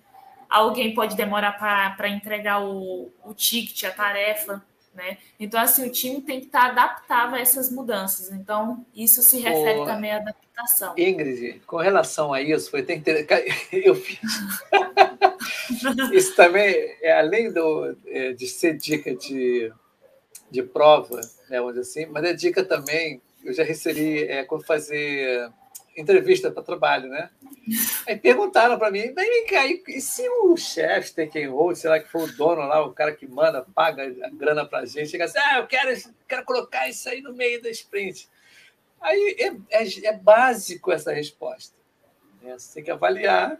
alguém 0.49 0.93
pode 0.95 1.15
demorar 1.15 1.53
para 1.53 2.09
entregar 2.09 2.63
o, 2.63 3.11
o 3.23 3.33
ticket, 3.35 3.83
a 3.83 3.91
tarefa, 3.91 4.65
né? 4.93 5.17
Então, 5.39 5.61
assim, 5.61 5.87
o 5.87 5.91
time 5.91 6.19
tem 6.21 6.39
que 6.39 6.47
estar 6.47 6.71
adaptável 6.71 7.35
a 7.35 7.39
essas 7.39 7.71
mudanças. 7.71 8.31
Então, 8.31 8.83
isso 8.95 9.21
se 9.21 9.39
refere 9.39 9.85
também 9.85 10.11
à 10.11 10.17
adaptação. 10.17 10.95
Ingrid, 10.97 11.61
com 11.67 11.77
relação 11.77 12.33
a 12.33 12.41
isso, 12.41 12.71
foi 12.71 12.81
tem 12.81 12.99
que 12.99 13.05
ter... 13.05 13.27
eu 13.71 13.93
fiz. 13.93 14.19
isso 16.11 16.35
também, 16.35 16.97
é, 17.01 17.17
além 17.17 17.53
do, 17.53 17.95
é, 18.07 18.33
de 18.33 18.47
ser 18.47 18.75
dica 18.75 19.15
de 19.15 19.71
de 20.49 20.63
prova, 20.63 21.21
né, 21.49 21.59
dizer 21.61 21.81
assim, 21.81 22.05
mas 22.07 22.23
é 22.23 22.33
dica 22.33 22.63
também, 22.63 23.21
eu 23.43 23.53
já 23.53 23.63
recebi 23.63 24.23
é, 24.23 24.43
quando 24.43 24.65
fazer 24.65 25.51
entrevista 25.95 26.49
para 26.49 26.63
trabalho, 26.63 27.09
né? 27.09 27.29
Aí 28.07 28.15
perguntaram 28.15 28.77
para 28.77 28.91
mim, 28.91 29.13
vem 29.13 29.45
cá, 29.45 29.65
e 29.65 30.01
se 30.01 30.27
o 30.27 30.55
chefe 30.55 31.13
tem 31.13 31.29
quem 31.29 31.47
hold, 31.47 31.75
sei 31.75 31.89
lá, 31.89 31.99
que 31.99 32.09
for 32.09 32.23
o 32.23 32.31
dono 32.31 32.61
lá, 32.61 32.83
o 32.85 32.93
cara 32.93 33.13
que 33.13 33.27
manda, 33.27 33.65
paga 33.75 34.03
a 34.03 34.29
grana 34.29 34.65
para 34.65 34.79
a 34.79 34.85
gente, 34.85 35.09
chega 35.09 35.25
assim, 35.25 35.37
ah, 35.39 35.59
eu 35.59 35.67
quero, 35.67 35.91
quero 36.27 36.45
colocar 36.45 36.87
isso 36.87 37.07
aí 37.09 37.21
no 37.21 37.33
meio 37.33 37.61
da 37.61 37.69
sprint. 37.69 38.29
Aí 39.01 39.35
é, 39.39 39.81
é, 39.83 40.05
é 40.05 40.13
básico 40.13 40.91
essa 40.91 41.11
resposta. 41.11 41.75
Né? 42.41 42.57
Você 42.57 42.75
tem 42.75 42.83
que 42.83 42.91
avaliar, 42.91 43.57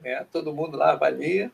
né? 0.00 0.26
todo 0.30 0.54
mundo 0.54 0.76
lá 0.76 0.92
avalia, 0.92 1.50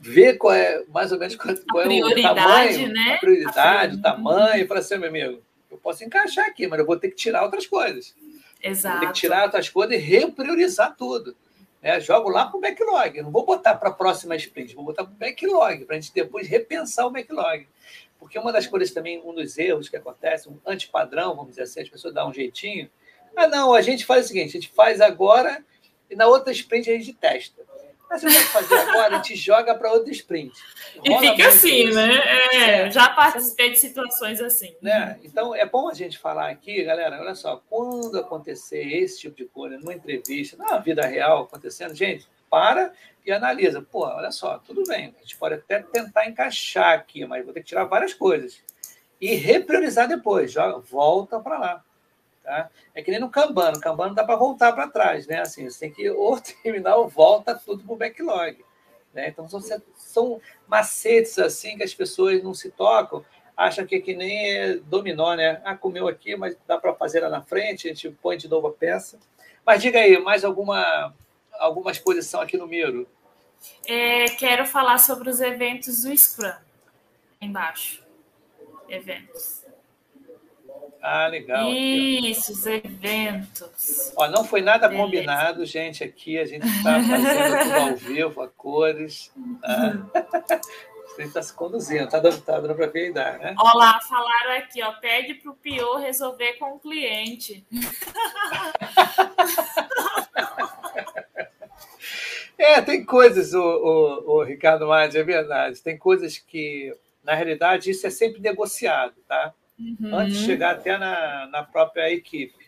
ver 0.00 0.36
qual 0.38 0.54
é, 0.54 0.82
mais 0.88 1.12
ou 1.12 1.18
menos, 1.18 1.36
qual, 1.36 1.54
qual 1.70 1.84
é 1.84 1.86
o 1.86 2.22
tamanho, 2.22 2.88
né? 2.92 3.14
a 3.14 3.18
prioridade, 3.18 3.96
o 3.96 4.02
tamanho, 4.02 4.66
para 4.68 4.82
ser, 4.82 4.98
meu 4.98 5.08
amigo, 5.08 5.42
eu 5.70 5.78
posso 5.78 6.04
encaixar 6.04 6.46
aqui, 6.46 6.66
mas 6.66 6.78
eu 6.78 6.86
vou 6.86 6.96
ter 6.96 7.08
que 7.08 7.16
tirar 7.16 7.42
outras 7.42 7.66
coisas. 7.66 8.14
Exato. 8.62 8.98
Vou 8.98 9.06
ter 9.06 9.12
que 9.12 9.20
tirar 9.20 9.44
outras 9.44 9.68
coisas 9.68 9.94
e 9.94 9.98
repriorizar 9.98 10.94
tudo. 10.96 11.36
Né? 11.82 12.00
Jogo 12.00 12.28
lá 12.28 12.46
para 12.46 12.56
o 12.56 12.60
backlog. 12.60 13.16
Eu 13.16 13.24
não 13.24 13.30
vou 13.30 13.44
botar 13.44 13.74
para 13.74 13.90
a 13.90 13.92
próxima 13.92 14.36
sprint, 14.36 14.74
vou 14.74 14.84
botar 14.84 15.04
para 15.04 15.12
o 15.12 15.16
backlog, 15.16 15.84
para 15.84 15.96
a 15.96 16.00
gente 16.00 16.12
depois 16.12 16.48
repensar 16.48 17.06
o 17.06 17.10
backlog. 17.10 17.66
Porque 18.18 18.38
uma 18.38 18.52
das 18.52 18.66
coisas 18.66 18.92
também, 18.92 19.20
um 19.24 19.34
dos 19.34 19.58
erros 19.58 19.88
que 19.88 19.96
acontece, 19.96 20.48
um 20.48 20.58
antipadrão, 20.66 21.36
vamos 21.36 21.50
dizer 21.50 21.62
assim, 21.62 21.80
as 21.80 21.88
pessoas 21.88 22.14
dão 22.14 22.30
um 22.30 22.32
jeitinho. 22.32 22.90
Ah, 23.36 23.46
não, 23.46 23.74
a 23.74 23.82
gente 23.82 24.06
faz 24.06 24.24
o 24.24 24.28
seguinte: 24.28 24.56
a 24.56 24.60
gente 24.60 24.72
faz 24.72 25.00
agora 25.00 25.62
e 26.10 26.16
na 26.16 26.26
outra 26.26 26.50
sprint 26.52 26.90
a 26.90 26.94
gente 26.94 27.12
testa. 27.12 27.62
Mas 28.08 28.20
você 28.20 28.28
vai 28.28 28.42
fazer 28.44 28.74
agora, 28.76 29.14
a 29.14 29.22
gente 29.22 29.34
joga 29.34 29.74
para 29.74 29.92
outro 29.92 30.10
sprint. 30.12 30.52
Rola 31.06 31.24
e 31.24 31.28
fica 31.30 31.48
assim, 31.48 31.88
isso. 31.88 31.94
né? 31.94 32.20
É, 32.52 32.90
já 32.90 33.08
participei 33.08 33.70
de 33.70 33.78
situações 33.78 34.40
assim. 34.40 34.74
Né? 34.80 35.18
Então, 35.24 35.54
é 35.54 35.66
bom 35.66 35.88
a 35.88 35.94
gente 35.94 36.18
falar 36.18 36.48
aqui, 36.50 36.84
galera, 36.84 37.20
olha 37.20 37.34
só, 37.34 37.60
quando 37.68 38.18
acontecer 38.18 38.80
esse 38.80 39.20
tipo 39.20 39.36
de 39.36 39.46
coisa, 39.46 39.76
numa 39.78 39.94
entrevista, 39.94 40.56
na 40.56 40.78
vida 40.78 41.04
real 41.04 41.42
acontecendo, 41.42 41.94
gente, 41.94 42.28
para 42.48 42.92
e 43.24 43.32
analisa. 43.32 43.82
Pô, 43.82 44.06
olha 44.06 44.30
só, 44.30 44.58
tudo 44.58 44.84
bem, 44.86 45.12
a 45.16 45.22
gente 45.22 45.36
pode 45.36 45.54
até 45.54 45.80
tentar 45.80 46.28
encaixar 46.28 46.94
aqui, 46.94 47.26
mas 47.26 47.44
vou 47.44 47.52
ter 47.52 47.60
que 47.60 47.66
tirar 47.66 47.84
várias 47.84 48.14
coisas. 48.14 48.60
E 49.20 49.34
repriorizar 49.34 50.06
depois, 50.06 50.52
joga, 50.52 50.78
volta 50.78 51.40
para 51.40 51.58
lá. 51.58 51.84
Tá? 52.46 52.70
É 52.94 53.02
que 53.02 53.10
nem 53.10 53.18
no 53.18 53.28
Kanban. 53.28 53.72
No 53.72 53.80
Kanban 53.80 54.06
não 54.06 54.14
dá 54.14 54.22
para 54.22 54.36
voltar 54.36 54.72
para 54.72 54.86
trás, 54.86 55.26
né? 55.26 55.40
Assim, 55.40 55.68
você 55.68 55.80
tem 55.80 55.90
que 55.90 56.08
ou 56.08 56.38
terminar 56.62 56.94
ou 56.94 57.08
volta 57.08 57.56
tudo 57.56 57.82
para 57.82 57.92
o 57.92 57.96
backlog. 57.96 58.64
Né? 59.12 59.30
Então, 59.30 59.48
são, 59.48 59.60
são 59.96 60.40
macetes 60.68 61.40
assim 61.40 61.76
que 61.76 61.82
as 61.82 61.92
pessoas 61.92 62.40
não 62.44 62.54
se 62.54 62.70
tocam, 62.70 63.24
acham 63.56 63.84
que 63.84 63.96
é 63.96 64.00
que 64.00 64.14
nem 64.14 64.78
dominó, 64.82 65.34
né? 65.34 65.60
Ah, 65.64 65.76
comeu 65.76 66.06
aqui, 66.06 66.36
mas 66.36 66.56
dá 66.68 66.78
para 66.78 66.94
fazer 66.94 67.18
lá 67.18 67.28
na 67.28 67.42
frente, 67.42 67.88
a 67.88 67.92
gente 67.92 68.10
põe 68.10 68.36
de 68.36 68.46
novo 68.46 68.68
a 68.68 68.72
peça. 68.72 69.18
Mas 69.64 69.82
diga 69.82 69.98
aí, 69.98 70.16
mais 70.16 70.44
alguma, 70.44 71.12
alguma 71.54 71.90
exposição 71.90 72.40
aqui 72.40 72.56
no 72.56 72.68
Miro? 72.68 73.08
É, 73.88 74.26
quero 74.26 74.66
falar 74.66 74.98
sobre 74.98 75.28
os 75.28 75.40
eventos 75.40 76.02
do 76.02 76.16
Scrum. 76.16 76.54
Embaixo. 77.40 78.06
Eventos. 78.88 79.65
Ah, 81.02 81.28
legal. 81.28 81.70
Isso, 81.70 82.52
os 82.52 82.66
eventos. 82.66 84.12
Ó, 84.16 84.28
não 84.28 84.44
foi 84.44 84.60
nada 84.60 84.88
Beleza. 84.88 85.04
combinado, 85.04 85.64
gente, 85.64 86.02
aqui. 86.02 86.38
A 86.38 86.44
gente 86.44 86.66
está 86.66 87.00
fazendo 87.02 87.62
tudo 87.62 87.74
ao 87.74 87.96
vivo, 87.96 88.42
a 88.42 88.48
cores. 88.48 89.32
Tá? 89.60 90.60
A 91.16 91.22
gente 91.22 91.28
está 91.28 91.42
se 91.42 91.54
conduzindo, 91.54 92.08
tá 92.08 92.18
dando, 92.18 92.40
tá 92.42 92.60
dando 92.60 92.74
para 92.74 92.88
ver 92.88 93.08
idade, 93.08 93.42
né? 93.42 93.54
Olha 93.58 93.74
lá, 93.74 93.98
falaram 94.02 94.58
aqui, 94.58 94.82
ó, 94.82 94.92
pede 95.00 95.32
para 95.34 95.50
o 95.50 95.54
Pio 95.54 95.96
resolver 95.96 96.52
com 96.54 96.74
o 96.74 96.78
cliente. 96.78 97.66
é, 102.58 102.82
tem 102.82 103.02
coisas, 103.02 103.54
o, 103.54 103.62
o, 103.62 104.36
o 104.36 104.42
Ricardo 104.42 104.88
Madi, 104.88 105.16
é 105.16 105.22
verdade. 105.22 105.82
Tem 105.82 105.96
coisas 105.96 106.36
que, 106.36 106.94
na 107.24 107.34
realidade, 107.34 107.90
isso 107.90 108.06
é 108.06 108.10
sempre 108.10 108.42
negociado, 108.42 109.14
tá? 109.26 109.54
Uhum. 109.78 110.16
Antes 110.16 110.38
de 110.38 110.46
chegar 110.46 110.74
até 110.76 110.96
na, 110.96 111.46
na 111.48 111.62
própria 111.62 112.10
equipe. 112.10 112.66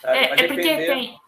Tá? 0.00 0.16
É, 0.16 0.24
é 0.32 0.48
porque 0.48 0.76
tem 0.76 1.18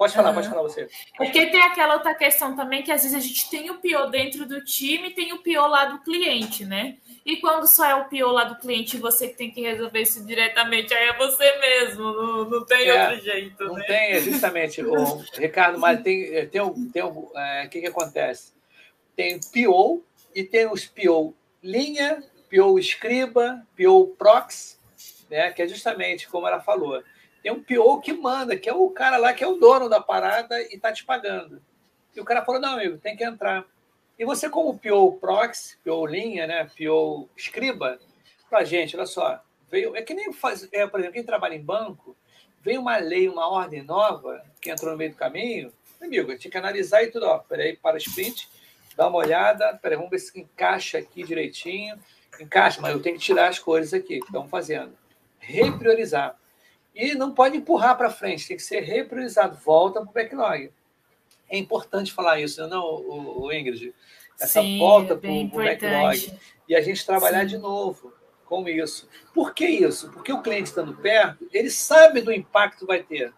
Pode 0.00 0.14
falar, 0.14 0.30
uhum. 0.30 0.34
pode 0.36 0.48
falar 0.48 0.62
você. 0.62 0.88
Porque 1.14 1.44
tem 1.48 1.60
aquela 1.60 1.92
outra 1.92 2.14
questão 2.14 2.56
também 2.56 2.82
que 2.82 2.90
às 2.90 3.02
vezes 3.02 3.14
a 3.14 3.20
gente 3.20 3.50
tem 3.50 3.70
o 3.70 3.82
pior 3.82 4.06
dentro 4.06 4.46
do 4.46 4.64
time 4.64 5.10
e 5.10 5.14
tem 5.14 5.34
o 5.34 5.42
pior 5.42 5.66
lá 5.66 5.84
do 5.84 5.98
cliente, 5.98 6.64
né? 6.64 6.96
E 7.22 7.36
quando 7.36 7.66
só 7.66 7.84
é 7.84 7.94
o 7.94 8.08
pior 8.08 8.32
lá 8.32 8.44
do 8.44 8.56
cliente 8.56 8.96
e 8.96 8.98
você 8.98 9.28
que 9.28 9.36
tem 9.36 9.50
que 9.50 9.60
resolver 9.60 10.00
isso 10.00 10.24
diretamente, 10.24 10.94
aí 10.94 11.06
é 11.06 11.18
você 11.18 11.54
mesmo, 11.58 12.14
não, 12.14 12.48
não 12.48 12.64
tem 12.64 12.88
é, 12.88 13.10
outro 13.10 13.22
jeito. 13.22 13.62
Não 13.62 13.74
né? 13.74 13.84
tem, 13.84 14.12
é 14.12 14.20
justamente. 14.22 14.82
o 14.82 15.16
Ricardo, 15.36 15.78
mas 15.78 16.00
tem, 16.00 16.34
é, 16.34 16.46
tem, 16.46 16.62
tem, 16.62 16.88
tem 16.88 17.02
o 17.02 17.30
é, 17.36 17.68
que, 17.68 17.82
que 17.82 17.86
acontece? 17.86 18.54
Tem 19.14 19.38
PO 19.38 20.02
e 20.34 20.42
tem 20.42 20.66
os 20.66 20.86
PO 20.86 21.34
linha, 21.62 22.24
PO 22.50 22.78
escriba, 22.78 23.64
PO 23.76 24.08
prox, 24.18 24.80
né? 25.30 25.52
que 25.52 25.62
é 25.62 25.68
justamente 25.68 26.28
como 26.28 26.46
ela 26.46 26.60
falou 26.60 27.02
tem 27.42 27.52
um 27.52 27.62
PO 27.62 28.00
que 28.00 28.12
manda, 28.12 28.56
que 28.56 28.68
é 28.68 28.74
o 28.74 28.90
cara 28.90 29.16
lá 29.16 29.32
que 29.32 29.42
é 29.42 29.46
o 29.46 29.56
dono 29.56 29.88
da 29.88 30.00
parada 30.00 30.60
e 30.62 30.74
está 30.74 30.92
te 30.92 31.04
pagando. 31.04 31.62
E 32.14 32.20
o 32.20 32.24
cara 32.24 32.44
falou: 32.44 32.60
não, 32.60 32.74
amigo, 32.74 32.98
tem 32.98 33.16
que 33.16 33.24
entrar. 33.24 33.64
E 34.18 34.24
você, 34.24 34.50
como 34.50 34.78
PO 34.78 35.18
Proxy, 35.18 35.78
PO 35.82 36.06
linha, 36.06 36.46
né? 36.46 36.70
PO 36.76 37.28
escriba, 37.36 37.98
para 38.48 38.64
gente, 38.64 38.96
olha 38.96 39.06
só, 39.06 39.42
veio. 39.70 39.96
É 39.96 40.02
que 40.02 40.12
nem 40.12 40.32
faz. 40.32 40.68
É, 40.72 40.86
por 40.86 41.00
exemplo, 41.00 41.14
quem 41.14 41.24
trabalha 41.24 41.54
em 41.54 41.62
banco, 41.62 42.14
veio 42.60 42.80
uma 42.80 42.98
lei, 42.98 43.28
uma 43.28 43.48
ordem 43.48 43.82
nova 43.82 44.44
que 44.60 44.70
entrou 44.70 44.92
no 44.92 44.98
meio 44.98 45.10
do 45.10 45.16
caminho. 45.16 45.72
Amigo, 46.00 46.28
a 46.28 46.32
gente 46.32 46.42
tem 46.42 46.52
que 46.52 46.58
analisar 46.58 47.02
e 47.02 47.10
tudo, 47.10 47.26
ó. 47.26 47.38
Peraí, 47.38 47.76
para 47.76 47.94
o 47.94 47.98
sprint, 47.98 48.48
dá 48.96 49.08
uma 49.08 49.18
olhada, 49.18 49.78
peraí, 49.80 49.96
vamos 49.96 50.10
ver 50.10 50.18
se 50.18 50.38
encaixa 50.38 50.98
aqui 50.98 51.22
direitinho. 51.22 51.98
Encaixa, 52.38 52.80
mas 52.80 52.92
eu 52.92 53.02
tenho 53.02 53.16
que 53.16 53.22
tirar 53.22 53.48
as 53.48 53.58
coisas 53.58 53.92
aqui 53.92 54.18
que 54.18 54.26
estão 54.26 54.48
fazendo. 54.48 54.96
Repriorizar. 55.38 56.36
E 56.94 57.14
não 57.14 57.32
pode 57.32 57.56
empurrar 57.56 57.96
para 57.96 58.10
frente, 58.10 58.46
tem 58.46 58.56
que 58.56 58.62
ser 58.62 58.80
repriorizado. 58.80 59.56
Volta 59.56 60.00
para 60.00 60.10
o 60.10 60.12
backlog. 60.12 60.72
É 61.48 61.56
importante 61.56 62.12
falar 62.12 62.40
isso, 62.40 62.66
não, 62.68 62.84
o, 62.84 63.42
o 63.42 63.52
Ingrid? 63.52 63.94
Essa 64.38 64.62
Sim, 64.62 64.78
volta 64.78 65.16
para 65.16 65.30
o 65.30 65.48
backlog. 65.48 66.38
E 66.68 66.74
a 66.74 66.80
gente 66.80 67.04
trabalhar 67.04 67.42
Sim. 67.42 67.46
de 67.48 67.58
novo 67.58 68.12
com 68.46 68.68
isso. 68.68 69.08
Por 69.32 69.54
que 69.54 69.66
isso? 69.66 70.10
Porque 70.10 70.32
o 70.32 70.42
cliente 70.42 70.70
estando 70.70 70.94
perto, 70.94 71.48
ele 71.52 71.70
sabe 71.70 72.20
do 72.20 72.32
impacto 72.32 72.80
que 72.80 72.86
vai 72.86 73.02
ter. 73.02 73.32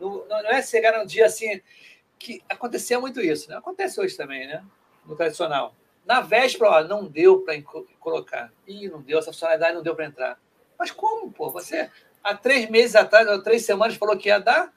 Não, 0.00 0.26
não 0.26 0.50
é 0.50 0.62
chegar 0.62 1.00
um 1.02 1.06
dia 1.06 1.26
assim 1.26 1.60
que 2.18 2.42
acontecia 2.48 2.98
muito 2.98 3.20
isso, 3.20 3.50
né? 3.50 3.56
Acontece 3.56 4.00
hoje 4.00 4.16
também, 4.16 4.46
né? 4.46 4.64
No 5.04 5.14
tradicional. 5.14 5.74
Na 6.06 6.20
véspera, 6.20 6.70
ó, 6.70 6.84
não 6.84 7.04
deu 7.04 7.40
para 7.40 7.60
colocar. 7.98 8.52
Ih, 8.66 8.88
não 8.88 9.02
deu, 9.02 9.18
essa 9.18 9.32
funcionalidade 9.32 9.74
não 9.74 9.82
deu 9.82 9.94
para 9.94 10.06
entrar. 10.06 10.40
Mas 10.78 10.92
como, 10.92 11.32
pô? 11.32 11.50
Você 11.50 11.90
há 12.22 12.34
três 12.34 12.70
meses 12.70 12.94
atrás, 12.94 13.26
ou 13.28 13.42
três 13.42 13.64
semanas, 13.64 13.96
falou 13.96 14.16
que 14.16 14.28
ia 14.28 14.38
dar. 14.38 14.72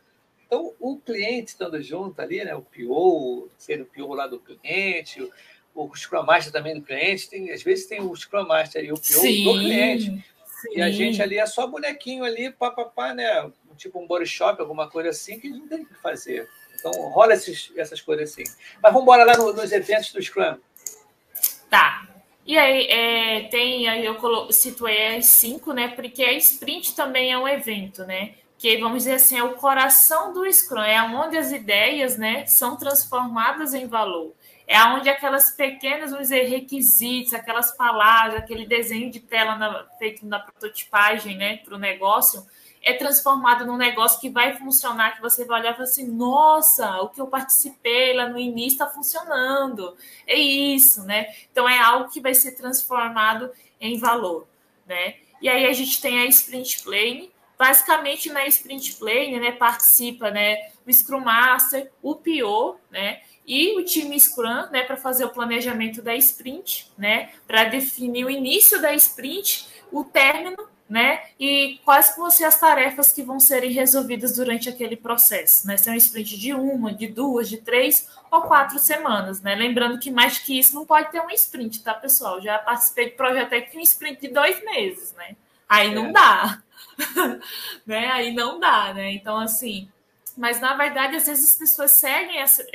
Então, 0.46 0.74
o 0.80 0.98
cliente 0.98 1.50
estando 1.50 1.80
junto 1.80 2.20
ali, 2.20 2.44
né, 2.44 2.56
o 2.56 2.62
PO, 2.62 3.52
ser 3.56 3.82
o 3.82 3.86
PO 3.86 4.16
lá 4.16 4.26
do 4.26 4.40
cliente, 4.40 5.22
o, 5.22 5.32
o 5.76 5.96
Scrum 5.96 6.24
Master 6.24 6.52
também 6.52 6.74
do 6.74 6.82
cliente, 6.82 7.30
tem, 7.30 7.52
às 7.52 7.62
vezes 7.62 7.86
tem 7.86 8.02
o 8.02 8.16
Scrum 8.16 8.48
Master 8.48 8.84
e 8.84 8.92
o 8.92 8.96
PO 8.96 9.04
sim, 9.04 9.44
do 9.44 9.54
cliente. 9.54 10.06
Sim. 10.06 10.24
E 10.72 10.82
a 10.82 10.90
gente 10.90 11.22
ali 11.22 11.38
é 11.38 11.46
só 11.46 11.68
bonequinho 11.68 12.24
ali, 12.24 12.52
papapá, 12.52 13.14
né? 13.14 13.50
Tipo 13.78 14.00
um 14.00 14.08
body 14.08 14.26
shop, 14.26 14.60
alguma 14.60 14.90
coisa 14.90 15.10
assim, 15.10 15.40
que 15.40 15.48
não 15.50 15.68
tem 15.68 15.84
o 15.84 15.86
que 15.86 15.94
fazer. 16.02 16.50
Então, 16.74 16.92
rola 17.10 17.34
esses, 17.34 17.72
essas 17.78 18.02
coisas 18.02 18.32
assim. 18.32 18.44
Mas 18.82 18.92
vamos 18.92 19.04
embora 19.04 19.24
lá 19.24 19.38
no, 19.38 19.54
nos 19.54 19.72
eventos 19.72 20.12
do 20.12 20.22
Scrum. 20.22 20.58
Tá. 21.70 22.08
E 22.46 22.58
aí, 22.58 22.88
é, 22.88 23.42
tem, 23.50 23.88
aí 23.88 24.04
eu 24.04 24.16
colo, 24.16 24.52
situei 24.52 25.18
as 25.18 25.28
cinco, 25.28 25.72
né? 25.72 25.90
Porque 25.90 26.24
a 26.24 26.34
sprint 26.34 26.96
também 26.96 27.32
é 27.32 27.38
um 27.38 27.48
evento, 27.48 28.04
né? 28.06 28.34
Que 28.58 28.78
vamos 28.78 29.00
dizer 29.04 29.14
assim, 29.14 29.38
é 29.38 29.44
o 29.44 29.54
coração 29.54 30.34
do 30.34 30.52
Scrum, 30.52 30.82
é 30.82 31.02
onde 31.04 31.38
as 31.38 31.52
ideias, 31.52 32.18
né, 32.18 32.46
são 32.46 32.76
transformadas 32.76 33.74
em 33.74 33.88
valor. 33.88 34.34
É 34.68 34.84
onde 34.84 35.10
aquelas 35.10 35.52
pequenas, 35.52 36.12
vamos 36.12 36.28
dizer, 36.28 36.44
requisitos, 36.50 37.34
aquelas 37.34 37.72
palavras, 37.78 38.36
aquele 38.36 38.66
desenho 38.66 39.10
de 39.12 39.20
tela 39.20 39.56
na, 39.56 39.86
feito 39.98 40.26
na 40.26 40.40
prototipagem, 40.40 41.38
né, 41.38 41.58
para 41.58 41.76
o 41.76 41.80
negócio, 41.80 42.46
é 42.82 42.94
transformado 42.94 43.66
num 43.66 43.78
negócio 43.78 44.20
que 44.20 44.30
vai 44.30 44.58
funcionar, 44.58 45.16
que 45.16 45.22
você 45.22 45.46
vai 45.46 45.60
olhar 45.60 45.72
e 45.72 45.74
falar 45.74 45.84
assim, 45.86 46.08
nossa, 46.08 47.02
o 47.02 47.10
que 47.10 47.20
eu 47.20 47.28
participei 47.28 48.14
lá 48.14 48.28
no 48.28 48.40
início 48.40 48.76
está 48.76 48.88
funcionando. 48.88 49.96
É 50.26 50.36
isso, 50.36 51.04
né? 51.04 51.28
Então 51.52 51.68
é 51.68 51.78
algo 51.78 52.10
que 52.10 52.22
vai 52.22 52.34
ser 52.34 52.52
transformado 52.54 53.52
em 53.80 53.98
valor, 53.98 54.48
né? 54.86 55.16
E 55.42 55.48
aí 55.48 55.66
a 55.66 55.74
gente 55.74 56.02
tem 56.02 56.22
a 56.22 56.26
Sprint 56.26 56.84
Plane. 56.84 57.32
Basicamente, 57.58 58.32
na 58.32 58.48
Sprint 58.48 58.96
Plane, 58.96 59.38
né, 59.38 59.52
participa, 59.52 60.32
né, 60.32 60.70
o 60.88 60.94
Scrum 60.94 61.20
Master, 61.20 61.92
o 62.02 62.16
PO, 62.16 62.80
né, 62.90 63.20
e 63.46 63.78
o 63.78 63.84
time 63.84 64.18
Scrum, 64.18 64.70
né, 64.72 64.84
para 64.84 64.96
fazer 64.96 65.26
o 65.26 65.30
planejamento 65.30 66.02
da 66.02 66.16
sprint, 66.16 66.90
né, 66.98 67.32
para 67.46 67.66
definir 67.66 68.24
o 68.24 68.30
início 68.30 68.82
da 68.82 68.94
sprint, 68.94 69.68
o 69.92 70.06
término 70.06 70.70
né? 70.90 71.22
E 71.40 71.80
quais 71.86 72.16
vão 72.18 72.32
ser 72.32 72.46
as 72.46 72.60
tarefas 72.60 73.12
que 73.12 73.22
vão 73.22 73.40
serem 73.40 73.72
resolvidas 73.72 74.36
durante 74.36 74.68
aquele 74.68 74.96
processo, 74.96 75.68
né? 75.68 75.78
Se 75.78 75.88
é 75.88 75.92
um 75.92 75.96
sprint 75.96 76.38
de 76.38 76.54
uma, 76.54 76.92
de 76.92 77.08
duas, 77.08 77.48
de 77.48 77.58
três 77.58 78.10
ou 78.32 78.42
quatro 78.42 78.80
semanas, 78.80 79.40
né? 79.42 79.54
Lembrando 79.54 80.00
que 80.00 80.10
mais 80.10 80.40
que 80.40 80.58
isso 80.58 80.74
não 80.74 80.86
pode 80.86 81.12
ter 81.12 81.22
um 81.22 81.30
sprint, 81.30 81.84
tá, 81.84 81.94
pessoal? 81.94 82.42
Já 82.42 82.58
participei 82.58 83.12
de 83.12 83.16
projeto 83.16 83.50
que 83.70 83.78
um 83.78 83.82
sprint 83.82 84.22
de 84.22 84.30
dois 84.30 84.64
meses, 84.66 85.14
né? 85.14 85.36
Aí 85.68 85.94
não 85.94 86.08
é. 86.08 86.12
dá, 86.12 86.64
né? 87.86 88.12
Aí 88.12 88.34
não 88.34 88.60
dá, 88.60 88.92
né? 88.92 89.12
Então, 89.12 89.38
assim, 89.38 89.88
mas 90.36 90.60
na 90.60 90.74
verdade, 90.74 91.18
às 91.18 91.28
vezes 91.28 91.52
as 91.52 91.56
pessoas 91.56 91.92
seguem 91.92 92.40
essa, 92.40 92.66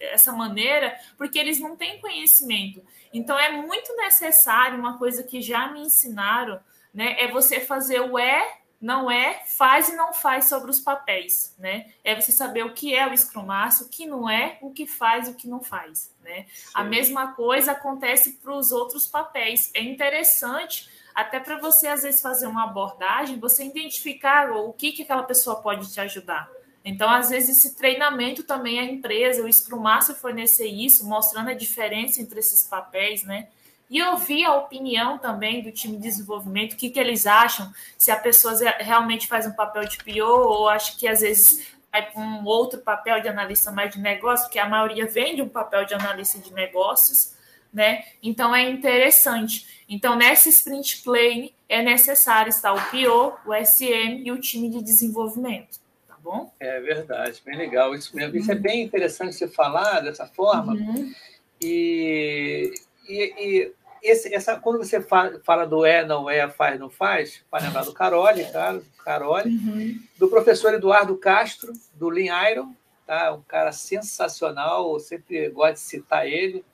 essa 0.00 0.32
maneira 0.32 0.98
porque 1.16 1.38
eles 1.38 1.60
não 1.60 1.76
têm 1.76 2.00
conhecimento. 2.00 2.82
Então, 3.12 3.38
é 3.38 3.50
muito 3.52 3.94
necessário 3.96 4.78
uma 4.78 4.98
coisa 4.98 5.22
que 5.22 5.40
já 5.40 5.68
me 5.68 5.82
ensinaram 5.82 6.58
né? 6.92 7.16
É 7.18 7.28
você 7.28 7.60
fazer 7.60 8.00
o 8.00 8.18
é, 8.18 8.58
não 8.80 9.10
é, 9.10 9.42
faz 9.44 9.90
e 9.90 9.96
não 9.96 10.12
faz 10.12 10.48
sobre 10.48 10.70
os 10.70 10.80
papéis, 10.80 11.54
né? 11.58 11.92
É 12.02 12.18
você 12.18 12.32
saber 12.32 12.64
o 12.64 12.72
que 12.72 12.94
é 12.94 13.06
o 13.06 13.16
Scrum 13.16 13.44
Master, 13.44 13.86
o 13.86 13.90
que 13.90 14.06
não 14.06 14.28
é, 14.28 14.58
o 14.62 14.70
que 14.70 14.86
faz 14.86 15.28
e 15.28 15.32
o 15.32 15.34
que 15.34 15.46
não 15.46 15.62
faz, 15.62 16.14
né? 16.22 16.46
A 16.72 16.82
mesma 16.82 17.32
coisa 17.34 17.72
acontece 17.72 18.38
para 18.42 18.52
os 18.52 18.72
outros 18.72 19.06
papéis. 19.06 19.70
É 19.74 19.82
interessante 19.82 20.88
até 21.14 21.38
para 21.38 21.58
você 21.58 21.88
às 21.88 22.02
vezes 22.02 22.22
fazer 22.22 22.46
uma 22.46 22.64
abordagem, 22.64 23.38
você 23.38 23.64
identificar 23.64 24.50
o 24.50 24.72
que 24.72 24.92
que 24.92 25.02
aquela 25.02 25.24
pessoa 25.24 25.60
pode 25.60 25.92
te 25.92 26.00
ajudar. 26.00 26.48
Então, 26.82 27.10
às 27.10 27.28
vezes, 27.28 27.58
esse 27.58 27.76
treinamento 27.76 28.42
também 28.42 28.80
a 28.80 28.84
empresa, 28.84 29.44
o 29.44 29.52
Scrum 29.52 29.80
Master 29.80 30.16
fornecer 30.16 30.66
isso, 30.66 31.06
mostrando 31.06 31.50
a 31.50 31.54
diferença 31.54 32.22
entre 32.22 32.40
esses 32.40 32.62
papéis, 32.62 33.22
né? 33.22 33.48
E 33.90 34.00
ouvir 34.02 34.44
a 34.44 34.54
opinião 34.54 35.18
também 35.18 35.62
do 35.62 35.72
time 35.72 35.96
de 35.96 36.04
desenvolvimento, 36.04 36.74
o 36.74 36.76
que, 36.76 36.90
que 36.90 37.00
eles 37.00 37.26
acham, 37.26 37.72
se 37.98 38.12
a 38.12 38.16
pessoa 38.16 38.54
realmente 38.78 39.26
faz 39.26 39.46
um 39.46 39.52
papel 39.52 39.84
de 39.84 39.98
PO 39.98 40.22
ou 40.22 40.68
acha 40.68 40.96
que 40.96 41.08
às 41.08 41.20
vezes 41.20 41.66
vai 41.90 42.08
para 42.08 42.20
um 42.20 42.44
outro 42.44 42.78
papel 42.80 43.20
de 43.20 43.28
analista 43.28 43.72
mais 43.72 43.92
de 43.92 44.00
negócio, 44.00 44.46
porque 44.46 44.60
a 44.60 44.68
maioria 44.68 45.06
vem 45.06 45.34
de 45.34 45.42
um 45.42 45.48
papel 45.48 45.84
de 45.84 45.92
analista 45.92 46.38
de 46.38 46.52
negócios, 46.54 47.34
né? 47.72 48.04
Então 48.22 48.54
é 48.54 48.68
interessante. 48.70 49.84
Então, 49.88 50.14
nessa 50.14 50.48
sprint 50.48 51.02
plane 51.02 51.52
é 51.68 51.82
necessário 51.82 52.50
estar 52.50 52.72
o 52.72 52.90
PO, 52.90 53.38
o 53.44 53.52
SM 53.52 54.22
e 54.24 54.30
o 54.30 54.40
time 54.40 54.70
de 54.70 54.82
desenvolvimento. 54.82 55.80
Tá 56.06 56.16
bom? 56.22 56.52
É 56.60 56.78
verdade, 56.78 57.42
bem 57.44 57.58
legal. 57.58 57.92
Isso 57.92 58.14
mesmo. 58.14 58.36
Isso 58.36 58.52
é 58.52 58.54
bem 58.54 58.84
interessante 58.84 59.34
você 59.34 59.48
falar 59.48 60.00
dessa 60.00 60.26
forma. 60.26 60.74
Uhum. 60.74 61.12
E, 61.60 62.72
e, 63.08 63.34
e 63.36 63.72
esse, 64.02 64.32
essa, 64.34 64.56
quando 64.56 64.78
você 64.78 65.00
fala 65.00 65.64
do 65.66 65.84
é, 65.84 66.04
não 66.04 66.28
é, 66.28 66.48
faz, 66.48 66.78
não 66.78 66.90
faz, 66.90 67.42
para 67.50 67.64
lembrar 67.64 67.84
do 67.84 67.92
Carole, 67.92 68.44
tá? 68.46 68.80
Carole, 69.04 69.50
uhum. 69.50 70.00
do 70.18 70.28
professor 70.28 70.74
Eduardo 70.74 71.16
Castro, 71.16 71.72
do 71.94 72.08
Lean 72.08 72.50
Iron, 72.50 72.74
tá? 73.06 73.32
um 73.32 73.42
cara 73.42 73.72
sensacional, 73.72 74.92
eu 74.92 75.00
sempre 75.00 75.48
gosto 75.50 75.74
de 75.74 75.80
citar 75.80 76.26
ele. 76.26 76.64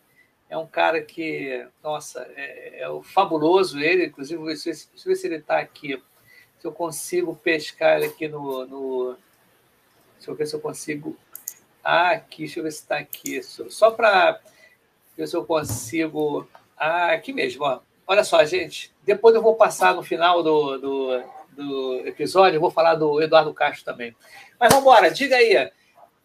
É 0.48 0.56
um 0.56 0.66
cara 0.66 1.02
que, 1.02 1.66
nossa, 1.82 2.20
é, 2.36 2.82
é 2.82 2.88
o 2.88 3.02
fabuloso 3.02 3.80
ele, 3.80 4.06
inclusive, 4.06 4.42
deixa 4.44 4.70
eu 4.70 4.74
ver 5.04 5.16
se 5.16 5.26
ele 5.26 5.36
está 5.36 5.58
aqui, 5.58 6.00
se 6.60 6.66
eu 6.66 6.72
consigo 6.72 7.34
pescar 7.34 7.96
ele 7.96 8.06
aqui 8.06 8.28
no, 8.28 8.66
no. 8.66 9.16
Deixa 10.16 10.30
eu 10.30 10.34
ver 10.34 10.46
se 10.46 10.54
eu 10.54 10.60
consigo. 10.60 11.16
Ah, 11.82 12.10
aqui, 12.10 12.44
deixa 12.44 12.60
eu 12.60 12.64
ver 12.64 12.70
se 12.70 12.78
está 12.78 12.98
aqui. 12.98 13.42
Só 13.42 13.90
para 13.90 14.40
ver 15.16 15.26
se 15.26 15.36
eu 15.36 15.44
consigo 15.44 16.48
aqui 16.76 17.32
mesmo, 17.32 17.64
ó. 17.64 17.80
Olha 18.06 18.22
só, 18.22 18.44
gente. 18.44 18.92
Depois 19.04 19.34
eu 19.34 19.42
vou 19.42 19.56
passar 19.56 19.94
no 19.94 20.02
final 20.02 20.42
do, 20.42 20.78
do, 20.78 21.22
do 21.56 22.06
episódio, 22.06 22.56
eu 22.56 22.60
vou 22.60 22.70
falar 22.70 22.94
do 22.94 23.20
Eduardo 23.20 23.52
Castro 23.52 23.84
também. 23.84 24.14
Mas 24.58 24.68
vamos 24.68 24.82
embora, 24.82 25.10
diga 25.10 25.36
aí. 25.36 25.70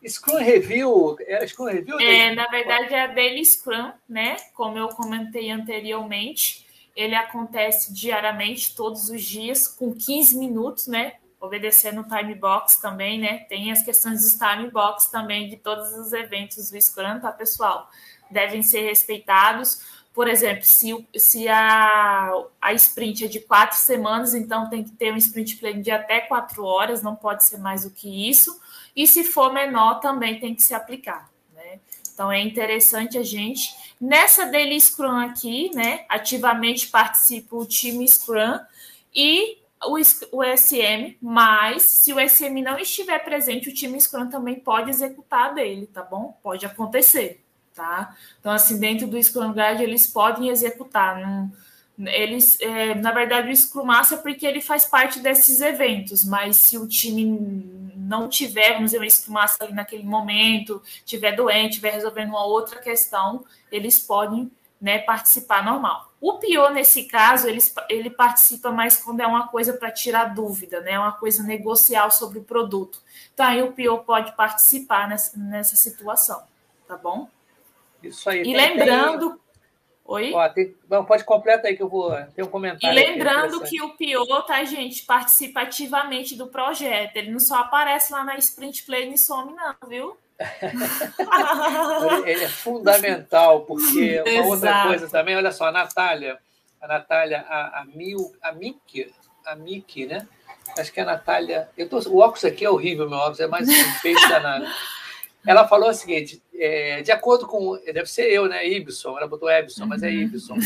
Scrum 0.08 0.38
Review, 0.38 1.16
é 1.22 1.46
Scrum 1.46 1.66
Review? 1.66 2.00
É, 2.00 2.34
na 2.34 2.48
verdade 2.48 2.94
é 2.94 3.04
a 3.04 3.08
Daily 3.08 3.46
Scrum, 3.46 3.92
né? 4.10 4.36
Como 4.56 4.78
eu 4.78 4.90
comentei 4.90 5.52
anteriormente, 5.52 6.66
ele 6.96 7.16
acontece 7.16 7.94
diariamente, 7.94 8.76
todos 8.76 9.10
os 9.10 9.24
dias, 9.24 9.68
com 9.68 9.94
15 9.94 10.38
minutos, 10.38 10.88
né? 10.88 11.14
Obedecendo 11.40 12.02
o 12.02 12.08
time 12.08 12.36
box 12.36 12.78
também, 12.82 13.20
né? 13.20 13.46
Tem 13.48 13.72
as 13.72 13.84
questões 13.84 14.22
dos 14.22 14.34
time 14.34 14.70
box 14.70 15.08
também 15.08 15.50
de 15.50 15.58
todos 15.58 15.92
os 15.94 16.14
eventos 16.14 16.70
do 16.70 16.82
Scrum, 16.82 17.20
tá, 17.20 17.32
pessoal? 17.32 17.88
Devem 18.30 18.64
ser 18.64 18.82
respeitados. 18.82 20.01
Por 20.14 20.28
exemplo, 20.28 20.66
se, 20.66 21.08
se 21.16 21.48
a, 21.48 22.32
a 22.62 22.74
sprint 22.74 23.26
é 23.26 23.28
de 23.28 23.40
quatro 23.40 23.78
semanas, 23.78 24.34
então 24.34 24.70
tem 24.70 24.84
que 24.84 24.92
ter 24.92 25.14
um 25.14 25.18
sprint 25.18 25.56
plan 25.56 25.82
de 25.82 25.90
até 25.90 26.20
quatro 26.20 26.66
horas, 26.66 27.02
não 27.02 27.16
pode 27.16 27.46
ser 27.46 27.58
mais 27.58 27.84
do 27.84 27.92
que 27.92 28.30
isso. 28.30 28.60
E 28.94 29.08
se 29.08 29.24
for 29.24 29.54
menor, 29.54 30.02
também 30.02 30.40
tem 30.40 30.54
que 30.54 30.62
se 30.62 30.74
aplicar. 30.74 31.30
Né? 31.54 31.80
Então 32.14 32.30
é 32.30 32.42
interessante 32.42 33.18
a 33.18 33.24
gente. 33.24 33.74
Nessa 34.02 34.46
Daily 34.48 34.80
Scrum 34.82 35.18
aqui, 35.18 35.74
né? 35.74 36.06
Ativamente 36.10 36.90
participa 36.90 37.56
o 37.56 37.66
time 37.66 38.06
Scrum 38.06 38.60
e 39.16 39.60
o, 39.86 39.96
o 39.96 40.44
SM, 40.44 41.18
mas 41.22 41.84
se 41.84 42.12
o 42.12 42.20
SM 42.20 42.62
não 42.62 42.78
estiver 42.78 43.20
presente, 43.24 43.70
o 43.70 43.74
time 43.74 44.00
Scrum 44.00 44.30
também 44.30 44.60
pode 44.60 44.90
executar 44.90 45.54
dele, 45.54 45.88
tá 45.88 46.04
bom? 46.04 46.38
Pode 46.44 46.66
acontecer 46.66 47.41
tá? 47.74 48.16
Então, 48.40 48.52
assim, 48.52 48.80
dentro 48.80 49.08
do 49.08 49.22
Scrum 49.22 49.54
Guide, 49.54 49.84
eles 49.84 50.08
podem 50.08 50.50
executar. 50.50 51.20
Não, 51.20 51.52
eles, 52.08 52.60
é, 52.62 52.96
na 52.96 53.12
verdade, 53.12 53.52
o 53.52 53.56
Scrum 53.56 53.86
Master 53.86 54.18
é 54.18 54.22
porque 54.22 54.46
ele 54.46 54.62
faz 54.62 54.86
parte 54.86 55.20
desses 55.20 55.62
eventos, 55.62 56.24
mas 56.24 56.58
se 56.58 56.78
o 56.78 56.88
time 56.88 57.24
não 57.96 58.28
tiver, 58.28 58.74
vamos 58.74 58.92
dizer, 58.92 59.04
um 59.04 59.10
Scrum 59.10 59.34
Master 59.34 59.68
ali 59.68 59.76
naquele 59.76 60.04
momento, 60.04 60.82
tiver 61.06 61.36
doente, 61.36 61.76
tiver 61.76 61.92
resolvendo 61.92 62.30
uma 62.30 62.46
outra 62.46 62.80
questão, 62.80 63.46
eles 63.72 64.00
podem 64.00 64.52
né, 64.82 64.98
participar 64.98 65.64
normal. 65.64 66.12
O 66.20 66.34
pior 66.34 66.72
nesse 66.72 67.04
caso, 67.04 67.48
ele, 67.48 67.60
ele 67.88 68.10
participa 68.10 68.72
mais 68.72 68.98
quando 68.98 69.22
é 69.22 69.28
uma 69.28 69.48
coisa 69.48 69.74
para 69.74 69.92
tirar 69.92 70.34
dúvida, 70.34 70.82
né? 70.82 70.98
Uma 70.98 71.12
coisa 71.12 71.44
negocial 71.44 72.12
sobre 72.12 72.40
o 72.40 72.44
produto. 72.44 73.00
Então 73.34 73.46
aí 73.46 73.62
o 73.62 73.72
pior 73.72 73.98
pode 73.98 74.36
participar 74.36 75.08
nessa, 75.08 75.38
nessa 75.38 75.76
situação, 75.76 76.42
tá 76.88 76.98
bom? 76.98 77.28
Isso 78.04 78.30
aí. 78.30 78.42
E 78.42 78.44
tem, 78.44 78.56
lembrando. 78.56 79.30
Tem... 79.30 79.42
Oi? 80.06 80.34
Ó, 80.34 80.50
tem... 80.50 80.76
Não, 80.90 81.06
pode 81.06 81.24
completar 81.24 81.68
aí 81.68 81.78
que 81.78 81.84
eu 81.84 81.90
vou 81.90 82.12
ter 82.36 82.44
um 82.44 82.48
comentário. 82.48 82.98
E 82.98 83.06
lembrando 83.06 83.62
que 83.62 83.82
o 83.82 83.96
Pio, 83.96 84.26
tá, 84.46 84.64
gente, 84.66 85.04
participa 85.06 85.62
ativamente 85.62 86.36
do 86.36 86.48
projeto. 86.48 87.16
Ele 87.16 87.32
não 87.32 87.40
só 87.40 87.58
aparece 87.60 88.12
lá 88.12 88.24
na 88.24 88.36
Sprint 88.38 88.84
Play 88.84 89.10
e 89.14 89.18
some, 89.18 89.54
não, 89.54 89.76
viu? 89.88 90.18
ele 92.26 92.44
é 92.44 92.50
fundamental, 92.50 93.62
porque 93.62 94.22
uma 94.28 94.48
outra 94.48 94.84
coisa 94.84 95.10
também, 95.10 95.36
olha 95.36 95.52
só, 95.52 95.66
a 95.66 95.72
Natália, 95.72 96.40
a 96.82 96.88
Natália, 96.88 97.46
a, 97.48 97.82
a, 97.82 97.86
Mil, 97.86 98.34
a 98.42 98.52
Miki, 98.52 99.14
a 99.46 99.56
Miki, 99.56 100.06
né? 100.06 100.28
Acho 100.78 100.92
que 100.92 101.00
é 101.00 101.04
a 101.04 101.06
Natália. 101.06 101.70
Eu 101.78 101.88
tô, 101.88 102.00
o 102.10 102.20
óculos 102.20 102.46
aqui 102.46 102.66
é 102.66 102.70
horrível, 102.70 103.10
meu 103.10 103.20
óculos, 103.20 103.40
é 103.40 103.48
mais 103.48 103.68
um 103.68 104.00
peixe 104.02 104.28
danado. 104.28 104.66
Ela 105.46 105.68
falou 105.68 105.90
o 105.90 105.94
seguinte: 105.94 106.42
é, 106.64 107.02
de 107.02 107.12
acordo 107.12 107.48
com. 107.48 107.76
Deve 107.86 108.06
ser 108.06 108.32
eu, 108.32 108.48
né? 108.48 108.68
Ibson. 108.68 109.18
Ela 109.18 109.28
botou 109.28 109.50
Ebson, 109.50 109.88
mas 109.88 110.04
é 110.04 110.10
uhum. 110.10 110.14
Ibson. 110.14 110.58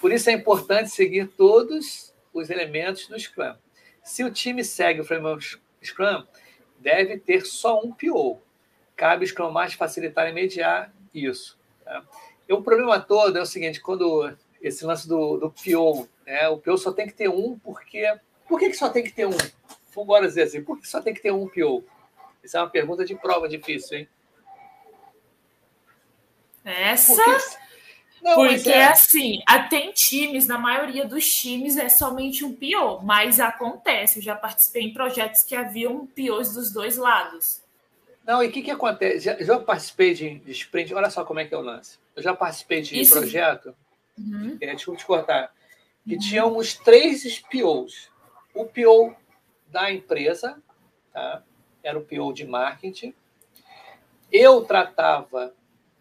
Por 0.00 0.10
isso 0.10 0.28
é 0.28 0.32
importante 0.32 0.90
seguir 0.90 1.28
todos 1.28 2.12
os 2.32 2.50
elementos 2.50 3.06
do 3.06 3.16
Scrum. 3.16 3.54
Se 4.02 4.24
o 4.24 4.32
time 4.32 4.64
segue 4.64 5.00
o 5.00 5.04
framework 5.04 5.58
Scrum, 5.80 6.24
deve 6.80 7.18
ter 7.18 7.46
só 7.46 7.80
um 7.80 7.92
PO. 7.92 8.40
Cabe 8.96 9.24
o 9.24 9.28
Scrum 9.28 9.52
Master 9.52 9.78
facilitar 9.78 10.28
e 10.28 10.32
mediar 10.32 10.92
isso. 11.14 11.56
Tá? 11.84 12.02
E 12.48 12.52
o 12.52 12.60
problema 12.60 12.98
todo 12.98 13.38
é 13.38 13.42
o 13.42 13.46
seguinte: 13.46 13.80
quando 13.80 14.36
esse 14.60 14.84
lance 14.84 15.06
do, 15.06 15.36
do 15.36 15.50
PO, 15.52 16.08
né? 16.26 16.48
o 16.48 16.58
PO 16.58 16.76
só 16.78 16.92
tem 16.92 17.06
que 17.06 17.14
ter 17.14 17.28
um, 17.28 17.56
porque. 17.60 18.12
Por 18.48 18.58
que, 18.58 18.70
que 18.70 18.76
só 18.76 18.88
tem 18.88 19.04
que 19.04 19.12
ter 19.12 19.26
um? 19.26 19.36
Vamos 19.94 20.20
dizer 20.26 20.42
assim: 20.42 20.64
por 20.64 20.80
que 20.80 20.88
só 20.88 21.00
tem 21.00 21.14
que 21.14 21.22
ter 21.22 21.32
um 21.32 21.46
PO? 21.46 21.84
Isso 22.42 22.56
é 22.56 22.60
uma 22.60 22.68
pergunta 22.68 23.04
de 23.04 23.14
prova 23.14 23.48
difícil, 23.48 23.98
hein? 23.98 24.08
Essa. 26.64 27.14
Porque, 27.14 27.64
não, 28.22 28.34
porque 28.36 28.70
é... 28.70 28.86
assim, 28.86 29.42
tem 29.68 29.92
times, 29.92 30.46
na 30.46 30.56
maioria 30.56 31.04
dos 31.04 31.26
times 31.26 31.76
é 31.76 31.88
somente 31.88 32.44
um 32.44 32.54
PO, 32.54 33.02
mas 33.02 33.38
acontece. 33.38 34.18
Eu 34.18 34.22
já 34.22 34.34
participei 34.34 34.82
em 34.82 34.94
projetos 34.94 35.42
que 35.42 35.54
haviam 35.54 36.06
POs 36.06 36.54
dos 36.54 36.72
dois 36.72 36.96
lados. 36.96 37.62
Não, 38.26 38.42
e 38.42 38.48
o 38.48 38.52
que, 38.52 38.62
que 38.62 38.70
acontece? 38.70 39.20
Já, 39.20 39.36
já 39.36 39.58
participei 39.60 40.14
de, 40.14 40.38
de, 40.38 40.52
sprint, 40.52 40.94
olha 40.94 41.10
só 41.10 41.24
como 41.24 41.40
é 41.40 41.44
que 41.44 41.54
é 41.54 41.58
o 41.58 41.60
lance. 41.60 41.98
Eu 42.16 42.22
já 42.22 42.34
participei 42.34 42.80
de 42.80 42.98
Isso. 42.98 43.12
projeto, 43.12 43.74
uhum. 44.18 44.56
é, 44.58 44.74
desculpa 44.74 44.98
te 44.98 45.06
cortar, 45.06 45.52
que 46.06 46.14
uhum. 46.14 46.20
tínhamos 46.20 46.74
três 46.74 47.38
POs. 47.40 48.10
O 48.54 48.64
PO 48.64 49.14
da 49.68 49.92
empresa, 49.92 50.56
tá? 51.12 51.42
era 51.82 51.98
o 51.98 52.04
PO 52.04 52.32
de 52.32 52.46
marketing. 52.46 53.12
Eu 54.32 54.64
tratava, 54.64 55.52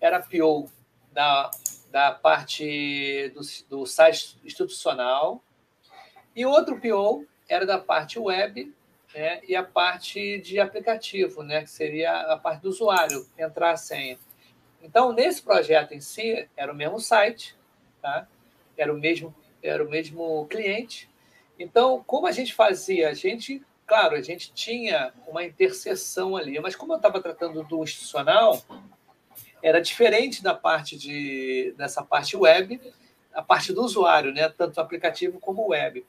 era 0.04 0.20
PO 0.20 0.70
da, 1.14 1.50
da 1.90 2.12
parte 2.12 3.30
do, 3.30 3.42
do 3.70 3.86
site 3.86 4.38
institucional, 4.44 5.42
e 6.36 6.46
outro 6.46 6.78
PO 6.80 7.26
era 7.48 7.66
da 7.66 7.80
parte 7.80 8.20
web 8.20 8.74
né, 9.16 9.40
e 9.48 9.56
a 9.56 9.64
parte 9.64 10.40
de 10.40 10.60
aplicativo, 10.60 11.42
né, 11.42 11.62
que 11.62 11.70
seria 11.70 12.34
a 12.34 12.38
parte 12.38 12.64
do 12.64 12.70
usuário, 12.70 13.26
entrar 13.38 13.72
a 13.72 13.78
senha. 13.78 14.20
Então, 14.82 15.14
nesse 15.14 15.42
projeto 15.42 15.94
em 15.94 16.02
si, 16.02 16.50
era 16.58 16.74
o 16.74 16.76
mesmo 16.76 17.00
site, 17.00 17.56
tá? 18.02 18.28
era, 18.76 18.94
o 18.94 18.98
mesmo, 18.98 19.34
era 19.62 19.82
o 19.82 19.90
mesmo 19.90 20.46
cliente. 20.48 21.10
Então, 21.58 22.04
como 22.06 22.28
a 22.28 22.32
gente 22.32 22.54
fazia? 22.54 23.10
A 23.10 23.14
gente 23.14 23.64
Claro, 23.86 24.16
a 24.16 24.22
gente 24.22 24.54
tinha 24.54 25.14
uma 25.28 25.44
interseção 25.44 26.38
ali, 26.38 26.60
mas 26.60 26.76
como 26.76 26.94
eu 26.94 26.98
estava 26.98 27.22
tratando 27.22 27.64
do 27.64 27.84
institucional, 27.84 28.62
era 29.64 29.82
diferente 29.82 30.44
da 30.44 30.54
parte 30.54 30.98
de 30.98 31.74
dessa 31.78 32.04
parte 32.04 32.36
web, 32.36 32.80
a 33.34 33.42
parte 33.42 33.72
do 33.72 33.82
usuário, 33.82 34.34
né? 34.34 34.50
tanto 34.50 34.82
aplicativo 34.82 35.40
como 35.40 35.70
web. 35.70 36.06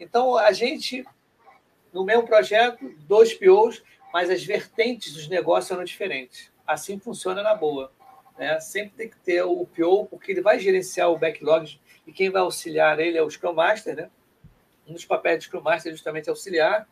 Então, 0.00 0.36
a 0.36 0.50
gente, 0.52 1.04
no 1.92 2.02
meu 2.02 2.22
projeto, 2.24 2.92
dois 3.06 3.34
POs, 3.34 3.82
mas 4.12 4.30
as 4.30 4.42
vertentes 4.42 5.12
dos 5.12 5.28
negócios 5.28 5.70
eram 5.70 5.84
diferentes. 5.84 6.50
Assim 6.66 6.98
funciona 6.98 7.42
na 7.42 7.54
boa. 7.54 7.92
Né? 8.38 8.58
Sempre 8.58 8.94
tem 8.96 9.08
que 9.10 9.18
ter 9.18 9.42
o 9.42 9.66
PO, 9.66 10.06
porque 10.06 10.32
ele 10.32 10.40
vai 10.40 10.58
gerenciar 10.58 11.10
o 11.10 11.18
backlog 11.18 11.78
e 12.06 12.12
quem 12.12 12.30
vai 12.30 12.40
auxiliar 12.40 12.98
ele 12.98 13.18
é 13.18 13.22
o 13.22 13.30
Scrum 13.30 13.52
Master, 13.52 13.94
né? 13.94 14.10
Um 14.86 14.92
dos 14.92 15.04
papéis 15.04 15.38
do 15.38 15.44
Scrum 15.44 15.62
Master 15.62 15.92
é 15.92 15.94
justamente 15.94 16.28
auxiliar, 16.28 16.88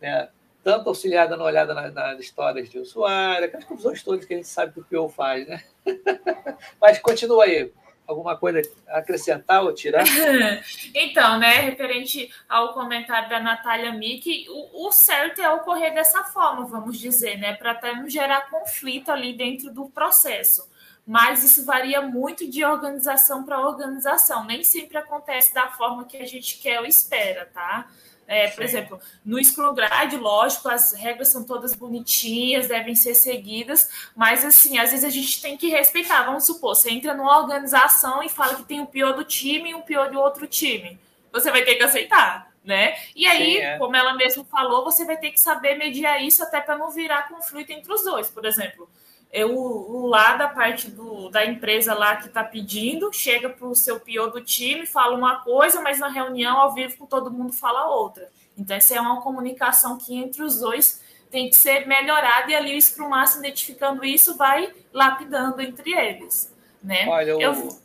né? 0.00 0.28
Tanto 0.62 0.88
auxiliar 0.88 1.28
dando 1.28 1.40
uma 1.40 1.46
olhada 1.46 1.74
nas, 1.74 1.92
nas 1.92 2.20
histórias 2.20 2.68
de 2.68 2.78
usuário, 2.78 3.46
aquelas 3.46 3.64
confusões 3.64 4.02
todas 4.02 4.24
que 4.24 4.34
a 4.34 4.36
gente 4.36 4.48
sabe 4.48 4.72
que 4.72 4.80
o 4.80 4.84
PO 4.84 5.08
faz, 5.08 5.46
né? 5.46 5.62
Mas 6.80 6.98
continua 6.98 7.44
aí. 7.44 7.72
Alguma 8.04 8.36
coisa 8.36 8.60
a 8.88 8.98
acrescentar 8.98 9.62
ou 9.62 9.72
tirar? 9.72 10.04
então, 10.92 11.38
né, 11.38 11.60
referente 11.60 12.30
ao 12.48 12.74
comentário 12.74 13.28
da 13.28 13.40
Natália 13.40 13.92
Mick, 13.92 14.46
o, 14.50 14.88
o 14.88 14.92
certo 14.92 15.40
é 15.40 15.48
ocorrer 15.50 15.94
dessa 15.94 16.24
forma, 16.24 16.66
vamos 16.66 16.98
dizer, 16.98 17.38
né, 17.38 17.54
para 17.54 17.70
até 17.70 17.94
não 17.94 18.10
gerar 18.10 18.50
conflito 18.50 19.10
ali 19.10 19.32
dentro 19.32 19.72
do 19.72 19.88
processo 19.88 20.70
mas 21.06 21.42
isso 21.42 21.64
varia 21.64 22.00
muito 22.00 22.48
de 22.48 22.64
organização 22.64 23.44
para 23.44 23.60
organização. 23.60 24.44
Nem 24.44 24.62
sempre 24.62 24.96
acontece 24.98 25.52
da 25.52 25.68
forma 25.68 26.04
que 26.04 26.16
a 26.16 26.26
gente 26.26 26.58
quer 26.58 26.78
ou 26.78 26.86
espera, 26.86 27.50
tá? 27.52 27.88
É, 28.32 28.48
por 28.48 28.64
exemplo, 28.64 28.98
no 29.22 29.42
Scrum 29.44 29.74
Guide, 29.74 30.16
lógico, 30.16 30.66
as 30.66 30.94
regras 30.94 31.28
são 31.28 31.44
todas 31.44 31.74
bonitinhas, 31.74 32.66
devem 32.66 32.94
ser 32.94 33.14
seguidas, 33.14 33.90
mas 34.16 34.42
assim, 34.42 34.78
às 34.78 34.90
vezes 34.90 35.04
a 35.04 35.10
gente 35.10 35.42
tem 35.42 35.54
que 35.54 35.68
respeitar. 35.68 36.22
Vamos 36.22 36.46
supor, 36.46 36.74
você 36.74 36.90
entra 36.90 37.12
numa 37.12 37.38
organização 37.38 38.22
e 38.22 38.30
fala 38.30 38.54
que 38.54 38.64
tem 38.64 38.80
um 38.80 38.86
pior 38.86 39.12
do 39.12 39.22
time 39.22 39.70
e 39.70 39.74
um 39.74 39.82
pior 39.82 40.10
do 40.10 40.18
outro 40.18 40.46
time. 40.46 40.98
Você 41.30 41.50
vai 41.50 41.62
ter 41.62 41.74
que 41.74 41.82
aceitar, 41.82 42.50
né? 42.64 42.96
E 43.14 43.26
aí, 43.26 43.56
Sim, 43.56 43.58
é. 43.58 43.78
como 43.78 43.94
ela 43.94 44.14
mesmo 44.14 44.44
falou, 44.44 44.82
você 44.82 45.04
vai 45.04 45.18
ter 45.18 45.30
que 45.30 45.40
saber 45.40 45.76
mediar 45.76 46.22
isso 46.22 46.42
até 46.42 46.58
para 46.58 46.78
não 46.78 46.90
virar 46.90 47.28
conflito 47.28 47.70
entre 47.70 47.92
os 47.92 48.02
dois. 48.02 48.30
Por 48.30 48.46
exemplo, 48.46 48.88
eu, 49.32 49.56
o 49.56 50.06
lá 50.06 50.36
da 50.36 50.46
parte 50.46 50.90
do, 50.90 51.30
da 51.30 51.46
empresa 51.46 51.94
lá 51.94 52.16
que 52.16 52.26
está 52.26 52.44
pedindo, 52.44 53.10
chega 53.12 53.48
para 53.48 53.66
o 53.66 53.74
seu 53.74 53.98
pior 53.98 54.26
do 54.26 54.42
time, 54.42 54.84
fala 54.84 55.16
uma 55.16 55.36
coisa, 55.36 55.80
mas 55.80 55.98
na 55.98 56.08
reunião 56.08 56.58
ao 56.58 56.74
vivo 56.74 56.98
com 56.98 57.06
todo 57.06 57.30
mundo 57.30 57.52
fala 57.52 57.86
outra. 57.86 58.28
Então, 58.58 58.76
essa 58.76 58.94
é 58.94 59.00
uma 59.00 59.22
comunicação 59.22 59.96
que 59.96 60.14
entre 60.14 60.42
os 60.42 60.60
dois 60.60 61.00
tem 61.30 61.48
que 61.48 61.56
ser 61.56 61.86
melhorada 61.86 62.50
e 62.50 62.54
ali 62.54 62.76
o 62.76 62.82
Scrum 62.82 63.08
Master 63.08 63.40
identificando 63.40 64.04
isso 64.04 64.36
vai 64.36 64.70
lapidando 64.92 65.62
entre 65.62 65.90
eles. 65.90 66.52
Né? 66.84 67.08
Olha, 67.08 67.30
eu... 67.30 67.78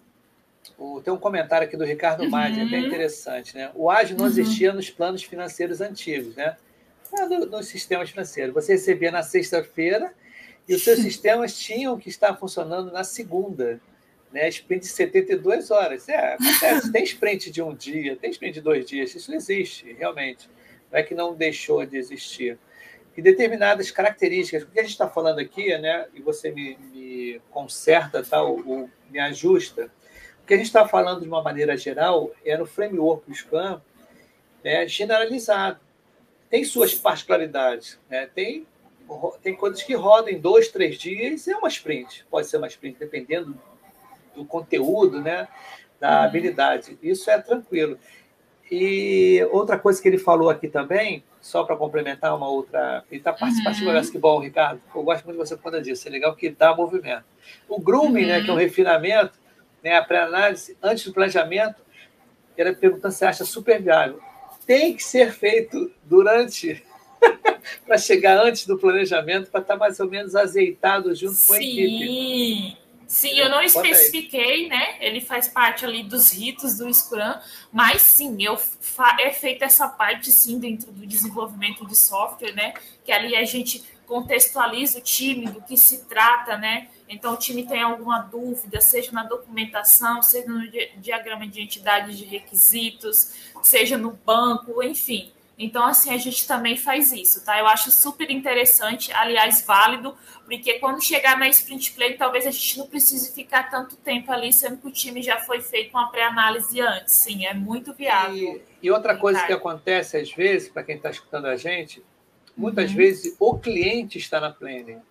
o, 0.77 1.01
tem 1.01 1.13
um 1.13 1.17
comentário 1.17 1.65
aqui 1.65 1.77
do 1.77 1.85
Ricardo 1.85 2.23
uhum. 2.23 2.29
Maggi, 2.29 2.59
é 2.59 2.65
bem 2.65 2.87
interessante. 2.87 3.55
Né? 3.55 3.71
O 3.73 3.89
ágil 3.89 4.17
não 4.17 4.25
uhum. 4.25 4.31
existia 4.31 4.73
nos 4.73 4.89
planos 4.89 5.23
financeiros 5.23 5.79
antigos, 5.79 6.35
né? 6.35 6.57
No, 7.13 7.45
nos 7.45 7.67
sistemas 7.67 8.09
financeiros. 8.09 8.53
Você 8.53 8.73
recebia 8.73 9.11
na 9.11 9.23
sexta-feira 9.23 10.13
e 10.67 10.75
os 10.75 10.83
seus 10.83 10.99
sistemas 10.99 11.57
tinham 11.57 11.97
que 11.97 12.09
estar 12.09 12.35
funcionando 12.35 12.91
na 12.91 13.03
segunda. 13.03 13.79
Né? 14.31 14.49
Sprint 14.49 14.81
de 14.81 14.87
72 14.87 15.71
horas. 15.71 16.09
É, 16.09 16.33
acontece. 16.33 16.91
tem 16.91 17.03
sprint 17.03 17.49
de 17.49 17.61
um 17.61 17.73
dia, 17.73 18.15
tem 18.15 18.29
sprint 18.29 18.55
de 18.55 18.61
dois 18.61 18.85
dias. 18.85 19.15
Isso 19.15 19.33
existe, 19.33 19.93
realmente. 19.93 20.49
Não 20.91 20.99
é 20.99 21.03
que 21.03 21.15
não 21.15 21.33
deixou 21.33 21.85
de 21.85 21.97
existir. 21.97 22.57
E 23.15 23.21
determinadas 23.21 23.89
características, 23.89 24.63
o 24.63 24.67
que 24.67 24.79
a 24.79 24.83
gente 24.83 24.91
está 24.91 25.09
falando 25.09 25.39
aqui, 25.39 25.75
né, 25.77 26.07
e 26.13 26.21
você 26.21 26.51
me, 26.51 26.77
me 26.93 27.41
conserta, 27.49 28.21
tá, 28.21 28.43
ou, 28.43 28.63
ou 28.67 28.89
me 29.09 29.19
ajusta, 29.19 29.89
o 30.43 30.45
que 30.45 30.53
a 30.53 30.57
gente 30.57 30.67
está 30.67 30.87
falando 30.87 31.21
de 31.21 31.27
uma 31.27 31.41
maneira 31.41 31.75
geral 31.75 32.31
é 32.45 32.55
no 32.55 32.65
framework, 32.65 33.33
Scrum, 33.33 33.81
né, 34.63 34.87
generalizado. 34.87 35.79
Tem 36.49 36.63
suas 36.63 36.93
particularidades, 36.93 37.99
né? 38.09 38.29
tem, 38.33 38.65
tem 39.41 39.55
coisas 39.55 39.81
que 39.83 39.93
rodam 39.93 40.29
em 40.29 40.39
dois, 40.39 40.69
três 40.69 40.97
dias, 40.97 41.47
é 41.47 41.55
uma 41.55 41.67
sprint, 41.67 42.25
pode 42.29 42.47
ser 42.47 42.57
uma 42.57 42.67
sprint, 42.67 42.99
dependendo 42.99 43.57
do 44.35 44.45
conteúdo, 44.45 45.21
né, 45.21 45.47
da 45.99 46.19
uhum. 46.19 46.25
habilidade. 46.25 46.97
Isso 47.01 47.29
é 47.29 47.39
tranquilo. 47.39 47.97
E 48.69 49.47
outra 49.51 49.79
coisa 49.79 50.01
que 50.01 50.07
ele 50.07 50.17
falou 50.17 50.49
aqui 50.49 50.67
também, 50.67 51.23
só 51.39 51.63
para 51.63 51.77
complementar 51.77 52.35
uma 52.35 52.49
outra. 52.49 53.03
Ele 53.09 53.21
está 53.21 53.31
participativo, 53.31 53.89
uhum. 53.89 54.11
que 54.11 54.17
bom, 54.17 54.39
Ricardo. 54.39 54.81
Eu 54.93 55.03
gosto 55.03 55.23
muito 55.23 55.37
de 55.37 55.47
você 55.47 55.55
quando 55.55 55.81
disso. 55.81 56.07
É 56.07 56.11
legal 56.11 56.35
que 56.35 56.49
dá 56.49 56.75
movimento. 56.75 57.23
O 57.69 57.79
grooming, 57.79 58.23
uhum. 58.23 58.27
né, 58.27 58.43
que 58.43 58.49
é 58.49 58.53
um 58.53 58.57
refinamento, 58.57 59.39
né, 59.81 59.95
a 59.95 60.03
pré-análise, 60.03 60.77
antes 60.83 61.05
do 61.05 61.13
planejamento, 61.13 61.81
era 62.57 62.73
perguntando 62.73 63.13
se 63.13 63.23
acha 63.23 63.45
super 63.45 63.81
viável. 63.81 64.19
Tem 64.65 64.93
que 64.93 65.03
ser 65.03 65.31
feito 65.31 65.91
durante, 66.03 66.83
para 67.85 67.97
chegar 67.97 68.39
antes 68.39 68.65
do 68.65 68.77
planejamento, 68.77 69.49
para 69.49 69.61
estar 69.61 69.73
tá 69.73 69.79
mais 69.79 69.99
ou 69.99 70.09
menos 70.09 70.35
azeitado 70.35 71.13
junto 71.15 71.35
Sim. 71.35 71.47
com 71.47 71.53
a 71.53 71.57
equipe. 71.57 72.77
Sim, 73.07 73.39
eu 73.39 73.49
não 73.49 73.61
especifiquei, 73.61 74.67
né? 74.67 74.97
Ele 74.99 75.21
faz 75.21 75.47
parte 75.47 75.85
ali 75.85 76.03
dos 76.03 76.29
ritos 76.31 76.77
do 76.77 76.93
Scrum, 76.93 77.35
mas 77.71 78.01
sim, 78.01 78.35
eu 78.43 78.59
é 79.19 79.31
feita 79.31 79.63
essa 79.63 79.87
parte 79.87 80.29
sim 80.29 80.59
dentro 80.59 80.91
do 80.91 81.07
desenvolvimento 81.07 81.85
de 81.87 81.95
software, 81.95 82.53
né? 82.53 82.73
Que 83.05 83.13
ali 83.13 83.33
a 83.33 83.45
gente 83.45 83.81
contextualiza 84.05 84.99
o 84.99 85.01
time 85.01 85.47
do 85.47 85.61
que 85.61 85.77
se 85.77 86.05
trata, 86.05 86.57
né? 86.57 86.89
Então, 87.07 87.33
o 87.33 87.37
time 87.37 87.65
tem 87.65 87.81
alguma 87.81 88.19
dúvida, 88.19 88.81
seja 88.81 89.11
na 89.11 89.23
documentação, 89.23 90.21
seja 90.21 90.47
no 90.47 90.69
diagrama 90.97 91.47
de 91.47 91.61
entidade 91.61 92.17
de 92.17 92.25
requisitos, 92.25 93.33
seja 93.61 93.97
no 93.97 94.11
banco, 94.11 94.83
enfim. 94.83 95.31
Então, 95.57 95.83
assim, 95.83 96.13
a 96.13 96.17
gente 96.17 96.47
também 96.47 96.77
faz 96.77 97.11
isso, 97.11 97.43
tá? 97.43 97.57
Eu 97.57 97.65
acho 97.65 97.89
super 97.89 98.29
interessante, 98.29 99.11
aliás, 99.11 99.63
válido, 99.65 100.15
porque 100.45 100.75
quando 100.75 101.03
chegar 101.03 101.35
na 101.37 101.49
sprint 101.49 101.93
play, 101.93 102.13
talvez 102.13 102.45
a 102.45 102.51
gente 102.51 102.77
não 102.77 102.85
precise 102.85 103.33
ficar 103.33 103.63
tanto 103.63 103.95
tempo 103.95 104.31
ali, 104.31 104.53
sendo 104.53 104.77
que 104.77 104.87
o 104.87 104.91
time 104.91 105.19
já 105.23 105.39
foi 105.39 105.59
feito 105.59 105.97
uma 105.97 106.11
pré-análise 106.11 106.79
antes. 106.79 107.15
Sim, 107.15 107.47
é 107.47 107.55
muito 107.55 107.91
viável. 107.91 108.35
E, 108.35 108.61
e 108.83 108.91
outra 108.91 109.17
coisa 109.17 109.43
que 109.47 109.53
acontece 109.53 110.15
às 110.15 110.31
vezes, 110.31 110.69
para 110.69 110.83
quem 110.83 110.97
está 110.97 111.09
escutando 111.09 111.47
a 111.47 111.55
gente, 111.55 112.03
muitas 112.55 112.91
uhum. 112.91 112.97
vezes 112.97 113.35
o 113.39 113.57
cliente 113.57 114.19
está 114.19 114.39
na 114.39 114.51
planning, 114.51 115.01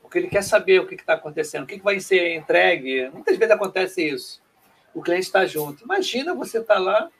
porque 0.00 0.16
ele 0.16 0.28
quer 0.28 0.42
saber 0.42 0.80
o 0.80 0.86
que 0.86 0.94
está 0.94 1.12
acontecendo, 1.12 1.64
o 1.64 1.66
que, 1.66 1.76
que 1.76 1.84
vai 1.84 2.00
ser 2.00 2.34
entregue. 2.34 3.10
Muitas 3.10 3.36
vezes 3.36 3.54
acontece 3.54 4.02
isso. 4.02 4.40
O 4.94 5.02
cliente 5.02 5.26
está 5.26 5.44
junto. 5.44 5.84
Imagina 5.84 6.34
você 6.34 6.58
estar 6.58 6.74
tá 6.74 6.80
lá 6.80 7.10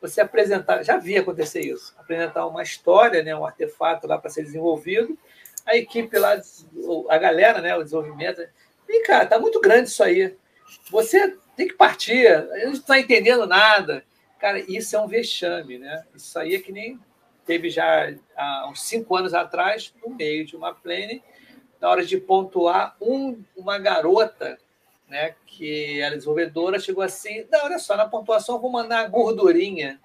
você 0.00 0.20
apresentar, 0.20 0.82
já 0.82 0.96
vi 0.96 1.16
acontecer 1.16 1.60
isso, 1.60 1.94
apresentar 1.98 2.46
uma 2.46 2.62
história, 2.62 3.22
né, 3.22 3.34
um 3.34 3.44
artefato 3.44 4.06
lá 4.06 4.18
para 4.18 4.30
ser 4.30 4.42
desenvolvido, 4.42 5.18
a 5.66 5.76
equipe 5.76 6.16
lá, 6.18 6.40
a 7.08 7.18
galera, 7.18 7.60
né, 7.60 7.76
o 7.76 7.82
desenvolvimento, 7.82 8.42
e 8.88 9.02
cara, 9.02 9.26
tá 9.26 9.38
muito 9.38 9.60
grande 9.60 9.88
isso 9.88 10.02
aí. 10.02 10.34
Você 10.90 11.36
tem 11.56 11.68
que 11.68 11.74
partir, 11.74 12.26
a 12.26 12.58
gente 12.58 12.66
não 12.66 12.72
está 12.72 12.98
entendendo 12.98 13.46
nada. 13.46 14.04
Cara, 14.38 14.60
isso 14.60 14.96
é 14.96 15.00
um 15.00 15.08
vexame, 15.08 15.78
né? 15.78 16.04
Isso 16.14 16.38
aí 16.38 16.54
é 16.54 16.60
que 16.60 16.70
nem 16.70 16.98
teve 17.44 17.68
já 17.68 18.14
há 18.36 18.68
uns 18.70 18.82
cinco 18.82 19.16
anos 19.16 19.34
atrás, 19.34 19.92
no 20.04 20.14
meio 20.14 20.46
de 20.46 20.54
uma 20.54 20.72
plane, 20.72 21.22
na 21.80 21.88
hora 21.88 22.04
de 22.04 22.16
pontuar, 22.18 22.96
um, 23.00 23.42
uma 23.56 23.78
garota 23.78 24.58
né, 25.08 25.34
que 25.46 26.00
era 26.00 26.14
desenvolvedora, 26.14 26.78
chegou 26.78 27.02
assim, 27.02 27.46
não, 27.50 27.64
olha 27.64 27.78
só, 27.78 27.96
na 27.96 28.06
pontuação 28.06 28.56
eu 28.56 28.60
vou 28.60 28.70
mandar 28.70 29.00
a 29.00 29.08
gordurinha. 29.08 30.00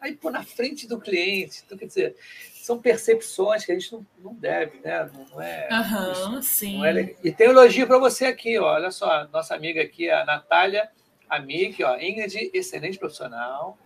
Aí, 0.00 0.14
pô, 0.14 0.30
na 0.30 0.44
frente 0.44 0.86
do 0.86 1.00
cliente. 1.00 1.62
Então, 1.66 1.76
quer 1.76 1.86
dizer, 1.86 2.16
são 2.54 2.78
percepções 2.78 3.64
que 3.64 3.72
a 3.72 3.74
gente 3.74 3.92
não, 3.92 4.06
não 4.18 4.34
deve, 4.34 4.78
né? 4.80 5.10
Não, 5.12 5.42
é. 5.42 5.68
Uhum, 5.72 6.42
sim. 6.42 6.78
Não 6.78 6.84
é, 6.84 7.16
e 7.24 7.32
tem 7.32 7.48
um 7.48 7.52
elogio 7.52 7.86
para 7.86 7.98
você 7.98 8.26
aqui, 8.26 8.58
ó. 8.58 8.74
Olha 8.74 8.90
só, 8.90 9.26
nossa 9.32 9.54
amiga 9.54 9.82
aqui, 9.82 10.08
a 10.08 10.24
Natália 10.24 10.88
Amic, 11.28 11.82
ó. 11.82 11.96
Ingrid, 11.96 12.50
excelente 12.54 12.98
profissional. 12.98 13.76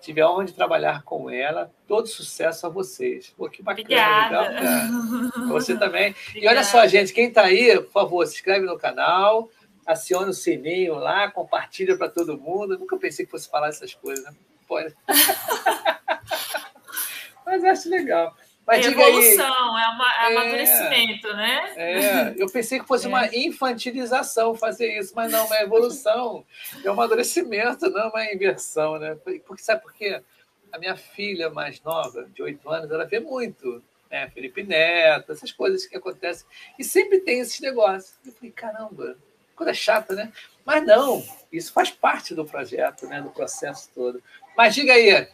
Tive 0.00 0.22
a 0.22 0.30
honra 0.30 0.46
de 0.46 0.54
trabalhar 0.54 1.02
com 1.02 1.28
ela. 1.28 1.70
Todo 1.86 2.06
sucesso 2.06 2.66
a 2.66 2.70
vocês. 2.70 3.34
Pô, 3.36 3.50
que 3.50 3.62
bacana, 3.62 3.82
Obrigada. 3.82 4.48
legal. 4.48 5.48
Você 5.48 5.76
também. 5.76 6.10
Obrigada. 6.12 6.38
E 6.38 6.48
olha 6.48 6.64
só, 6.64 6.86
gente, 6.86 7.12
quem 7.12 7.28
está 7.28 7.42
aí, 7.42 7.78
por 7.80 7.92
favor, 7.92 8.26
se 8.26 8.34
inscreve 8.36 8.64
no 8.64 8.78
canal 8.78 9.50
aciona 9.86 10.30
o 10.30 10.34
sininho 10.34 10.94
lá, 10.94 11.30
compartilha 11.30 11.96
para 11.96 12.08
todo 12.08 12.38
mundo. 12.38 12.74
Eu 12.74 12.78
nunca 12.78 12.96
pensei 12.96 13.24
que 13.24 13.30
fosse 13.30 13.48
falar 13.48 13.68
essas 13.68 13.94
coisas, 13.94 14.24
né? 14.24 14.34
Pode. 14.66 14.94
Mas 17.44 17.64
acho 17.64 17.88
legal. 17.88 18.36
Mas 18.66 18.86
é 18.86 18.90
evolução, 18.90 19.74
aí, 19.74 19.82
é, 19.82 19.88
uma, 19.88 20.14
é, 20.14 20.26
amadurecimento, 20.26 21.32
né? 21.34 21.72
É, 21.76 22.34
eu 22.36 22.46
pensei 22.48 22.78
que 22.78 22.86
fosse 22.86 23.04
é. 23.06 23.08
uma 23.08 23.26
infantilização 23.34 24.54
fazer 24.54 24.96
isso, 24.96 25.12
mas 25.16 25.32
não, 25.32 25.52
é 25.52 25.64
evolução, 25.64 26.46
é 26.84 26.88
um 26.88 26.92
amadurecimento, 26.92 27.90
não 27.90 28.10
uma 28.10 28.32
inversão, 28.32 28.96
né? 28.96 29.16
Porque 29.44 29.62
sabe 29.62 29.82
por 29.82 29.92
quê? 29.92 30.22
A 30.70 30.78
minha 30.78 30.94
filha 30.94 31.50
mais 31.50 31.82
nova, 31.82 32.28
de 32.32 32.40
oito 32.44 32.70
anos, 32.70 32.88
ela 32.88 33.04
vê 33.04 33.18
muito, 33.18 33.82
né? 34.08 34.30
Felipe 34.30 34.62
Neto, 34.62 35.32
essas 35.32 35.50
coisas 35.50 35.84
que 35.84 35.96
acontecem, 35.96 36.46
e 36.78 36.84
sempre 36.84 37.18
tem 37.20 37.40
esses 37.40 37.58
negócios. 37.58 38.14
Eu 38.24 38.32
falei, 38.32 38.52
caramba, 38.52 39.16
coisa 39.60 39.74
chata, 39.74 40.14
né? 40.14 40.32
Mas 40.64 40.86
não, 40.86 41.22
isso 41.52 41.72
faz 41.72 41.90
parte 41.90 42.34
do 42.34 42.44
projeto, 42.44 43.06
né? 43.06 43.20
do 43.20 43.30
processo 43.30 43.90
todo. 43.94 44.22
Mas 44.56 44.74
diga 44.74 44.94
aí, 44.94 45.28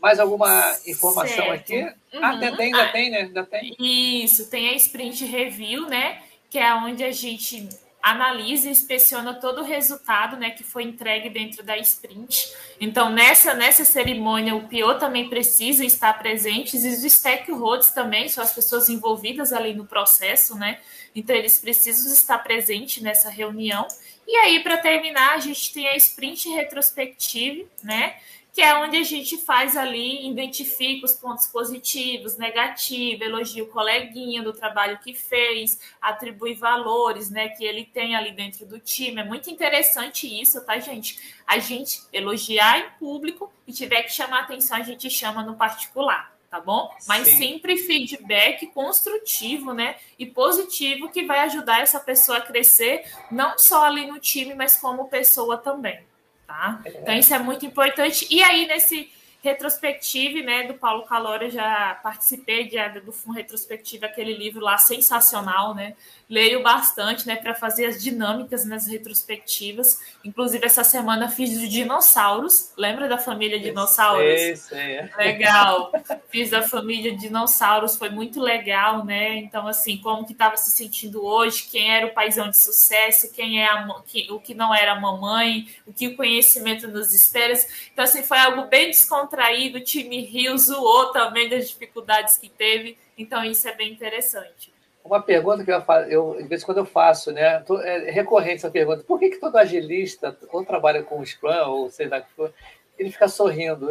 mais 0.00 0.18
alguma 0.18 0.76
informação 0.86 1.44
certo. 1.44 1.52
aqui? 1.52 1.82
Uhum. 2.12 2.24
Ah, 2.24 2.38
tem, 2.38 2.66
ainda 2.66 2.82
ah, 2.82 2.92
tem, 2.92 3.10
né? 3.10 3.18
Ainda 3.18 3.44
tem. 3.44 3.76
Isso, 3.78 4.50
tem 4.50 4.70
a 4.70 4.74
Sprint 4.74 5.24
Review, 5.24 5.86
né? 5.88 6.22
Que 6.50 6.58
é 6.58 6.74
onde 6.74 7.04
a 7.04 7.12
gente 7.12 7.68
analisa 8.02 8.68
e 8.68 8.70
inspeciona 8.70 9.34
todo 9.34 9.60
o 9.60 9.64
resultado 9.64 10.36
né, 10.36 10.50
que 10.50 10.62
foi 10.62 10.84
entregue 10.84 11.28
dentro 11.28 11.62
da 11.62 11.76
sprint. 11.78 12.52
Então, 12.80 13.10
nessa, 13.10 13.54
nessa 13.54 13.84
cerimônia, 13.84 14.54
o 14.54 14.68
PO 14.68 14.98
também 14.98 15.28
precisa 15.28 15.84
estar 15.84 16.12
presente, 16.18 16.76
e 16.76 16.88
os 16.88 17.12
stakeholders 17.12 17.90
também, 17.90 18.28
são 18.28 18.42
as 18.42 18.54
pessoas 18.54 18.88
envolvidas 18.88 19.52
ali 19.52 19.74
no 19.74 19.84
processo, 19.84 20.56
né? 20.56 20.78
Então, 21.14 21.34
eles 21.34 21.60
precisam 21.60 22.12
estar 22.12 22.38
presentes 22.38 23.02
nessa 23.02 23.28
reunião. 23.28 23.86
E 24.26 24.36
aí, 24.36 24.60
para 24.60 24.78
terminar, 24.78 25.34
a 25.34 25.38
gente 25.38 25.72
tem 25.72 25.88
a 25.88 25.96
sprint 25.96 26.48
retrospectiva, 26.50 27.66
né? 27.82 28.16
Que 28.58 28.62
é 28.62 28.74
onde 28.74 28.96
a 28.96 29.04
gente 29.04 29.38
faz 29.38 29.76
ali, 29.76 30.28
identifica 30.28 31.06
os 31.06 31.14
pontos 31.14 31.46
positivos, 31.46 32.36
negativos, 32.36 33.24
elogia 33.24 33.62
o 33.62 33.68
coleguinha 33.68 34.42
do 34.42 34.52
trabalho 34.52 34.98
que 34.98 35.14
fez, 35.14 35.78
atribui 36.00 36.56
valores, 36.56 37.30
né? 37.30 37.50
Que 37.50 37.64
ele 37.64 37.84
tem 37.84 38.16
ali 38.16 38.32
dentro 38.32 38.66
do 38.66 38.80
time. 38.80 39.20
É 39.20 39.24
muito 39.24 39.48
interessante 39.48 40.26
isso, 40.26 40.60
tá, 40.66 40.76
gente? 40.80 41.36
A 41.46 41.60
gente 41.60 42.02
elogiar 42.12 42.80
em 42.80 42.90
público 42.98 43.48
e 43.64 43.72
tiver 43.72 44.02
que 44.02 44.12
chamar 44.12 44.40
atenção, 44.40 44.76
a 44.76 44.82
gente 44.82 45.08
chama 45.08 45.44
no 45.44 45.54
particular 45.54 46.36
tá 46.50 46.60
bom? 46.60 46.90
Mas 47.06 47.28
Sim. 47.28 47.36
sempre 47.36 47.76
feedback 47.76 48.68
construtivo, 48.68 49.74
né? 49.74 49.96
E 50.18 50.24
positivo 50.24 51.10
que 51.10 51.24
vai 51.24 51.40
ajudar 51.40 51.82
essa 51.82 52.00
pessoa 52.00 52.38
a 52.38 52.40
crescer, 52.40 53.04
não 53.30 53.58
só 53.58 53.84
ali 53.84 54.06
no 54.06 54.18
time, 54.18 54.54
mas 54.54 54.74
como 54.74 55.08
pessoa 55.08 55.58
também, 55.58 56.00
tá? 56.48 56.80
É. 56.84 56.88
Então 56.88 57.14
isso 57.14 57.32
é 57.32 57.38
muito 57.38 57.64
importante. 57.64 58.26
E 58.28 58.42
aí 58.42 58.66
nesse 58.66 59.08
retrospectiva, 59.40 60.44
né, 60.44 60.64
do 60.64 60.74
Paulo 60.74 61.04
Calora, 61.04 61.48
já 61.48 61.98
participei 62.02 62.68
de, 62.68 63.00
do 63.00 63.12
Fundo 63.12 63.36
Retrospectiva, 63.36 64.06
aquele 64.06 64.34
livro 64.34 64.60
lá 64.60 64.78
sensacional, 64.78 65.74
né? 65.74 65.94
Leio 66.28 66.62
bastante, 66.62 67.26
né, 67.26 67.36
para 67.36 67.54
fazer 67.54 67.86
as 67.86 68.02
dinâmicas 68.02 68.64
nas 68.64 68.86
retrospectivas. 68.86 70.00
Inclusive, 70.24 70.66
essa 70.66 70.84
semana 70.84 71.30
fiz 71.30 71.56
os 71.56 71.68
dinossauros. 71.68 72.72
Lembra 72.76 73.08
da 73.08 73.16
família 73.16 73.58
dinossauros? 73.58 74.38
Sim, 74.40 74.56
sim. 74.56 75.16
Legal. 75.16 75.90
Fiz 76.28 76.50
da 76.50 76.60
família 76.60 77.16
dinossauros, 77.16 77.96
foi 77.96 78.10
muito 78.10 78.40
legal, 78.40 79.06
né? 79.06 79.36
Então, 79.36 79.66
assim, 79.66 79.96
como 79.98 80.26
que 80.26 80.32
estava 80.32 80.56
se 80.56 80.70
sentindo 80.70 81.24
hoje, 81.24 81.68
quem 81.70 81.90
era 81.90 82.06
o 82.06 82.12
paizão 82.12 82.50
de 82.50 82.62
sucesso, 82.62 83.32
quem 83.32 83.62
é 83.62 83.66
a, 83.66 83.86
o 84.30 84.40
que 84.40 84.52
não 84.52 84.74
era 84.74 84.92
a 84.92 85.00
mamãe, 85.00 85.68
o 85.86 85.92
que 85.92 86.08
o 86.08 86.16
conhecimento 86.16 86.88
nos 86.88 87.14
espera. 87.14 87.54
Então, 87.92 88.04
assim, 88.04 88.22
foi 88.22 88.38
algo 88.38 88.66
bem 88.66 88.90
descontraído. 89.28 89.78
O 89.78 89.84
time 89.84 90.20
Rio 90.22 90.56
zoou 90.58 91.12
também 91.12 91.48
das 91.48 91.68
dificuldades 91.68 92.36
que 92.36 92.48
teve. 92.48 92.96
Então, 93.16 93.44
isso 93.44 93.68
é 93.68 93.74
bem 93.74 93.92
interessante. 93.92 94.72
Uma 95.04 95.22
pergunta 95.22 95.64
que 95.64 95.70
eu, 95.70 95.82
eu 96.08 96.36
de 96.42 96.48
vez 96.48 96.62
em 96.62 96.66
quando 96.66 96.78
eu 96.78 96.86
faço, 96.86 97.32
né? 97.32 97.64
É 97.84 98.10
recorrente 98.10 98.56
essa 98.56 98.70
pergunta. 98.70 99.04
Por 99.04 99.18
que, 99.18 99.30
que 99.30 99.40
todo 99.40 99.56
agilista, 99.56 100.36
ou 100.50 100.64
trabalha 100.64 101.02
com 101.02 101.24
Scrum, 101.24 101.68
ou 101.68 101.90
sei 101.90 102.08
lá 102.08 102.20
que 102.20 102.30
for, 102.32 102.52
ele 102.98 103.10
fica 103.10 103.28
sorrindo? 103.28 103.90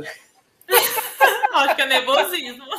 Acho 1.54 1.76
que 1.76 1.82
é 1.82 1.86
nervosismo. 1.86 2.66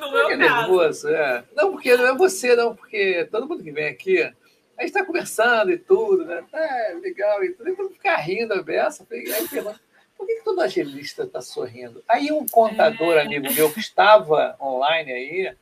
No 0.00 0.10
meu 0.10 0.30
é 0.30 0.36
nervoso, 0.36 1.08
é. 1.08 1.44
Não, 1.54 1.70
porque 1.70 1.96
não 1.96 2.06
é 2.06 2.14
você, 2.16 2.56
não, 2.56 2.74
porque 2.74 3.28
todo 3.30 3.46
mundo 3.46 3.62
que 3.62 3.70
vem 3.70 3.86
aqui, 3.86 4.20
a 4.20 4.80
gente 4.80 4.86
está 4.86 5.04
conversando 5.04 5.70
e 5.70 5.78
tudo, 5.78 6.24
né? 6.24 6.42
É, 6.52 6.94
legal 6.94 7.44
e 7.44 7.52
tudo. 7.52 7.70
E 7.70 7.76
todo 7.76 7.90
ficar 7.90 8.16
rindo 8.16 8.52
a 8.52 8.60
beça. 8.60 9.06
Aí 9.08 9.48
pergunta, 9.48 9.80
por 10.22 10.26
que, 10.28 10.36
que 10.36 10.44
todo 10.44 10.60
agilista 10.60 11.24
está 11.24 11.40
sorrindo? 11.40 12.02
Aí 12.06 12.30
um 12.30 12.46
contador, 12.46 13.16
é. 13.16 13.22
amigo 13.22 13.52
meu, 13.52 13.72
que 13.72 13.80
estava 13.80 14.56
online 14.60 15.12
aí, 15.12 15.56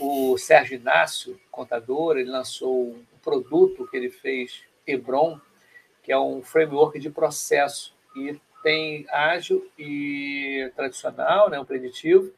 o, 0.00 0.36
Sérgio 0.36 0.76
Inácio, 0.76 1.40
contador, 1.48 2.16
ele 2.16 2.28
lançou 2.28 2.90
um 2.90 3.04
produto 3.22 3.86
que 3.88 3.96
ele 3.96 4.10
fez, 4.10 4.62
Hebron, 4.84 5.40
que 6.02 6.10
é 6.10 6.18
um 6.18 6.42
framework 6.42 6.98
de 6.98 7.08
processo. 7.08 7.94
E 8.16 8.36
tem 8.64 9.06
ágil 9.08 9.70
e 9.78 10.70
tradicional, 10.74 11.48
né, 11.48 11.60
o 11.60 11.64
preditivo. 11.64 12.32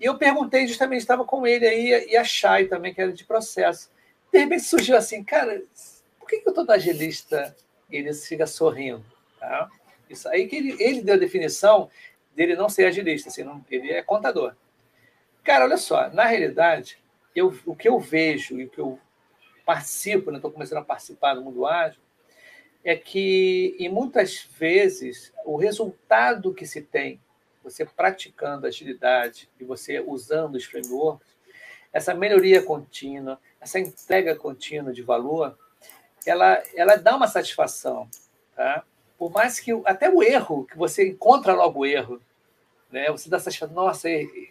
E 0.00 0.04
eu 0.04 0.18
perguntei, 0.18 0.66
justamente, 0.66 1.02
estava 1.02 1.24
com 1.24 1.46
ele 1.46 1.66
aí, 1.68 2.08
e 2.10 2.16
a 2.16 2.24
Chay 2.24 2.66
também, 2.66 2.92
que 2.92 3.00
era 3.00 3.12
de 3.12 3.24
processo. 3.24 3.88
De 4.32 4.40
repente 4.40 4.64
surgiu 4.64 4.96
assim, 4.96 5.22
cara, 5.22 5.62
por 6.18 6.28
que, 6.28 6.38
que 6.38 6.50
todo 6.50 6.72
agilista 6.72 7.56
ele 7.88 8.12
fica 8.12 8.44
sorrindo? 8.44 9.04
Tá? 9.38 9.70
Isso 10.12 10.28
aí 10.28 10.46
que 10.46 10.56
ele, 10.56 10.76
ele 10.82 11.02
deu 11.02 11.14
a 11.14 11.18
definição 11.18 11.90
dele 12.34 12.56
não 12.56 12.68
ser 12.68 12.86
agilista, 12.86 13.28
assim, 13.28 13.44
não, 13.44 13.64
ele 13.70 13.90
é 13.90 14.02
contador. 14.02 14.54
Cara, 15.44 15.64
olha 15.64 15.76
só, 15.76 16.08
na 16.10 16.24
realidade, 16.24 16.98
eu, 17.34 17.54
o 17.66 17.74
que 17.74 17.88
eu 17.88 17.98
vejo 17.98 18.58
e 18.58 18.64
o 18.64 18.68
que 18.68 18.78
eu 18.78 18.98
participo, 19.64 20.30
estou 20.30 20.50
né, 20.50 20.54
começando 20.54 20.78
a 20.78 20.84
participar 20.84 21.34
do 21.34 21.42
mundo 21.42 21.66
ágil, 21.66 22.00
é 22.84 22.96
que, 22.96 23.76
e 23.78 23.88
muitas 23.88 24.48
vezes, 24.58 25.32
o 25.44 25.56
resultado 25.56 26.54
que 26.54 26.66
se 26.66 26.82
tem, 26.82 27.20
você 27.62 27.84
praticando 27.84 28.66
agilidade 28.66 29.48
e 29.60 29.64
você 29.64 30.00
usando 30.00 30.56
os 30.56 30.64
frameworks, 30.64 31.28
essa 31.92 32.14
melhoria 32.14 32.62
contínua, 32.62 33.38
essa 33.60 33.78
entrega 33.78 34.34
contínua 34.34 34.92
de 34.92 35.02
valor, 35.02 35.56
ela, 36.26 36.60
ela 36.74 36.96
dá 36.96 37.14
uma 37.14 37.28
satisfação. 37.28 38.08
Tá? 38.56 38.84
Por 39.22 39.30
mais 39.30 39.60
que 39.60 39.70
até 39.84 40.10
o 40.10 40.20
erro, 40.20 40.64
que 40.64 40.76
você 40.76 41.10
encontra 41.10 41.54
logo 41.54 41.78
o 41.78 41.86
erro, 41.86 42.20
né? 42.90 43.08
Você 43.12 43.30
dá 43.30 43.38
satisfação, 43.38 43.72
nossa, 43.72 44.08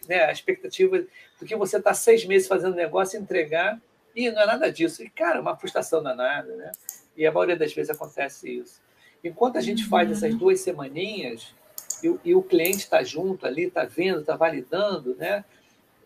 né? 0.07 0.24
a 0.24 0.32
expectativa 0.32 0.97
do 1.38 1.45
que 1.45 1.57
você 1.57 1.76
está 1.76 1.93
seis 1.93 2.24
meses 2.24 2.47
fazendo 2.47 2.74
negócio 2.74 3.19
entregar, 3.19 3.82
e 4.15 4.32
não 4.32 4.41
é 4.41 4.45
nada 4.45 4.72
disso. 4.72 5.03
E, 5.03 5.09
cara, 5.09 5.41
uma 5.41 5.57
frustração 5.57 6.01
danada, 6.01 6.55
né? 6.55 6.72
E 7.17 7.28
a 7.28 7.34
maioria 7.34 7.57
das 7.57 7.74
vezes 7.74 7.89
acontece 7.89 8.49
isso. 8.49 8.82
Enquanto 9.22 9.57
a 9.57 9.61
gente 9.61 9.84
faz 9.84 10.09
essas 10.09 10.34
duas 10.36 10.61
semaninhas 10.61 11.53
e, 12.01 12.30
e 12.30 12.34
o 12.34 12.41
cliente 12.41 12.78
está 12.78 13.03
junto 13.03 13.45
ali, 13.45 13.63
está 13.63 13.84
vendo, 13.84 14.22
está 14.22 14.38
validando, 14.38 15.17
né? 15.17 15.43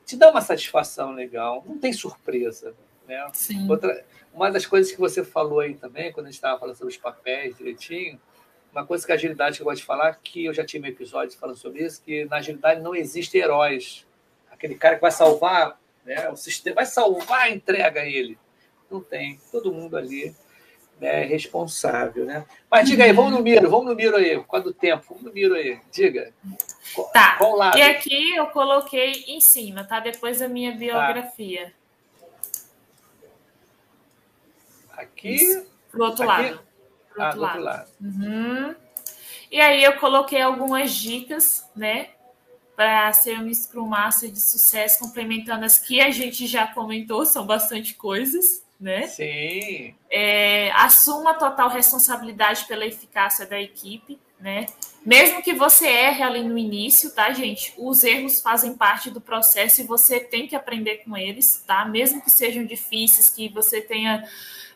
Te 0.07 0.17
dá 0.17 0.31
uma 0.31 0.41
satisfação 0.41 1.11
legal, 1.11 1.63
não 1.67 1.77
tem 1.77 1.93
surpresa. 1.93 2.73
Né? 3.07 3.23
Outra, 3.69 4.03
uma 4.33 4.49
das 4.49 4.65
coisas 4.65 4.91
que 4.91 4.99
você 4.99 5.23
falou 5.23 5.59
aí 5.59 5.75
também, 5.75 6.11
quando 6.11 6.25
a 6.25 6.29
gente 6.31 6.39
estava 6.39 6.59
falando 6.59 6.75
sobre 6.75 6.91
os 6.91 6.99
papéis 6.99 7.55
direitinho, 7.55 8.19
uma 8.75 8.85
coisa 8.85 9.05
que 9.05 9.11
a 9.11 9.15
agilidade 9.15 9.55
que 9.55 9.61
eu 9.61 9.65
gosto 9.65 9.79
de 9.79 9.85
falar, 9.85 10.19
que 10.21 10.43
eu 10.43 10.53
já 10.53 10.65
tive 10.65 10.89
episódios 10.89 11.35
falando 11.35 11.55
sobre 11.55 11.83
isso, 11.83 12.03
que 12.03 12.25
na 12.25 12.37
agilidade 12.37 12.81
não 12.81 12.93
existe 12.93 13.37
heróis. 13.37 14.05
Aquele 14.51 14.75
cara 14.75 14.95
que 14.95 15.01
vai 15.01 15.11
salvar 15.11 15.79
né, 16.03 16.29
o 16.29 16.35
sistema, 16.35 16.75
vai 16.75 16.85
salvar 16.85 17.43
a 17.43 17.49
entrega 17.49 18.01
a 18.01 18.05
ele. 18.05 18.37
Não 18.91 19.01
tem. 19.01 19.39
Todo 19.49 19.71
mundo 19.71 19.95
ali 19.95 20.35
né, 20.99 21.23
é 21.23 21.25
responsável, 21.25 22.25
né? 22.25 22.45
Mas 22.69 22.89
diga 22.89 23.05
aí, 23.05 23.13
vamos 23.13 23.31
no 23.31 23.41
miro, 23.41 23.69
vamos 23.69 23.85
no 23.85 23.95
miro 23.95 24.17
aí, 24.17 24.43
qual 24.43 24.61
do 24.61 24.73
tempo? 24.73 25.05
Vamos 25.07 25.23
no 25.23 25.31
miro 25.31 25.55
aí, 25.55 25.79
diga. 25.89 26.33
Tá. 27.13 27.37
Qual 27.37 27.55
lado? 27.55 27.77
E 27.77 27.81
aqui 27.81 28.35
eu 28.35 28.47
coloquei 28.47 29.23
em 29.27 29.39
cima, 29.39 29.85
tá? 29.85 30.01
Depois 30.01 30.39
da 30.39 30.49
minha 30.49 30.73
biografia. 30.73 31.73
Tá. 34.89 35.01
Aqui. 35.01 35.65
Pro 35.89 36.03
outro 36.03 36.29
aqui? 36.29 36.49
lado 36.51 36.64
pro 37.15 37.23
ah, 37.23 37.27
outro, 37.27 37.41
lado. 37.41 37.63
lado. 37.63 37.91
Uhum. 38.01 38.75
E 39.51 39.61
aí 39.61 39.83
eu 39.83 39.97
coloquei 39.97 40.41
algumas 40.41 40.93
dicas, 40.93 41.67
né? 41.75 42.09
Para 42.75 43.11
ser 43.13 43.39
um 43.39 43.53
Scrum 43.53 43.87
Master 43.87 44.29
de 44.29 44.41
sucesso, 44.41 44.99
complementando 44.99 45.63
as 45.63 45.79
que 45.79 46.01
a 46.01 46.11
gente 46.11 46.45
já 46.45 46.67
comentou, 46.67 47.25
são 47.25 47.45
bastante 47.45 47.93
coisas, 47.93 48.65
né? 48.79 49.07
Sim. 49.07 49.95
É, 50.11 50.71
assuma 50.71 51.33
total 51.35 51.69
responsabilidade 51.69 52.65
pela 52.65 52.85
eficácia 52.85 53.45
da 53.45 53.59
equipe, 53.59 54.19
né? 54.37 54.65
Mesmo 55.05 55.41
que 55.41 55.53
você 55.53 55.87
erre 55.87 56.23
ali 56.23 56.43
no 56.43 56.57
início, 56.57 57.13
tá, 57.13 57.31
gente? 57.31 57.73
Os 57.77 58.03
erros 58.03 58.41
fazem 58.41 58.75
parte 58.75 59.09
do 59.09 59.21
processo 59.21 59.79
e 59.79 59.85
você 59.85 60.19
tem 60.19 60.47
que 60.47 60.55
aprender 60.55 60.97
com 60.97 61.15
eles, 61.15 61.63
tá? 61.65 61.85
Mesmo 61.85 62.21
que 62.21 62.29
sejam 62.29 62.65
difíceis, 62.65 63.29
que 63.29 63.47
você 63.47 63.79
tenha 63.79 64.27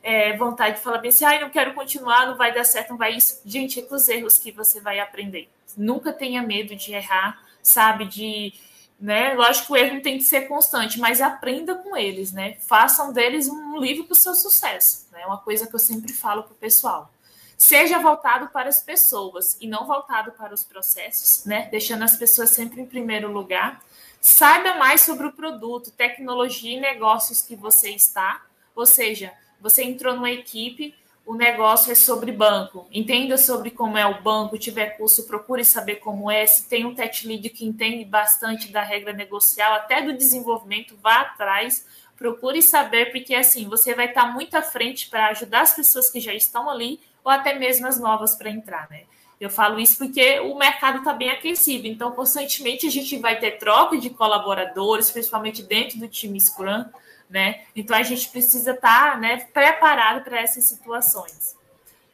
é, 0.02 0.36
vontade 0.38 0.78
de 0.78 0.82
falar 0.82 1.00
bem 1.00 1.10
assim, 1.10 1.26
ah, 1.26 1.40
não 1.42 1.50
quero 1.50 1.74
continuar, 1.74 2.28
não 2.28 2.36
vai 2.36 2.54
dar 2.54 2.64
certo, 2.64 2.92
não 2.92 2.98
vai 2.98 3.14
isso. 3.16 3.42
Gente, 3.46 3.80
é 3.80 3.84
com 3.84 3.96
os 3.96 4.08
erros 4.08 4.38
que 4.38 4.52
você 4.52 4.80
vai 4.80 5.00
aprender. 5.00 5.50
Nunca 5.78 6.12
tenha 6.14 6.42
medo 6.42 6.76
de 6.76 6.94
errar, 6.94 7.42
sabe? 7.62 8.06
De, 8.06 8.54
né? 9.00 9.34
Lógico 9.34 9.68
que 9.68 9.74
o 9.74 9.78
erro 9.78 10.02
tem 10.02 10.18
que 10.18 10.24
ser 10.24 10.48
constante, 10.48 11.00
mas 11.00 11.22
aprenda 11.22 11.76
com 11.76 11.96
eles, 11.96 12.32
né? 12.32 12.58
Façam 12.62 13.14
deles 13.14 13.48
um 13.48 13.78
livro 13.78 14.06
para 14.06 14.14
o 14.14 14.16
seu 14.16 14.34
sucesso. 14.34 15.08
É 15.14 15.18
né? 15.18 15.26
uma 15.26 15.38
coisa 15.38 15.68
que 15.68 15.76
eu 15.76 15.80
sempre 15.80 16.14
falo 16.14 16.44
para 16.44 16.54
o 16.54 16.58
pessoal. 16.58 17.12
Seja 17.58 18.00
voltado 18.00 18.48
para 18.50 18.70
as 18.70 18.82
pessoas 18.82 19.58
e 19.60 19.68
não 19.68 19.86
voltado 19.86 20.32
para 20.32 20.54
os 20.54 20.64
processos, 20.64 21.46
né? 21.46 21.68
Deixando 21.70 22.04
as 22.04 22.16
pessoas 22.16 22.52
sempre 22.52 22.82
em 22.82 22.86
primeiro 22.86 23.32
lugar. 23.32 23.84
Saiba 24.22 24.76
mais 24.76 25.02
sobre 25.02 25.28
o 25.28 25.34
produto, 25.34 25.92
tecnologia 25.92 26.78
e 26.78 26.80
negócios 26.80 27.42
que 27.42 27.56
você 27.56 27.90
está, 27.92 28.46
ou 28.76 28.86
seja, 28.86 29.34
você 29.62 29.84
entrou 29.84 30.16
numa 30.16 30.32
equipe, 30.32 30.96
o 31.26 31.36
negócio 31.36 31.92
é 31.92 31.96
sobre 31.96 32.32
banco. 32.32 32.88
Entenda 32.92 33.38
sobre 33.38 33.70
como 33.70 33.98
é 33.98 34.06
o 34.06 34.22
banco, 34.22 34.58
tiver 34.58 34.98
curso, 34.98 35.28
procure 35.28 35.64
saber 35.64 35.98
como 35.98 36.32
é. 36.32 36.46
Se 36.48 36.68
tem 36.68 36.86
um 36.86 36.96
tech 36.96 37.28
lead 37.28 37.48
que 37.52 37.66
entende 37.66 38.04
bastante 38.04 38.72
da 38.72 38.82
regra 38.82 39.14
negocial, 39.14 39.74
até 39.74 40.02
do 40.02 40.18
desenvolvimento, 40.18 40.98
vá 41.04 41.22
atrás, 41.22 41.86
procure 42.18 42.62
saber, 42.62 43.12
porque 43.12 43.36
assim, 43.36 43.70
você 43.70 43.94
vai 43.94 44.08
estar 44.08 44.34
muito 44.34 44.56
à 44.56 44.62
frente 44.62 45.08
para 45.08 45.28
ajudar 45.28 45.62
as 45.62 45.76
pessoas 45.76 46.10
que 46.10 46.20
já 46.20 46.34
estão 46.34 46.68
ali, 46.68 47.00
ou 47.24 47.32
até 47.32 47.54
mesmo 47.54 47.86
as 47.86 48.00
novas 48.00 48.36
para 48.36 48.50
entrar, 48.50 48.90
né? 48.90 49.04
Eu 49.40 49.50
falo 49.50 49.80
isso 49.80 49.98
porque 49.98 50.40
o 50.42 50.58
mercado 50.58 50.98
está 51.00 51.14
bem 51.14 51.30
aquecido, 51.30 51.88
então 51.88 52.12
constantemente 52.12 52.86
a 52.86 52.92
gente 52.92 53.18
vai 53.18 53.40
ter 53.40 53.52
troca 53.52 53.98
de 53.98 54.10
colaboradores, 54.10 55.10
principalmente 55.10 55.64
dentro 55.64 55.98
do 55.98 56.10
time 56.10 56.40
Scrum, 56.40 56.86
né? 57.30 57.62
Então 57.74 57.96
a 57.96 58.04
gente 58.04 58.28
precisa 58.30 58.72
estar 58.72 59.12
tá, 59.12 59.18
né, 59.18 59.38
preparado 59.54 60.24
para 60.24 60.42
essas 60.42 60.66
situações. 60.66 61.56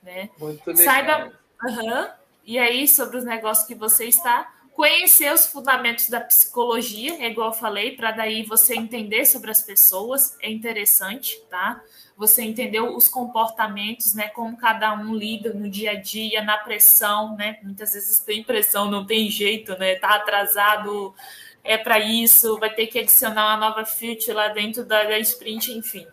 Né? 0.03 0.30
Muito 0.38 0.67
legal. 0.67 0.86
Saiba. 0.86 1.34
Uhum, 1.63 2.07
e 2.45 2.59
aí, 2.59 2.88
sobre 2.88 3.17
os 3.17 3.23
negócios 3.23 3.65
que 3.65 3.73
você 3.73 4.05
está, 4.05 4.53
conhecer 4.76 5.34
os 5.34 5.47
fundamentos 5.47 6.09
da 6.09 6.19
psicologia, 6.19 7.23
é 7.23 7.30
igual 7.30 7.49
eu 7.49 7.53
falei, 7.53 7.95
para 7.95 8.11
daí 8.11 8.43
você 8.43 8.76
entender 8.76 9.26
sobre 9.26 9.49
as 9.49 9.61
pessoas, 9.61 10.38
é 10.41 10.51
interessante, 10.51 11.41
tá? 11.49 11.82
Você 12.17 12.43
entender 12.43 12.82
os 12.82 13.07
comportamentos, 13.07 14.13
né? 14.13 14.28
Como 14.28 14.57
cada 14.57 14.93
um 14.93 15.15
lida 15.15 15.53
no 15.53 15.69
dia 15.69 15.91
a 15.91 15.95
dia, 15.95 16.43
na 16.43 16.57
pressão, 16.57 17.38
né? 17.38 17.57
Muitas 17.63 17.93
vezes 17.93 18.19
tem 18.19 18.43
pressão, 18.43 18.91
não 18.91 19.05
tem 19.05 19.30
jeito, 19.32 19.78
né? 19.78 19.95
Tá 19.95 20.15
atrasado 20.15 21.15
é 21.63 21.78
para 21.78 21.99
isso, 21.99 22.59
vai 22.59 22.69
ter 22.69 22.86
que 22.88 22.99
adicionar 22.99 23.47
uma 23.47 23.69
nova 23.69 23.86
feature 23.86 24.34
lá 24.34 24.49
dentro 24.49 24.86
da, 24.86 25.03
da 25.03 25.17
sprint, 25.17 25.71
enfim. 25.71 26.05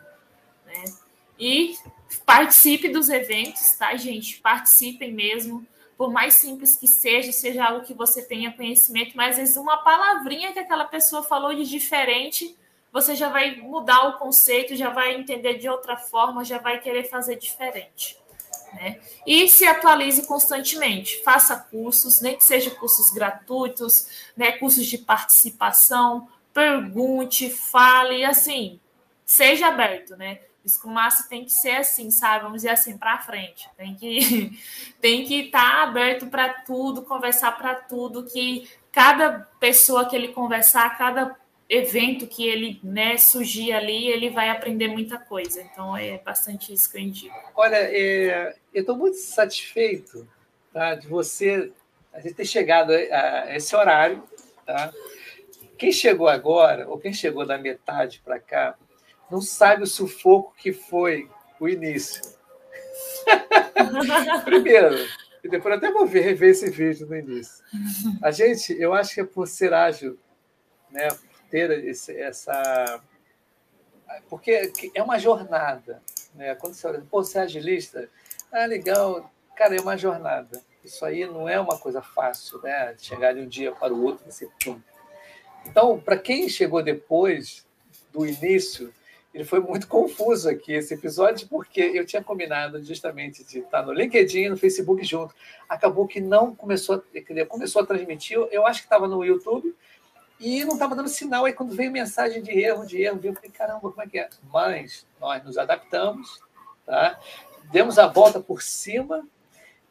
Né? 0.64 0.84
E 1.38 1.74
participe 2.24 2.88
dos 2.88 3.10
eventos, 3.10 3.72
tá, 3.72 3.94
gente? 3.96 4.40
Participem 4.40 5.12
mesmo. 5.12 5.66
Por 5.96 6.10
mais 6.10 6.34
simples 6.34 6.76
que 6.76 6.86
seja, 6.86 7.32
seja 7.32 7.64
algo 7.64 7.84
que 7.84 7.94
você 7.94 8.22
tenha 8.22 8.52
conhecimento, 8.52 9.16
mas 9.16 9.32
às 9.32 9.36
vezes 9.36 9.56
uma 9.56 9.78
palavrinha 9.78 10.52
que 10.52 10.58
aquela 10.58 10.84
pessoa 10.84 11.22
falou 11.22 11.54
de 11.54 11.64
diferente, 11.64 12.56
você 12.92 13.14
já 13.14 13.28
vai 13.28 13.56
mudar 13.56 14.08
o 14.08 14.18
conceito, 14.18 14.76
já 14.76 14.90
vai 14.90 15.14
entender 15.14 15.54
de 15.54 15.68
outra 15.68 15.96
forma, 15.96 16.44
já 16.44 16.58
vai 16.58 16.80
querer 16.80 17.04
fazer 17.04 17.36
diferente. 17.36 18.18
Né? 18.74 19.00
E 19.26 19.48
se 19.48 19.66
atualize 19.66 20.26
constantemente, 20.26 21.22
faça 21.22 21.56
cursos, 21.56 22.20
nem 22.20 22.36
que 22.36 22.44
sejam 22.44 22.74
cursos 22.74 23.10
gratuitos, 23.10 24.30
né? 24.36 24.52
cursos 24.52 24.86
de 24.86 24.98
participação, 24.98 26.28
pergunte, 26.52 27.50
fale, 27.50 28.24
assim, 28.24 28.80
seja 29.24 29.68
aberto, 29.68 30.16
né? 30.16 30.40
Master 30.84 31.28
tem 31.28 31.44
que 31.44 31.52
ser 31.52 31.76
assim, 31.76 32.10
sabe? 32.10 32.44
Vamos 32.44 32.58
dizer 32.58 32.70
assim, 32.70 32.96
para 32.96 33.18
frente. 33.18 33.68
Tem 33.76 33.94
que 33.94 34.58
tem 35.00 35.24
que 35.24 35.46
estar 35.46 35.60
tá 35.60 35.82
aberto 35.82 36.26
para 36.26 36.48
tudo, 36.48 37.02
conversar 37.02 37.52
para 37.52 37.74
tudo, 37.74 38.24
que 38.24 38.68
cada 38.90 39.48
pessoa 39.58 40.08
que 40.08 40.14
ele 40.14 40.28
conversar, 40.28 40.96
cada 40.96 41.36
evento 41.68 42.26
que 42.26 42.46
ele 42.46 42.78
né, 42.82 43.16
surgir 43.16 43.72
ali, 43.72 44.06
ele 44.08 44.28
vai 44.28 44.50
aprender 44.50 44.88
muita 44.88 45.18
coisa. 45.18 45.62
Então 45.62 45.96
é 45.96 46.18
bastante 46.18 46.72
isso 46.72 46.90
que 46.90 46.98
eu 46.98 47.02
indico. 47.02 47.34
Olha, 47.54 47.76
é, 47.76 48.54
eu 48.74 48.82
estou 48.82 48.96
muito 48.96 49.16
satisfeito 49.16 50.28
tá, 50.72 50.94
de 50.94 51.08
você 51.08 51.72
a 52.12 52.20
gente 52.20 52.34
ter 52.34 52.44
chegado 52.44 52.92
a 52.92 53.56
esse 53.56 53.74
horário. 53.74 54.22
Tá? 54.66 54.92
Quem 55.78 55.90
chegou 55.90 56.28
agora, 56.28 56.86
ou 56.88 56.98
quem 56.98 57.12
chegou 57.12 57.46
da 57.46 57.56
metade 57.56 58.20
para 58.22 58.38
cá, 58.38 58.76
não 59.32 59.40
sabe 59.40 59.82
o 59.82 59.86
sufoco 59.86 60.54
que 60.54 60.74
foi 60.74 61.26
o 61.58 61.66
início. 61.66 62.22
Primeiro, 64.44 64.94
e 65.42 65.48
depois 65.48 65.74
até 65.74 65.90
vou 65.90 66.06
ver, 66.06 66.20
rever 66.20 66.50
esse 66.50 66.68
vídeo 66.68 67.06
no 67.06 67.16
início. 67.16 67.64
A 68.22 68.30
gente, 68.30 68.78
eu 68.78 68.92
acho 68.92 69.14
que 69.14 69.22
é 69.22 69.24
por 69.24 69.48
ser 69.48 69.72
ágil, 69.72 70.18
né, 70.90 71.08
ter 71.50 71.70
esse, 71.86 72.14
essa. 72.14 73.02
Porque 74.28 74.70
é 74.94 75.02
uma 75.02 75.18
jornada. 75.18 76.02
Né? 76.34 76.54
Quando 76.56 76.74
você 76.74 76.86
olha, 76.86 77.00
pô, 77.10 77.24
você 77.24 77.38
é 77.38 77.42
agilista, 77.42 78.10
ah, 78.52 78.66
legal, 78.66 79.32
cara, 79.56 79.74
é 79.74 79.80
uma 79.80 79.96
jornada. 79.96 80.60
Isso 80.84 81.06
aí 81.06 81.24
não 81.24 81.48
é 81.48 81.58
uma 81.58 81.78
coisa 81.78 82.02
fácil, 82.02 82.60
né? 82.60 82.94
Chegar 82.98 83.32
de 83.32 83.40
um 83.40 83.48
dia 83.48 83.72
para 83.72 83.94
o 83.94 84.02
outro 84.02 84.24
e 84.28 84.30
você. 84.30 84.46
Pum. 84.62 84.78
Então, 85.64 85.98
para 85.98 86.18
quem 86.18 86.50
chegou 86.50 86.82
depois 86.82 87.64
do 88.12 88.26
início, 88.26 88.92
ele 89.32 89.44
foi 89.44 89.60
muito 89.60 89.88
confuso 89.88 90.48
aqui, 90.48 90.72
esse 90.72 90.94
episódio, 90.94 91.48
porque 91.48 91.80
eu 91.80 92.04
tinha 92.04 92.22
combinado 92.22 92.82
justamente 92.82 93.44
de 93.44 93.60
estar 93.60 93.82
no 93.84 93.92
LinkedIn 93.92 94.50
no 94.50 94.56
Facebook 94.56 95.02
junto. 95.04 95.34
Acabou 95.68 96.06
que 96.06 96.20
não 96.20 96.54
começou, 96.54 97.02
começou 97.48 97.82
a 97.82 97.86
transmitir, 97.86 98.36
eu 98.50 98.66
acho 98.66 98.80
que 98.80 98.86
estava 98.86 99.08
no 99.08 99.24
YouTube, 99.24 99.74
e 100.38 100.64
não 100.64 100.74
estava 100.74 100.94
dando 100.94 101.08
sinal. 101.08 101.44
Aí 101.44 101.52
quando 101.52 101.74
veio 101.74 101.90
mensagem 101.90 102.42
de 102.42 102.50
erro, 102.50 102.84
de 102.84 103.00
erro, 103.00 103.20
eu 103.22 103.34
falei, 103.34 103.50
caramba, 103.50 103.80
como 103.80 104.02
é 104.02 104.06
que 104.06 104.18
é? 104.18 104.28
Mas 104.52 105.06
nós 105.20 105.42
nos 105.44 105.56
adaptamos, 105.56 106.40
tá? 106.84 107.18
demos 107.70 107.98
a 107.98 108.06
volta 108.06 108.40
por 108.40 108.62
cima, 108.62 109.26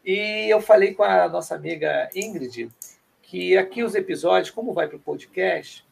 e 0.03 0.47
eu 0.49 0.61
falei 0.61 0.93
com 0.93 1.03
a 1.03 1.27
nossa 1.27 1.55
amiga 1.55 2.09
Ingrid 2.15 2.69
que 3.21 3.57
aqui 3.57 3.81
os 3.81 3.95
episódios, 3.95 4.51
como 4.51 4.73
vai 4.73 4.87
para 4.87 4.97
o 4.97 4.99
podcast, 4.99 5.87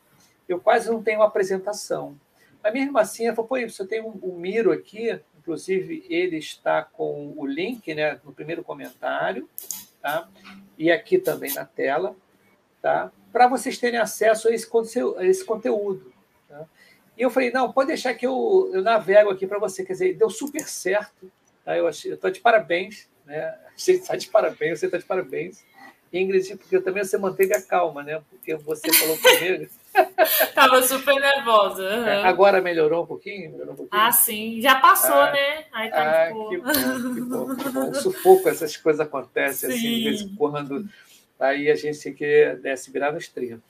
eu 0.47 0.59
quase 0.59 0.89
não 0.89 1.01
tenho 1.01 1.21
apresentação. 1.21 2.19
Mas 2.63 2.73
mesmo 2.73 2.97
assim, 2.97 3.25
ela 3.25 3.35
falou, 3.35 3.47
pô, 3.47 3.59
você 3.59 3.85
tem 3.85 4.01
um, 4.01 4.19
um 4.21 4.37
Miro 4.37 4.71
aqui, 4.71 5.19
inclusive 5.37 6.05
ele 6.09 6.37
está 6.37 6.83
com 6.83 7.33
o 7.35 7.45
link 7.45 7.93
né, 7.93 8.19
no 8.23 8.33
primeiro 8.33 8.63
comentário, 8.63 9.49
tá? 10.01 10.27
e 10.77 10.91
aqui 10.91 11.17
também 11.17 11.53
na 11.53 11.65
tela, 11.65 12.15
tá? 12.81 13.11
para 13.31 13.47
vocês 13.47 13.77
terem 13.77 13.99
acesso 13.99 14.47
a 14.47 14.51
esse, 14.51 14.67
a 15.17 15.25
esse 15.25 15.45
conteúdo. 15.45 16.11
Tá? 16.47 16.65
E 17.17 17.21
eu 17.21 17.29
falei, 17.29 17.51
não, 17.51 17.71
pode 17.71 17.87
deixar 17.87 18.13
que 18.13 18.25
eu, 18.25 18.69
eu 18.73 18.81
navego 18.81 19.29
aqui 19.29 19.45
para 19.45 19.59
você. 19.59 19.83
Quer 19.83 19.93
dizer, 19.93 20.17
deu 20.17 20.29
super 20.29 20.67
certo. 20.67 21.31
Tá? 21.63 21.77
Eu 21.77 21.87
estou 21.89 22.31
de 22.31 22.39
parabéns. 22.39 23.09
Né? 23.25 23.57
Gente 23.75 24.01
está 24.01 24.15
de 24.15 24.27
parabéns, 24.27 24.79
você 24.79 24.85
está 24.85 24.97
de 24.97 25.05
parabéns. 25.05 25.63
Ingrid, 26.11 26.55
porque 26.55 26.79
também 26.79 27.03
você 27.03 27.17
manteve 27.17 27.53
a 27.53 27.61
calma, 27.61 28.01
né? 28.01 28.19
Porque 28.29 28.55
você 28.55 28.91
falou 28.91 29.15
comigo. 29.17 29.69
Tava 30.53 30.81
super 30.83 31.15
nervosa. 31.15 31.83
Uhum. 31.83 32.25
Agora 32.25 32.61
melhorou 32.61 33.03
um 33.03 33.07
pouquinho? 33.07 33.51
Melhorou 33.51 33.73
um 33.73 33.77
pouquinho? 33.77 34.01
Ah, 34.01 34.11
sim. 34.11 34.61
Já 34.61 34.75
passou, 34.75 35.15
ah, 35.15 35.31
né? 35.31 35.65
Aí 35.71 35.89
tá 35.89 36.01
ah, 36.01 36.27
que 36.27 36.33
bom, 36.33 36.49
que 36.49 37.21
bom, 37.21 37.55
que 37.55 37.69
bom. 37.69 37.93
sufoco, 37.95 38.49
essas 38.49 38.75
coisas 38.77 38.99
acontecem 38.99 39.71
sim. 39.71 39.77
assim, 39.77 39.95
de 39.95 40.03
vez 40.03 40.21
em 40.21 40.35
quando. 40.35 40.87
Aí 41.39 41.71
a 41.71 41.75
gente 41.75 41.99
tem 41.99 42.13
que 42.13 42.59
né, 42.61 42.75
se 42.75 42.91
virar 42.91 43.11
nos 43.11 43.27
30. 43.27 43.61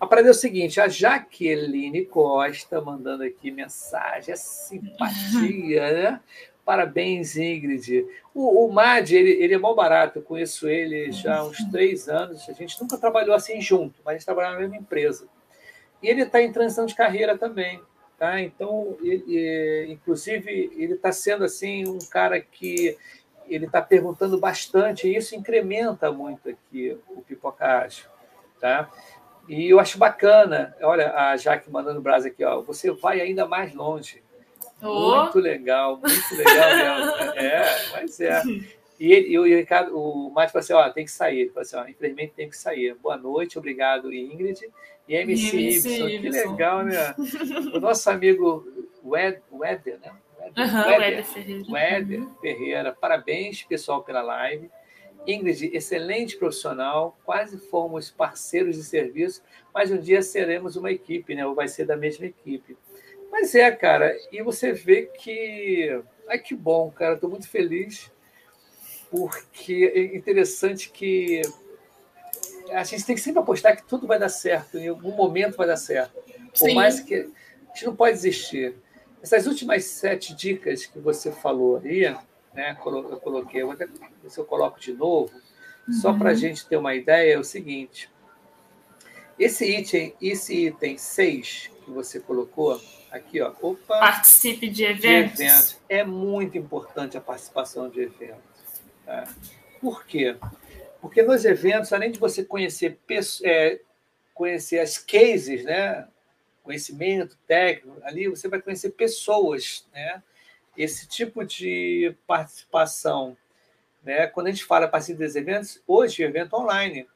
A 0.00 0.06
parada 0.06 0.28
é 0.28 0.30
o 0.30 0.34
seguinte: 0.34 0.80
a 0.80 0.88
Jaqueline 0.88 2.04
Costa 2.06 2.80
mandando 2.80 3.22
aqui 3.22 3.50
mensagem, 3.50 4.32
é 4.32 4.36
simpatia, 4.36 5.92
né? 5.92 6.20
Parabéns, 6.64 7.36
Ingrid. 7.36 8.06
O, 8.32 8.66
o 8.66 8.72
Mad, 8.72 9.10
ele, 9.10 9.30
ele 9.30 9.54
é 9.54 9.58
mal 9.58 9.74
barato, 9.74 10.18
eu 10.18 10.22
conheço 10.22 10.68
ele 10.68 11.10
já 11.10 11.38
há 11.38 11.44
uns 11.44 11.58
três 11.70 12.08
anos. 12.08 12.48
A 12.48 12.52
gente 12.52 12.80
nunca 12.80 12.96
trabalhou 12.96 13.34
assim 13.34 13.60
junto, 13.60 13.94
mas 14.04 14.14
a 14.14 14.18
gente 14.18 14.24
trabalha 14.24 14.52
na 14.52 14.60
mesma 14.60 14.76
empresa. 14.76 15.26
E 16.02 16.08
ele 16.08 16.22
está 16.22 16.42
em 16.42 16.52
transição 16.52 16.86
de 16.86 16.94
carreira 16.94 17.36
também. 17.38 17.80
Tá? 18.18 18.40
Então, 18.40 18.96
ele, 19.02 19.92
inclusive, 19.92 20.72
ele 20.76 20.94
está 20.94 21.10
sendo 21.10 21.44
assim 21.44 21.88
um 21.88 21.98
cara 21.98 22.40
que 22.40 22.96
ele 23.48 23.66
está 23.66 23.82
perguntando 23.82 24.38
bastante, 24.38 25.08
e 25.08 25.16
isso 25.16 25.34
incrementa 25.34 26.10
muito 26.10 26.48
aqui 26.48 26.96
o 27.08 27.20
Pipocágio. 27.22 28.06
Tá? 28.60 28.88
E 29.48 29.68
eu 29.68 29.80
acho 29.80 29.98
bacana, 29.98 30.74
olha 30.82 31.12
a 31.14 31.36
Jaque 31.36 31.70
mandando 31.70 31.98
o 31.98 32.02
braço 32.02 32.28
aqui, 32.28 32.44
ó, 32.44 32.62
você 32.62 32.92
vai 32.92 33.20
ainda 33.20 33.46
mais 33.46 33.74
longe. 33.74 34.22
Oh. 34.80 35.22
Muito 35.22 35.38
legal, 35.38 35.96
muito 35.96 36.34
legal 36.34 36.76
mesmo. 36.76 37.32
é, 37.38 37.90
mas 37.92 38.20
é. 38.20 38.42
E, 39.02 39.12
ele, 39.12 39.30
e 39.30 39.38
o 39.38 39.42
Ricardo, 39.42 39.98
o 39.98 40.30
Márcio 40.30 40.52
falou 40.52 40.80
assim: 40.80 40.88
ó, 40.90 40.92
tem 40.92 41.04
que 41.04 41.10
sair. 41.10 41.40
Ele 41.40 41.48
falou 41.48 41.62
assim: 41.62 41.76
ó, 41.76 41.88
infelizmente 41.88 42.34
tem 42.36 42.48
que 42.48 42.56
sair. 42.56 42.94
Boa 42.94 43.16
noite, 43.16 43.58
obrigado, 43.58 44.14
Ingrid. 44.14 44.60
E 45.08 45.16
MC, 45.16 45.56
MC 45.56 46.18
que 46.20 46.30
legal, 46.30 46.84
né? 46.84 47.12
O 47.74 47.80
nosso 47.80 48.08
amigo 48.08 48.64
Wed, 49.04 49.42
Weder, 49.50 49.98
né? 49.98 50.12
Weder, 50.38 50.72
uhum, 50.72 51.00
Weder, 51.00 51.24
Ferreira. 51.24 51.64
Weder 51.68 52.20
uhum. 52.20 52.34
Ferreira, 52.40 52.92
parabéns, 52.92 53.64
pessoal, 53.64 54.04
pela 54.04 54.22
live. 54.22 54.70
Ingrid, 55.26 55.72
excelente 55.74 56.36
profissional, 56.36 57.18
quase 57.24 57.58
fomos 57.58 58.08
parceiros 58.08 58.76
de 58.76 58.84
serviço, 58.84 59.42
mas 59.74 59.90
um 59.90 59.98
dia 59.98 60.22
seremos 60.22 60.76
uma 60.76 60.92
equipe, 60.92 61.34
né? 61.34 61.44
Ou 61.44 61.56
vai 61.56 61.66
ser 61.66 61.86
da 61.86 61.96
mesma 61.96 62.26
equipe. 62.26 62.76
Mas 63.32 63.52
é, 63.56 63.68
cara, 63.72 64.16
e 64.30 64.40
você 64.44 64.72
vê 64.72 65.06
que. 65.06 66.00
Ai, 66.28 66.38
que 66.38 66.54
bom, 66.54 66.88
cara, 66.92 67.14
estou 67.14 67.28
muito 67.28 67.48
feliz, 67.48 68.12
porque 69.12 69.92
é 69.94 70.16
interessante 70.16 70.88
que 70.90 71.42
a 72.70 72.82
gente 72.82 73.04
tem 73.04 73.14
que 73.14 73.20
sempre 73.20 73.40
apostar 73.40 73.76
que 73.76 73.84
tudo 73.84 74.06
vai 74.06 74.18
dar 74.18 74.30
certo, 74.30 74.78
em 74.78 74.88
algum 74.88 75.12
momento 75.12 75.58
vai 75.58 75.66
dar 75.66 75.76
certo. 75.76 76.14
Por 76.58 76.68
Sim. 76.68 76.74
mais 76.74 76.98
que. 76.98 77.14
A 77.16 77.74
gente 77.74 77.86
não 77.86 77.94
pode 77.94 78.14
desistir. 78.16 78.74
Essas 79.22 79.46
últimas 79.46 79.84
sete 79.84 80.34
dicas 80.34 80.86
que 80.86 80.98
você 80.98 81.30
falou 81.30 81.76
aí, 81.76 82.08
né, 82.54 82.76
eu 82.84 83.20
coloquei, 83.20 83.62
eu 83.62 83.70
até, 83.70 83.86
se 84.26 84.38
eu 84.38 84.44
coloco 84.46 84.80
de 84.80 84.94
novo, 84.94 85.30
uhum. 85.86 85.94
só 85.94 86.14
para 86.14 86.30
a 86.30 86.34
gente 86.34 86.66
ter 86.66 86.78
uma 86.78 86.94
ideia, 86.94 87.34
é 87.34 87.38
o 87.38 87.44
seguinte: 87.44 88.10
esse 89.38 89.64
item, 89.66 90.14
esse 90.22 90.68
item 90.68 90.96
6 90.96 91.70
que 91.84 91.90
você 91.90 92.18
colocou, 92.18 92.80
Aqui, 93.12 93.42
ó. 93.42 93.52
Opa, 93.60 93.98
Participe 93.98 94.70
de 94.70 94.84
eventos. 94.84 95.36
de 95.36 95.44
eventos. 95.44 95.80
É 95.86 96.02
muito 96.02 96.56
importante 96.56 97.18
a 97.18 97.20
participação 97.20 97.90
de 97.90 98.00
eventos. 98.00 98.51
Tá? 99.04 99.28
Por 99.80 100.04
quê? 100.06 100.36
Porque 101.00 101.22
nos 101.22 101.44
eventos, 101.44 101.92
além 101.92 102.10
de 102.10 102.18
você 102.18 102.44
conhecer, 102.44 102.98
é, 103.42 103.80
conhecer 104.34 104.78
as 104.78 104.98
cases, 104.98 105.64
né? 105.64 106.06
conhecimento 106.62 107.36
técnico, 107.46 108.00
ali 108.04 108.28
você 108.28 108.46
vai 108.48 108.62
conhecer 108.62 108.90
pessoas. 108.90 109.86
Né? 109.92 110.22
Esse 110.76 111.08
tipo 111.08 111.44
de 111.44 112.14
participação. 112.26 113.36
Né? 114.02 114.26
Quando 114.28 114.46
a 114.46 114.50
gente 114.50 114.64
fala 114.64 114.86
a 114.86 114.88
partir 114.88 115.14
dos 115.14 115.34
eventos, 115.34 115.82
hoje, 115.86 116.22
evento 116.22 116.54
online, 116.54 117.06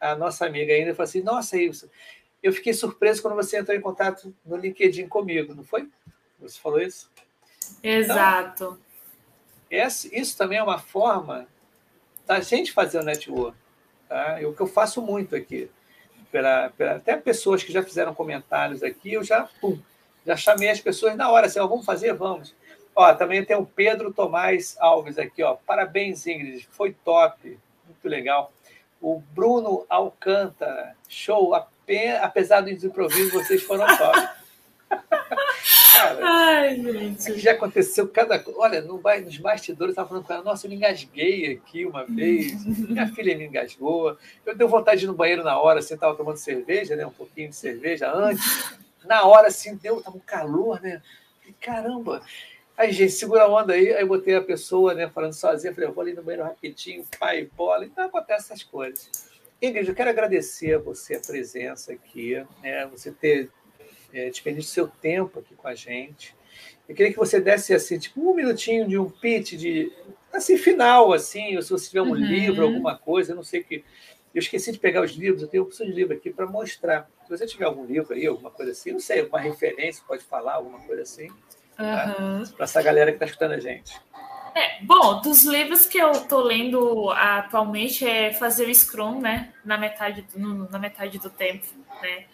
a 0.00 0.16
nossa 0.16 0.44
amiga 0.44 0.72
ainda 0.72 0.94
fala 0.94 1.08
assim: 1.08 1.22
nossa, 1.22 1.56
isso 1.56 1.88
eu 2.42 2.52
fiquei 2.52 2.72
surpreso 2.72 3.20
quando 3.22 3.34
você 3.34 3.58
entrou 3.58 3.76
em 3.76 3.80
contato 3.80 4.34
no 4.44 4.56
LinkedIn 4.56 5.08
comigo, 5.08 5.54
não 5.54 5.64
foi? 5.64 5.88
Você 6.40 6.58
falou 6.58 6.80
isso? 6.80 7.10
Exato. 7.82 8.64
Então, 8.64 8.78
isso 9.70 10.36
também 10.36 10.58
é 10.58 10.62
uma 10.62 10.78
forma 10.78 11.46
da 12.26 12.40
gente 12.40 12.72
fazer 12.72 13.00
o 13.00 13.04
network. 13.04 13.56
Tá? 14.08 14.40
É 14.40 14.46
o 14.46 14.52
que 14.52 14.60
eu 14.60 14.66
faço 14.66 15.02
muito 15.02 15.34
aqui. 15.36 15.70
Pela, 16.30 16.70
pela, 16.76 16.96
até 16.96 17.16
pessoas 17.16 17.62
que 17.62 17.72
já 17.72 17.82
fizeram 17.82 18.14
comentários 18.14 18.82
aqui, 18.82 19.14
eu 19.14 19.24
já, 19.24 19.48
pum, 19.60 19.78
já 20.26 20.36
chamei 20.36 20.68
as 20.68 20.80
pessoas 20.80 21.16
na 21.16 21.30
hora, 21.30 21.46
assim, 21.46 21.58
ó, 21.58 21.66
vamos 21.66 21.86
fazer? 21.86 22.12
Vamos. 22.12 22.54
Ó, 22.94 23.14
também 23.14 23.44
tem 23.44 23.56
o 23.56 23.64
Pedro 23.64 24.12
Tomás 24.12 24.76
Alves 24.78 25.18
aqui, 25.18 25.42
ó. 25.42 25.54
Parabéns, 25.54 26.26
Ingrid, 26.26 26.68
foi 26.70 26.92
top. 26.92 27.58
muito 27.86 28.08
legal. 28.08 28.52
O 29.00 29.20
Bruno 29.32 29.86
Alcântara, 29.88 30.96
show, 31.08 31.54
apesar 32.20 32.60
do 32.60 32.70
improviso, 32.70 33.30
vocês 33.30 33.62
foram 33.62 33.86
top. 33.96 34.37
Cara, 35.98 36.20
Ai, 36.22 36.76
gente. 36.76 37.38
Já 37.38 37.52
aconteceu 37.52 38.06
cada. 38.08 38.42
Olha, 38.56 38.80
no, 38.80 39.00
nos 39.02 39.38
bastidores, 39.38 39.88
eu 39.88 39.90
estava 39.90 40.08
falando 40.08 40.24
com 40.24 40.32
ela, 40.32 40.42
nossa, 40.42 40.66
eu 40.66 40.70
me 40.70 40.76
engasguei 40.76 41.52
aqui 41.52 41.84
uma 41.84 42.04
vez, 42.04 42.64
minha 42.64 43.08
filha 43.08 43.36
me 43.36 43.46
engasgou, 43.46 44.16
eu 44.46 44.56
dei 44.56 44.66
vontade 44.66 45.00
de 45.00 45.06
ir 45.06 45.08
no 45.08 45.14
banheiro 45.14 45.42
na 45.42 45.58
hora, 45.58 45.80
assim, 45.80 45.94
estava 45.94 46.14
tomando 46.14 46.36
cerveja, 46.36 46.94
né, 46.94 47.04
um 47.04 47.10
pouquinho 47.10 47.48
de 47.48 47.56
cerveja 47.56 48.12
antes, 48.12 48.76
na 49.04 49.24
hora, 49.24 49.48
assim, 49.48 49.76
deu, 49.76 49.98
estava 49.98 50.16
um 50.16 50.20
calor, 50.20 50.80
né, 50.80 51.02
e, 51.46 51.52
caramba, 51.52 52.22
Aí, 52.76 52.92
gente, 52.92 53.10
segura 53.10 53.42
a 53.42 53.48
onda 53.48 53.72
aí. 53.72 53.92
Aí 53.92 54.04
botei 54.04 54.36
a 54.36 54.40
pessoa, 54.40 54.94
né, 54.94 55.08
falando 55.08 55.32
sozinha. 55.32 55.74
Falei, 55.74 55.90
eu 55.90 55.92
vou 55.92 56.00
ali 56.00 56.14
no 56.14 56.22
banheiro 56.22 56.46
rapidinho, 56.46 57.04
pai, 57.18 57.50
bola. 57.56 57.84
Então 57.84 58.04
acontece 58.04 58.52
essas 58.52 58.62
coisas. 58.62 59.10
Ingrid, 59.60 59.88
eu 59.88 59.96
quero 59.96 60.10
agradecer 60.10 60.74
a 60.74 60.78
você 60.78 61.16
a 61.16 61.20
presença 61.20 61.92
aqui, 61.92 62.40
né, 62.62 62.86
você 62.86 63.10
ter 63.10 63.50
é, 64.12 64.28
despendido 64.30 64.64
seu 64.64 64.88
tempo 64.88 65.38
aqui 65.40 65.54
com 65.54 65.68
a 65.68 65.74
gente. 65.74 66.36
Eu 66.88 66.94
queria 66.94 67.12
que 67.12 67.18
você 67.18 67.40
desse 67.40 67.74
assim, 67.74 67.98
tipo, 67.98 68.20
um 68.20 68.34
minutinho 68.34 68.88
de 68.88 68.98
um 68.98 69.08
pitch 69.08 69.52
de 69.52 69.92
assim 70.32 70.56
final, 70.56 71.12
assim, 71.12 71.56
ou 71.56 71.62
se 71.62 71.70
você 71.70 71.88
tiver 71.88 72.02
um 72.02 72.10
uhum. 72.10 72.14
livro, 72.14 72.64
alguma 72.64 72.96
coisa, 72.96 73.32
eu 73.32 73.36
não 73.36 73.42
sei 73.42 73.62
que. 73.62 73.84
Eu 74.34 74.40
esqueci 74.40 74.70
de 74.70 74.78
pegar 74.78 75.02
os 75.02 75.12
livros, 75.12 75.42
eu 75.42 75.48
tenho 75.48 75.62
opção 75.62 75.86
de 75.86 75.92
livro 75.92 76.14
aqui 76.14 76.30
para 76.30 76.46
mostrar. 76.46 77.10
Se 77.24 77.30
você 77.30 77.46
tiver 77.46 77.64
algum 77.64 77.84
livro 77.84 78.14
aí, 78.14 78.26
alguma 78.26 78.50
coisa 78.50 78.72
assim, 78.72 78.92
não 78.92 79.00
sei, 79.00 79.20
alguma 79.20 79.40
referência, 79.40 80.04
pode 80.06 80.22
falar, 80.22 80.54
alguma 80.54 80.78
coisa 80.80 81.02
assim. 81.02 81.28
Uhum. 81.78 82.44
Para 82.54 82.64
essa 82.64 82.82
galera 82.82 83.10
que 83.10 83.16
está 83.16 83.26
escutando 83.26 83.52
a 83.52 83.60
gente. 83.60 83.98
É, 84.54 84.82
bom, 84.82 85.20
dos 85.20 85.44
livros 85.44 85.86
que 85.86 85.98
eu 85.98 86.10
estou 86.10 86.42
lendo 86.42 87.10
atualmente 87.10 88.06
é 88.06 88.32
fazer 88.32 88.68
o 88.68 88.74
Scrum, 88.74 89.20
né? 89.20 89.52
Na 89.64 89.78
metade, 89.78 90.26
no, 90.34 90.68
na 90.68 90.78
metade 90.78 91.18
do 91.18 91.30
tempo, 91.30 91.66
né? 92.02 92.24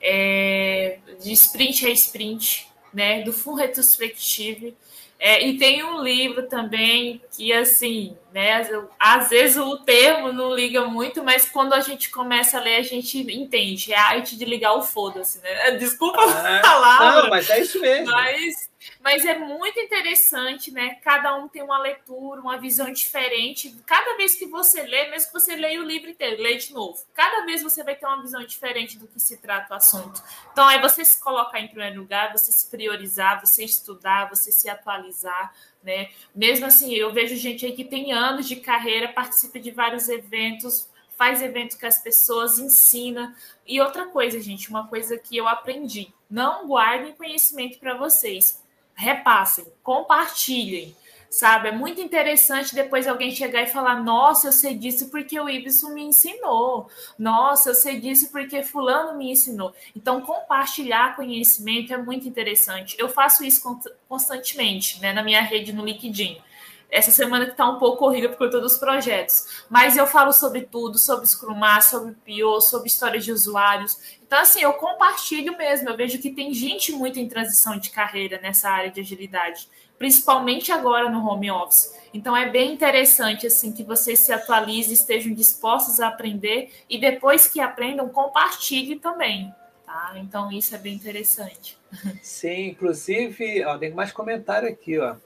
É, 0.00 0.98
de 1.20 1.32
sprint 1.32 1.86
a 1.86 1.90
sprint, 1.90 2.68
né? 2.92 3.22
Do 3.22 3.32
full 3.32 3.54
retrospective. 3.54 4.74
É, 5.18 5.46
e 5.46 5.56
tem 5.56 5.82
um 5.82 6.02
livro 6.02 6.46
também 6.46 7.22
que, 7.34 7.50
assim, 7.50 8.14
né, 8.34 8.68
às 9.00 9.30
vezes 9.30 9.56
o 9.56 9.78
termo 9.78 10.30
não 10.30 10.54
liga 10.54 10.84
muito, 10.84 11.24
mas 11.24 11.48
quando 11.48 11.72
a 11.72 11.80
gente 11.80 12.10
começa 12.10 12.58
a 12.58 12.60
ler, 12.60 12.76
a 12.76 12.82
gente 12.82 13.18
entende. 13.18 13.94
É 13.94 13.98
a 13.98 14.08
arte 14.08 14.36
de 14.36 14.44
ligar 14.44 14.74
o 14.74 14.82
foda-se, 14.82 15.40
né? 15.40 15.70
Desculpa 15.78 16.20
ah, 16.20 16.58
a 16.58 16.60
palavra. 16.60 17.22
Não, 17.22 17.30
mas 17.30 17.48
é 17.48 17.60
isso 17.60 17.80
mesmo. 17.80 18.06
Mas 18.06 18.68
mas 19.00 19.24
é 19.24 19.38
muito 19.38 19.78
interessante, 19.78 20.70
né? 20.70 20.96
Cada 21.02 21.36
um 21.36 21.48
tem 21.48 21.62
uma 21.62 21.78
leitura, 21.78 22.40
uma 22.40 22.58
visão 22.58 22.92
diferente. 22.92 23.76
Cada 23.86 24.16
vez 24.16 24.34
que 24.34 24.46
você 24.46 24.82
lê, 24.82 25.08
mesmo 25.10 25.28
que 25.28 25.32
você 25.32 25.56
leia 25.56 25.80
o 25.80 25.84
livro 25.84 26.10
inteiro, 26.10 26.42
lê 26.42 26.56
de 26.56 26.72
novo. 26.72 26.98
Cada 27.14 27.44
vez 27.44 27.62
você 27.62 27.82
vai 27.82 27.94
ter 27.94 28.06
uma 28.06 28.22
visão 28.22 28.44
diferente 28.44 28.98
do 28.98 29.06
que 29.06 29.20
se 29.20 29.36
trata 29.38 29.74
o 29.74 29.76
assunto. 29.76 30.22
Então, 30.52 30.68
é 30.70 30.80
você 30.80 31.04
se 31.04 31.20
colocar 31.20 31.60
em 31.60 31.68
primeiro 31.68 32.00
lugar, 32.00 32.32
você 32.32 32.50
se 32.50 32.68
priorizar, 32.70 33.40
você 33.40 33.64
estudar, 33.64 34.28
você 34.28 34.50
se 34.50 34.68
atualizar, 34.68 35.54
né? 35.82 36.10
Mesmo 36.34 36.66
assim, 36.66 36.92
eu 36.94 37.12
vejo 37.12 37.36
gente 37.36 37.64
aí 37.64 37.72
que 37.72 37.84
tem 37.84 38.12
anos 38.12 38.48
de 38.48 38.56
carreira, 38.56 39.08
participa 39.08 39.58
de 39.60 39.70
vários 39.70 40.08
eventos, 40.08 40.90
faz 41.16 41.42
evento 41.42 41.78
com 41.78 41.86
as 41.86 42.02
pessoas, 42.02 42.58
ensina. 42.58 43.36
E 43.66 43.80
outra 43.80 44.06
coisa, 44.06 44.40
gente, 44.40 44.68
uma 44.68 44.86
coisa 44.86 45.16
que 45.16 45.36
eu 45.36 45.48
aprendi: 45.48 46.12
não 46.28 46.66
guardem 46.66 47.14
conhecimento 47.14 47.78
para 47.78 47.96
vocês 47.96 48.65
repassem, 48.96 49.66
compartilhem, 49.82 50.96
sabe? 51.30 51.68
É 51.68 51.72
muito 51.72 52.00
interessante 52.00 52.74
depois 52.74 53.06
alguém 53.06 53.30
chegar 53.30 53.62
e 53.62 53.66
falar: 53.66 54.02
Nossa, 54.02 54.48
eu 54.48 54.52
sei 54.52 54.74
disso 54.74 55.10
porque 55.10 55.38
o 55.38 55.48
Ibson 55.48 55.90
me 55.90 56.02
ensinou. 56.02 56.88
Nossa, 57.18 57.70
eu 57.70 57.74
sei 57.74 58.00
disso 58.00 58.30
porque 58.32 58.62
Fulano 58.62 59.16
me 59.16 59.30
ensinou. 59.30 59.74
Então, 59.94 60.22
compartilhar 60.22 61.14
conhecimento 61.14 61.92
é 61.92 61.98
muito 61.98 62.26
interessante. 62.26 62.96
Eu 62.98 63.08
faço 63.08 63.44
isso 63.44 63.62
constantemente 64.08 65.00
né, 65.00 65.12
na 65.12 65.22
minha 65.22 65.42
rede 65.42 65.72
no 65.72 65.84
LinkedIn. 65.84 66.40
Essa 66.88 67.10
semana 67.10 67.46
que 67.46 67.50
está 67.50 67.68
um 67.68 67.78
pouco 67.78 67.98
corrida 67.98 68.28
por 68.28 68.38
conta 68.38 68.60
dos 68.60 68.78
projetos. 68.78 69.64
Mas 69.68 69.96
eu 69.96 70.06
falo 70.06 70.32
sobre 70.32 70.62
tudo, 70.62 70.98
sobre 70.98 71.26
Scrum 71.26 71.60
sobre 71.82 72.14
PO, 72.24 72.60
sobre 72.60 72.88
histórias 72.88 73.24
de 73.24 73.32
usuários. 73.32 74.16
Então, 74.24 74.38
assim, 74.38 74.60
eu 74.60 74.72
compartilho 74.74 75.56
mesmo. 75.56 75.88
Eu 75.88 75.96
vejo 75.96 76.18
que 76.18 76.30
tem 76.30 76.54
gente 76.54 76.92
muito 76.92 77.18
em 77.18 77.28
transição 77.28 77.78
de 77.78 77.90
carreira 77.90 78.40
nessa 78.40 78.70
área 78.70 78.90
de 78.90 79.00
agilidade, 79.00 79.68
principalmente 79.98 80.70
agora 80.70 81.10
no 81.10 81.26
home 81.26 81.50
office. 81.50 81.94
Então, 82.14 82.36
é 82.36 82.48
bem 82.48 82.72
interessante, 82.72 83.46
assim, 83.46 83.72
que 83.72 83.82
vocês 83.82 84.20
se 84.20 84.32
atualizem, 84.32 84.92
estejam 84.92 85.34
dispostos 85.34 85.98
a 86.00 86.08
aprender 86.08 86.72
e 86.88 86.98
depois 86.98 87.48
que 87.48 87.60
aprendam, 87.60 88.08
compartilhem 88.08 88.98
também. 88.98 89.52
Tá? 89.84 90.14
Então, 90.16 90.52
isso 90.52 90.74
é 90.74 90.78
bem 90.78 90.94
interessante. 90.94 91.76
Sim, 92.22 92.68
inclusive, 92.68 93.64
ó, 93.64 93.76
tem 93.76 93.92
mais 93.92 94.12
comentário 94.12 94.68
aqui, 94.68 94.98
ó 94.98 95.16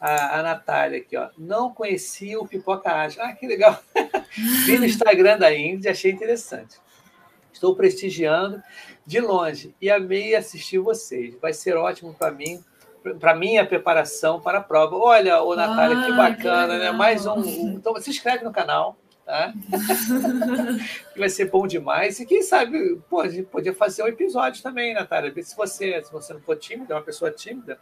a, 0.00 0.38
a 0.38 0.42
Natália 0.42 0.98
aqui, 0.98 1.16
ó. 1.16 1.28
Não 1.36 1.72
conhecia 1.72 2.40
o 2.40 2.48
Pipoca 2.48 2.90
Ágil. 2.90 3.22
Ah, 3.22 3.32
que 3.32 3.46
legal. 3.46 3.78
Vi 4.64 4.78
no 4.78 4.86
Instagram 4.86 5.38
da 5.38 5.54
Índia, 5.54 5.90
achei 5.90 6.10
interessante. 6.10 6.78
Estou 7.52 7.76
prestigiando 7.76 8.62
de 9.04 9.20
longe 9.20 9.74
e 9.80 9.90
amei 9.90 10.34
assistir 10.34 10.78
vocês. 10.78 11.34
Vai 11.40 11.52
ser 11.52 11.76
ótimo 11.76 12.14
para 12.14 12.30
mim, 12.30 12.64
para 13.18 13.34
minha 13.34 13.66
preparação 13.66 14.40
para 14.40 14.58
a 14.58 14.62
prova. 14.62 14.96
Olha, 14.96 15.42
ô 15.42 15.54
Natália, 15.54 15.98
ah, 15.98 16.06
que 16.06 16.12
bacana, 16.12 16.74
que 16.74 16.80
né? 16.80 16.90
Mais 16.92 17.26
um, 17.26 17.34
um. 17.34 17.72
Então, 17.72 17.94
se 18.00 18.08
inscreve 18.08 18.44
no 18.44 18.52
canal, 18.52 18.96
tá? 19.26 19.52
que 21.12 21.18
vai 21.18 21.28
ser 21.28 21.50
bom 21.50 21.66
demais. 21.66 22.18
E 22.20 22.24
quem 22.24 22.42
sabe, 22.42 22.98
pô, 23.10 23.20
a 23.20 23.28
gente 23.28 23.46
podia 23.46 23.74
fazer 23.74 24.04
um 24.04 24.08
episódio 24.08 24.62
também, 24.62 24.94
Natália. 24.94 25.30
Se 25.42 25.54
você, 25.54 26.02
se 26.02 26.10
você 26.10 26.32
não 26.32 26.40
for 26.40 26.56
tímida, 26.56 26.94
é 26.94 26.96
uma 26.96 27.02
pessoa 27.02 27.30
tímida, 27.30 27.78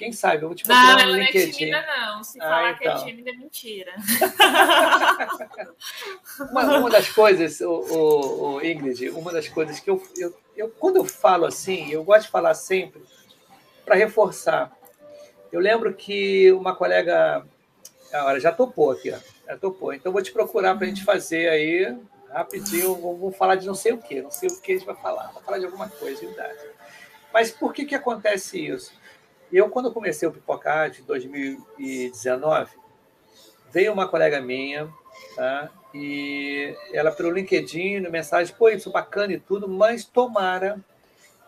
quem 0.00 0.12
sabe? 0.12 0.42
Eu 0.42 0.48
vou 0.48 0.54
te 0.56 0.64
procurar 0.64 0.96
não, 0.96 1.12
no 1.12 1.20
LinkedIn. 1.20 1.70
Não, 1.70 1.78
é 1.78 1.82
tímida, 1.82 1.86
não. 1.86 2.24
Se 2.24 2.40
ah, 2.40 2.44
falar 2.44 2.70
então. 2.70 2.78
que 2.78 2.88
é 2.88 2.90
então. 2.90 3.04
tímida, 3.04 3.30
é 3.30 3.32
mentira. 3.34 3.92
uma, 6.50 6.78
uma, 6.78 6.88
das 6.88 7.10
coisas, 7.10 7.60
o, 7.60 7.70
o, 7.70 8.54
o, 8.54 8.64
Ingrid, 8.64 9.10
uma 9.10 9.30
das 9.30 9.46
coisas 9.46 9.78
que 9.78 9.90
eu, 9.90 10.02
eu, 10.16 10.34
eu, 10.56 10.70
quando 10.70 10.96
eu 10.96 11.04
falo 11.04 11.44
assim, 11.44 11.90
eu 11.90 12.02
gosto 12.02 12.22
de 12.22 12.30
falar 12.30 12.54
sempre 12.54 13.02
para 13.84 13.94
reforçar. 13.94 14.74
Eu 15.52 15.60
lembro 15.60 15.92
que 15.92 16.50
uma 16.52 16.74
colega, 16.74 17.44
agora 18.10 18.40
já 18.40 18.52
topou 18.52 18.92
aqui, 18.92 19.12
ó, 19.12 19.18
já 19.46 19.58
topou. 19.58 19.92
Então 19.92 20.10
vou 20.10 20.22
te 20.22 20.32
procurar 20.32 20.76
para 20.76 20.86
a 20.86 20.88
gente 20.88 21.04
fazer 21.04 21.50
aí 21.50 21.94
rapidinho. 22.32 22.94
Vamos 22.94 23.36
falar 23.36 23.56
de 23.56 23.66
não 23.66 23.74
sei 23.74 23.92
o 23.92 23.98
que, 23.98 24.22
não 24.22 24.30
sei 24.30 24.48
o 24.48 24.58
que 24.58 24.72
a 24.72 24.74
gente 24.76 24.86
vai 24.86 24.96
falar, 24.96 25.30
vai 25.32 25.42
falar 25.42 25.58
de 25.58 25.66
alguma 25.66 25.90
coisa, 25.90 26.24
verdade. 26.24 26.58
Mas 27.34 27.50
por 27.50 27.74
que 27.74 27.84
que 27.84 27.94
acontece 27.94 28.66
isso? 28.66 28.98
Eu, 29.52 29.68
quando 29.68 29.92
comecei 29.92 30.28
o 30.28 30.32
Pipocate, 30.32 31.02
em 31.02 31.04
2019, 31.04 32.70
veio 33.72 33.92
uma 33.92 34.08
colega 34.08 34.40
minha, 34.40 34.88
tá? 35.34 35.70
e 35.92 36.74
ela 36.92 37.10
pelo 37.10 37.30
LinkedIn, 37.30 38.00
mensagem, 38.10 38.54
pô, 38.54 38.68
isso 38.68 38.88
é 38.88 38.92
bacana 38.92 39.32
e 39.32 39.40
tudo, 39.40 39.68
mas 39.68 40.04
tomara 40.04 40.78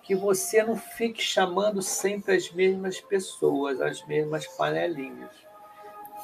que 0.02 0.16
você 0.16 0.62
não 0.62 0.76
fique 0.76 1.22
chamando 1.22 1.80
sempre 1.80 2.34
as 2.34 2.50
mesmas 2.50 3.00
pessoas, 3.00 3.80
as 3.80 4.04
mesmas 4.04 4.46
panelinhas. 4.46 5.30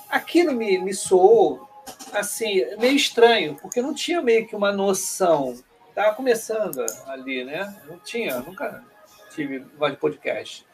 Aquilo 0.08 0.52
me, 0.52 0.78
me 0.78 0.92
soou, 0.92 1.68
assim, 2.12 2.64
meio 2.76 2.96
estranho, 2.96 3.56
porque 3.60 3.80
não 3.80 3.94
tinha 3.94 4.20
meio 4.20 4.48
que 4.48 4.56
uma 4.56 4.72
noção. 4.72 5.56
Estava 5.88 6.14
começando 6.14 6.84
ali, 7.06 7.44
né? 7.44 7.80
Não 7.86 7.98
tinha, 7.98 8.40
nunca 8.40 8.84
tive 9.30 9.60
voz 9.78 9.92
de 9.92 9.98
podcast. 9.98 10.66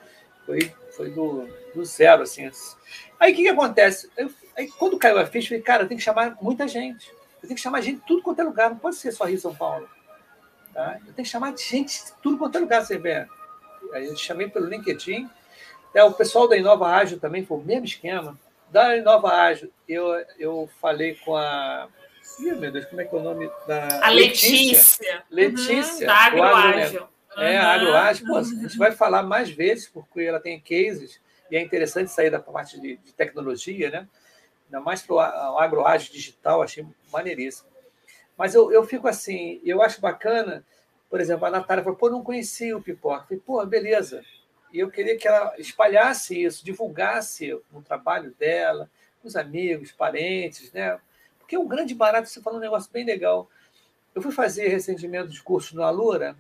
Foi 0.47 0.72
foi 0.96 1.10
do, 1.10 1.48
do 1.74 1.84
zero, 1.84 2.22
assim. 2.22 2.50
Aí 3.18 3.32
o 3.32 3.36
que, 3.36 3.42
que 3.42 3.48
acontece? 3.48 4.10
Eu, 4.16 4.30
aí, 4.56 4.68
quando 4.68 4.98
caiu 4.98 5.18
a 5.18 5.26
ficha, 5.26 5.46
eu 5.46 5.48
falei, 5.50 5.62
cara, 5.62 5.86
tem 5.86 5.96
que 5.96 6.02
chamar 6.02 6.36
muita 6.40 6.66
gente. 6.66 7.10
Eu 7.42 7.48
tenho 7.48 7.54
que 7.54 7.60
chamar 7.60 7.80
gente 7.80 8.00
de 8.00 8.06
tudo 8.06 8.22
quanto 8.22 8.40
é 8.40 8.44
lugar, 8.44 8.70
não 8.70 8.78
pode 8.78 8.96
ser 8.96 9.12
só 9.12 9.24
Rio 9.24 9.36
e 9.36 9.40
São 9.40 9.54
Paulo. 9.54 9.88
Tá? 10.72 10.94
Eu 11.06 11.12
tenho 11.12 11.24
que 11.24 11.24
chamar 11.24 11.56
gente 11.56 12.04
de 12.04 12.12
tudo 12.22 12.38
quanto 12.38 12.56
é 12.56 12.60
lugar, 12.60 12.84
você 12.84 12.98
vê. 12.98 13.26
Aí 13.92 14.06
eu 14.06 14.16
chamei 14.16 14.48
pelo 14.48 14.66
LinkedIn. 14.66 15.28
É, 15.94 16.02
o 16.02 16.12
pessoal 16.12 16.48
da 16.48 16.56
Inova 16.56 16.88
Ágil 16.88 17.20
também 17.20 17.44
foi 17.44 17.58
o 17.58 17.62
mesmo 17.62 17.84
esquema. 17.84 18.38
Da 18.70 18.96
Inova 18.96 19.28
Ágil, 19.28 19.70
eu, 19.88 20.06
eu 20.38 20.68
falei 20.80 21.14
com 21.24 21.36
a. 21.36 21.88
Ih, 22.40 22.52
meu 22.52 22.72
Deus, 22.72 22.86
como 22.86 23.00
é 23.00 23.04
que 23.04 23.14
é 23.14 23.18
o 23.18 23.22
nome 23.22 23.48
da. 23.68 24.04
A 24.04 24.08
Letícia. 24.08 25.22
Letícia. 25.30 25.76
Letícia 25.76 26.00
uhum, 26.00 26.06
da 26.06 26.14
Agroágil. 26.16 27.08
É, 27.36 27.59
a 27.59 27.78
pô, 28.27 28.36
a 28.36 28.43
gente 28.43 28.78
vai 28.78 28.93
falar 28.93 29.23
mais 29.23 29.51
vezes, 29.51 29.89
porque 29.89 30.23
ela 30.23 30.40
tem 30.40 30.61
cases, 30.61 31.20
e 31.51 31.56
é 31.56 31.61
interessante 31.61 32.11
sair 32.11 32.31
da 32.31 32.39
parte 32.39 32.81
de, 32.81 32.97
de 32.97 33.12
tecnologia, 33.12 33.90
né? 33.90 34.09
Ainda 34.66 34.81
mais 34.81 35.02
para 35.02 35.15
o 35.15 35.59
agroágil 35.59 36.12
digital, 36.12 36.62
achei 36.62 36.86
maneiríssimo. 37.12 37.69
Mas 38.36 38.55
eu, 38.55 38.73
eu 38.73 38.85
fico 38.85 39.06
assim, 39.06 39.61
eu 39.65 39.82
acho 39.82 40.01
bacana, 40.01 40.65
por 41.09 41.20
exemplo, 41.20 41.47
a 41.47 41.51
Natália 41.51 41.85
falou, 41.85 41.98
pô, 41.98 42.11
não 42.11 42.24
conhecia 42.24 42.77
o 42.77 42.82
Pipoca. 42.82 43.23
Eu 43.23 43.27
falei, 43.27 43.43
pô, 43.44 43.66
beleza. 43.66 44.23
E 44.73 44.81
eu 44.81 44.90
queria 44.90 45.16
que 45.16 45.28
ela 45.28 45.55
espalhasse 45.59 46.43
isso, 46.43 46.65
divulgasse 46.65 47.55
o 47.55 47.81
trabalho 47.82 48.35
dela, 48.36 48.90
os 49.23 49.36
amigos, 49.36 49.93
parentes, 49.93 50.73
né? 50.73 50.98
Porque 51.39 51.56
o 51.56 51.69
grande 51.69 51.94
barato, 51.94 52.28
você 52.28 52.40
falou 52.43 52.59
um 52.59 52.62
negócio 52.62 52.90
bem 52.90 53.05
legal. 53.05 53.48
Eu 54.15 54.20
fui 54.23 54.32
fazer 54.32 54.69
recentemente 54.69 55.28
de 55.28 55.43
curso 55.43 55.77
no 55.77 55.85
Alura, 55.85 56.36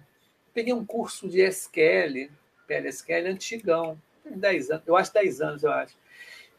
peguei 0.54 0.72
um 0.72 0.86
curso 0.86 1.28
de 1.28 1.42
SQL, 1.42 2.30
PLSQL 2.66 3.26
antigão, 3.28 4.00
tem 4.22 4.32
10 4.38 4.70
anos, 4.70 4.84
eu 4.86 4.96
acho 4.96 5.12
10 5.12 5.40
anos, 5.40 5.62
eu 5.64 5.72
acho. 5.72 5.94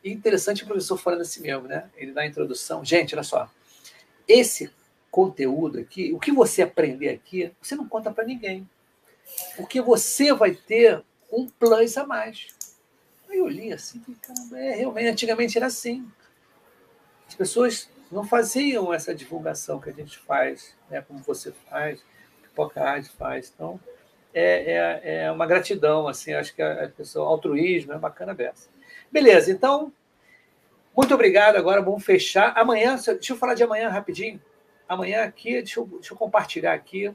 E 0.03 0.11
interessante 0.11 0.63
o 0.63 0.67
professor 0.67 0.97
falando 0.97 1.21
assim 1.21 1.41
mesmo, 1.41 1.67
né? 1.67 1.89
Ele 1.95 2.11
dá 2.11 2.21
a 2.21 2.27
introdução. 2.27 2.85
Gente, 2.85 3.15
olha 3.15 3.23
só. 3.23 3.49
Esse 4.27 4.71
conteúdo 5.09 5.79
aqui, 5.79 6.13
o 6.13 6.19
que 6.19 6.31
você 6.31 6.61
aprender 6.61 7.09
aqui, 7.09 7.51
você 7.59 7.75
não 7.75 7.87
conta 7.87 8.11
para 8.11 8.25
ninguém. 8.25 8.69
Porque 9.55 9.81
você 9.81 10.31
vai 10.33 10.53
ter 10.53 11.03
um 11.31 11.47
plus 11.47 11.97
a 11.97 12.05
mais. 12.05 12.47
Aí 13.27 13.39
eu 13.39 13.47
li 13.47 13.73
assim, 13.73 13.99
caramba, 14.21 14.59
é, 14.59 14.75
realmente, 14.75 15.07
antigamente 15.07 15.57
era 15.57 15.67
assim. 15.67 16.07
As 17.27 17.33
pessoas 17.33 17.89
não 18.11 18.23
faziam 18.23 18.93
essa 18.93 19.15
divulgação 19.15 19.79
que 19.79 19.89
a 19.89 19.93
gente 19.93 20.19
faz, 20.19 20.75
né, 20.89 21.01
como 21.01 21.19
você 21.19 21.51
faz, 21.67 22.03
Rádio 22.63 23.11
faz. 23.17 23.51
Então, 23.53 23.79
é, 24.33 25.01
é, 25.03 25.23
é 25.25 25.31
uma 25.31 25.45
gratidão, 25.45 26.07
assim, 26.07 26.33
acho 26.33 26.53
que 26.53 26.61
a, 26.61 26.85
a 26.85 26.89
pessoa, 26.89 27.27
altruísmo 27.27 27.93
é 27.93 27.97
bacana 27.97 28.33
dessa. 28.33 28.69
Beleza, 29.11 29.51
então, 29.51 29.91
muito 30.95 31.13
obrigado. 31.13 31.55
Agora 31.55 31.81
vamos 31.81 32.03
fechar. 32.03 32.53
Amanhã, 32.57 32.95
deixa 32.95 33.33
eu 33.33 33.37
falar 33.37 33.53
de 33.53 33.63
amanhã 33.63 33.89
rapidinho. 33.89 34.41
Amanhã 34.87 35.23
aqui, 35.23 35.53
deixa 35.53 35.79
eu, 35.79 35.85
deixa 35.85 36.13
eu 36.13 36.17
compartilhar 36.17 36.73
aqui. 36.73 37.13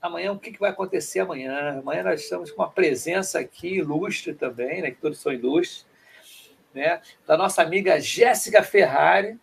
Amanhã, 0.00 0.32
o 0.32 0.38
que, 0.38 0.52
que 0.52 0.60
vai 0.60 0.70
acontecer 0.70 1.20
amanhã? 1.20 1.78
Amanhã 1.78 2.02
nós 2.02 2.20
estamos 2.20 2.50
com 2.50 2.62
uma 2.62 2.70
presença 2.70 3.38
aqui 3.38 3.76
ilustre 3.76 4.34
também, 4.34 4.82
né, 4.82 4.90
que 4.90 5.00
todos 5.00 5.18
são 5.18 5.32
ilustres, 5.32 5.86
né, 6.74 7.00
da 7.26 7.36
nossa 7.36 7.62
amiga 7.62 8.00
Jéssica 8.00 8.62
Ferrari. 8.62 9.38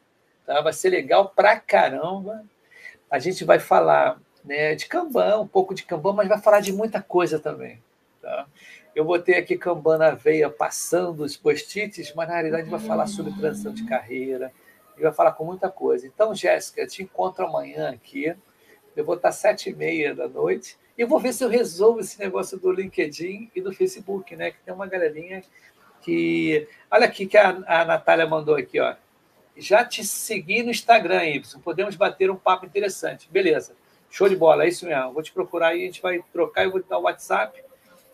Tá? 0.45 0.61
Vai 0.61 0.73
ser 0.73 0.89
legal 0.89 1.29
pra 1.29 1.59
caramba. 1.59 2.43
A 3.09 3.19
gente 3.19 3.43
vai 3.43 3.59
falar 3.59 4.19
né, 4.43 4.75
de 4.75 4.85
Kanban, 4.87 5.41
um 5.41 5.47
pouco 5.47 5.73
de 5.73 5.83
Kanban, 5.83 6.13
mas 6.13 6.27
vai 6.27 6.39
falar 6.39 6.59
de 6.59 6.73
muita 6.73 7.01
coisa 7.01 7.39
também. 7.39 7.81
Tá? 8.21 8.45
Eu 8.95 9.05
botei 9.05 9.35
aqui 9.35 9.57
Kanban 9.57 9.97
na 9.97 10.11
veia 10.11 10.49
passando 10.49 11.23
os 11.23 11.35
post-its, 11.35 12.13
mas 12.13 12.27
na 12.27 12.35
realidade 12.35 12.69
vai 12.69 12.79
falar 12.79 13.07
sobre 13.07 13.33
transição 13.33 13.73
de 13.73 13.85
carreira, 13.85 14.51
e 14.97 15.01
vai 15.01 15.11
falar 15.11 15.31
com 15.31 15.43
muita 15.43 15.69
coisa. 15.69 16.05
Então, 16.05 16.35
Jéssica, 16.35 16.85
te 16.85 17.03
encontro 17.03 17.45
amanhã 17.45 17.89
aqui. 17.89 18.35
Eu 18.95 19.03
vou 19.03 19.15
estar 19.15 19.29
às 19.29 19.35
sete 19.35 19.69
e 19.69 19.75
meia 19.75 20.13
da 20.13 20.27
noite 20.27 20.77
e 20.97 21.03
vou 21.03 21.19
ver 21.19 21.33
se 21.33 21.43
eu 21.43 21.49
resolvo 21.49 21.99
esse 21.99 22.19
negócio 22.19 22.57
do 22.59 22.71
LinkedIn 22.71 23.49
e 23.55 23.61
do 23.61 23.73
Facebook, 23.73 24.35
né? 24.35 24.51
Que 24.51 24.57
tem 24.63 24.73
uma 24.73 24.85
galerinha 24.85 25.43
que. 26.01 26.67
Olha 26.91 27.07
aqui 27.07 27.25
que 27.25 27.37
a, 27.37 27.49
a 27.65 27.85
Natália 27.85 28.27
mandou 28.27 28.55
aqui, 28.55 28.79
ó. 28.79 28.95
Já 29.57 29.83
te 29.83 30.03
segui 30.03 30.61
no 30.61 30.69
Instagram, 30.69 31.25
Y. 31.25 31.59
Podemos 31.61 31.95
bater 31.95 32.29
um 32.29 32.35
papo 32.35 32.65
interessante. 32.65 33.27
Beleza. 33.31 33.75
Show 34.13 34.29
de 34.29 34.35
bola, 34.35 34.63
é 34.63 34.67
isso 34.67 34.85
mesmo. 34.85 35.11
Vou 35.11 35.23
te 35.23 35.31
procurar 35.31 35.69
aí, 35.69 35.81
a 35.81 35.85
gente 35.87 35.99
vai 35.99 36.23
trocar, 36.31 36.65
eu 36.65 36.71
vou 36.71 36.79
te 36.79 36.87
dar 36.87 36.99
o 36.99 37.01
WhatsApp 37.01 37.63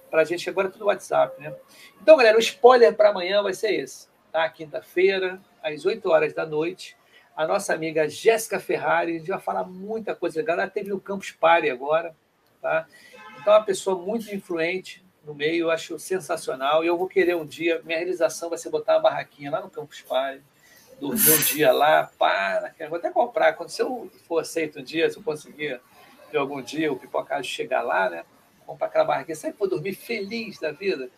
para 0.09 0.21
a 0.21 0.23
gente. 0.23 0.49
Agora 0.49 0.69
é 0.69 0.71
tudo 0.71 0.85
WhatsApp, 0.85 1.41
né? 1.41 1.53
Então, 2.01 2.15
galera, 2.15 2.37
o 2.37 2.39
spoiler 2.39 2.95
para 2.95 3.09
amanhã 3.09 3.43
vai 3.43 3.53
ser 3.53 3.73
esse. 3.73 4.07
Tá? 4.31 4.47
Quinta-feira, 4.47 5.41
às 5.61 5.85
8 5.85 6.09
horas 6.09 6.33
da 6.33 6.45
noite. 6.45 6.95
A 7.35 7.45
nossa 7.45 7.73
amiga 7.73 8.07
Jéssica 8.07 8.61
Ferrari, 8.61 9.15
a 9.15 9.19
gente 9.19 9.27
vai 9.27 9.41
falar 9.41 9.65
muita 9.65 10.15
coisa 10.15 10.39
legal. 10.39 10.57
Ela 10.57 10.69
teve 10.69 10.93
o 10.93 11.01
Campus 11.01 11.31
Party 11.31 11.69
agora. 11.69 12.15
Tá? 12.61 12.87
Então, 13.41 13.51
é 13.51 13.57
uma 13.57 13.65
pessoa 13.65 14.01
muito 14.01 14.33
influente 14.33 15.03
no 15.25 15.35
meio, 15.35 15.65
eu 15.65 15.69
acho 15.69 15.99
sensacional. 15.99 16.81
E 16.81 16.87
eu 16.87 16.97
vou 16.97 17.09
querer 17.09 17.35
um 17.35 17.45
dia, 17.45 17.81
minha 17.83 17.97
realização 17.97 18.47
vai 18.47 18.57
ser 18.57 18.69
botar 18.69 18.93
uma 18.93 19.01
barraquinha 19.01 19.51
lá 19.51 19.59
no 19.59 19.69
Campus 19.69 19.99
Party 19.99 20.41
dormir 20.99 21.31
um 21.31 21.37
dia 21.37 21.71
lá, 21.71 22.11
pá, 22.19 22.73
vou 22.89 22.97
até 22.97 23.09
comprar. 23.09 23.53
Quando 23.53 23.69
se 23.69 23.81
eu 23.81 24.11
for 24.27 24.39
aceito 24.39 24.79
um 24.79 24.83
dia, 24.83 25.09
se 25.09 25.17
eu 25.17 25.23
conseguir 25.23 25.79
de 26.29 26.37
algum 26.37 26.61
dia 26.61 26.91
o 26.91 26.97
pipocado 26.97 27.43
chegar 27.43 27.81
lá, 27.81 28.09
né? 28.09 28.23
Comprar 28.65 28.87
aquela 28.87 29.05
barraquinha, 29.05 29.35
sempre 29.35 29.57
vou 29.57 29.69
dormir 29.69 29.93
feliz 29.93 30.59
da 30.59 30.71
vida. 30.71 31.09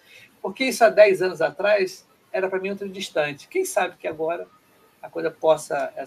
Porque 0.42 0.66
isso 0.66 0.84
há 0.84 0.90
10 0.90 1.22
anos 1.22 1.42
atrás 1.42 2.08
era 2.32 2.50
para 2.50 2.60
mim 2.60 2.70
muito 2.70 2.88
distante. 2.88 3.48
Quem 3.48 3.66
sabe 3.66 3.98
que 3.98 4.08
agora 4.08 4.48
a 5.02 5.10
coisa 5.10 5.30
possa 5.30 5.92
é, 5.96 6.04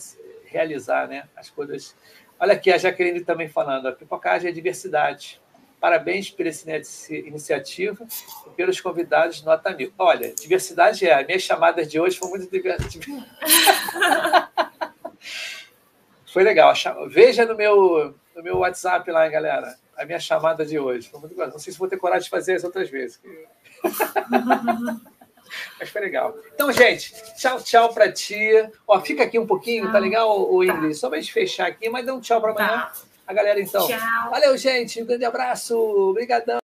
realizar, 0.46 1.08
né? 1.08 1.28
As 1.36 1.50
coisas. 1.50 1.96
Olha 2.38 2.54
aqui 2.54 2.72
a 2.72 2.78
Jaqueline 2.78 3.20
também 3.20 3.48
falando, 3.48 3.86
a 3.86 3.92
pipocagem 3.92 4.48
é 4.48 4.52
diversidade. 4.52 5.40
Parabéns 5.80 6.30
por 6.30 6.46
essa 6.46 6.70
iniciativa 7.14 8.06
e 8.46 8.50
pelos 8.50 8.80
convidados 8.80 9.42
nota 9.42 9.70
mil. 9.74 9.92
Olha, 9.98 10.34
diversidade 10.34 11.06
é. 11.06 11.22
Minhas 11.26 11.42
chamadas 11.42 11.90
de 11.90 12.00
hoje 12.00 12.16
foram 12.16 12.30
muito 12.30 12.50
divertidas. 12.50 13.06
Foi 16.32 16.42
legal. 16.42 16.72
Veja 17.08 17.44
no 17.44 17.54
meu, 17.54 18.14
no 18.34 18.42
meu 18.42 18.58
WhatsApp 18.58 19.10
lá, 19.10 19.28
galera, 19.28 19.76
a 19.96 20.04
minha 20.04 20.18
chamada 20.18 20.64
de 20.64 20.78
hoje. 20.78 21.08
Foi 21.08 21.20
muito 21.20 21.36
Não 21.36 21.58
sei 21.58 21.72
se 21.72 21.78
vou 21.78 21.88
ter 21.88 21.96
coragem 21.96 22.24
de 22.24 22.30
fazer 22.30 22.54
as 22.54 22.64
outras 22.64 22.90
vezes. 22.90 23.20
Mas 25.78 25.88
foi 25.88 26.00
legal. 26.00 26.36
Então, 26.54 26.72
gente, 26.72 27.14
tchau, 27.36 27.60
tchau 27.62 27.92
para 27.92 28.10
ti. 28.10 28.50
Ó, 28.88 29.00
fica 29.00 29.22
aqui 29.22 29.38
um 29.38 29.46
pouquinho, 29.46 29.92
tá 29.92 29.98
legal, 29.98 30.52
o 30.52 30.64
Ingrid? 30.64 30.94
Só 30.94 31.08
pra 31.08 31.20
gente 31.20 31.32
fechar 31.32 31.68
aqui, 31.68 31.88
mas 31.88 32.04
dá 32.04 32.14
um 32.14 32.20
tchau 32.20 32.40
para 32.40 32.50
amanhã. 32.50 32.88
Tá 32.88 32.92
a 33.26 33.32
galera, 33.32 33.60
então. 33.60 33.86
Tchau. 33.86 34.30
Valeu, 34.30 34.56
gente. 34.56 35.02
Um 35.02 35.06
grande 35.06 35.24
abraço. 35.24 35.78
Obrigadão. 35.78 36.58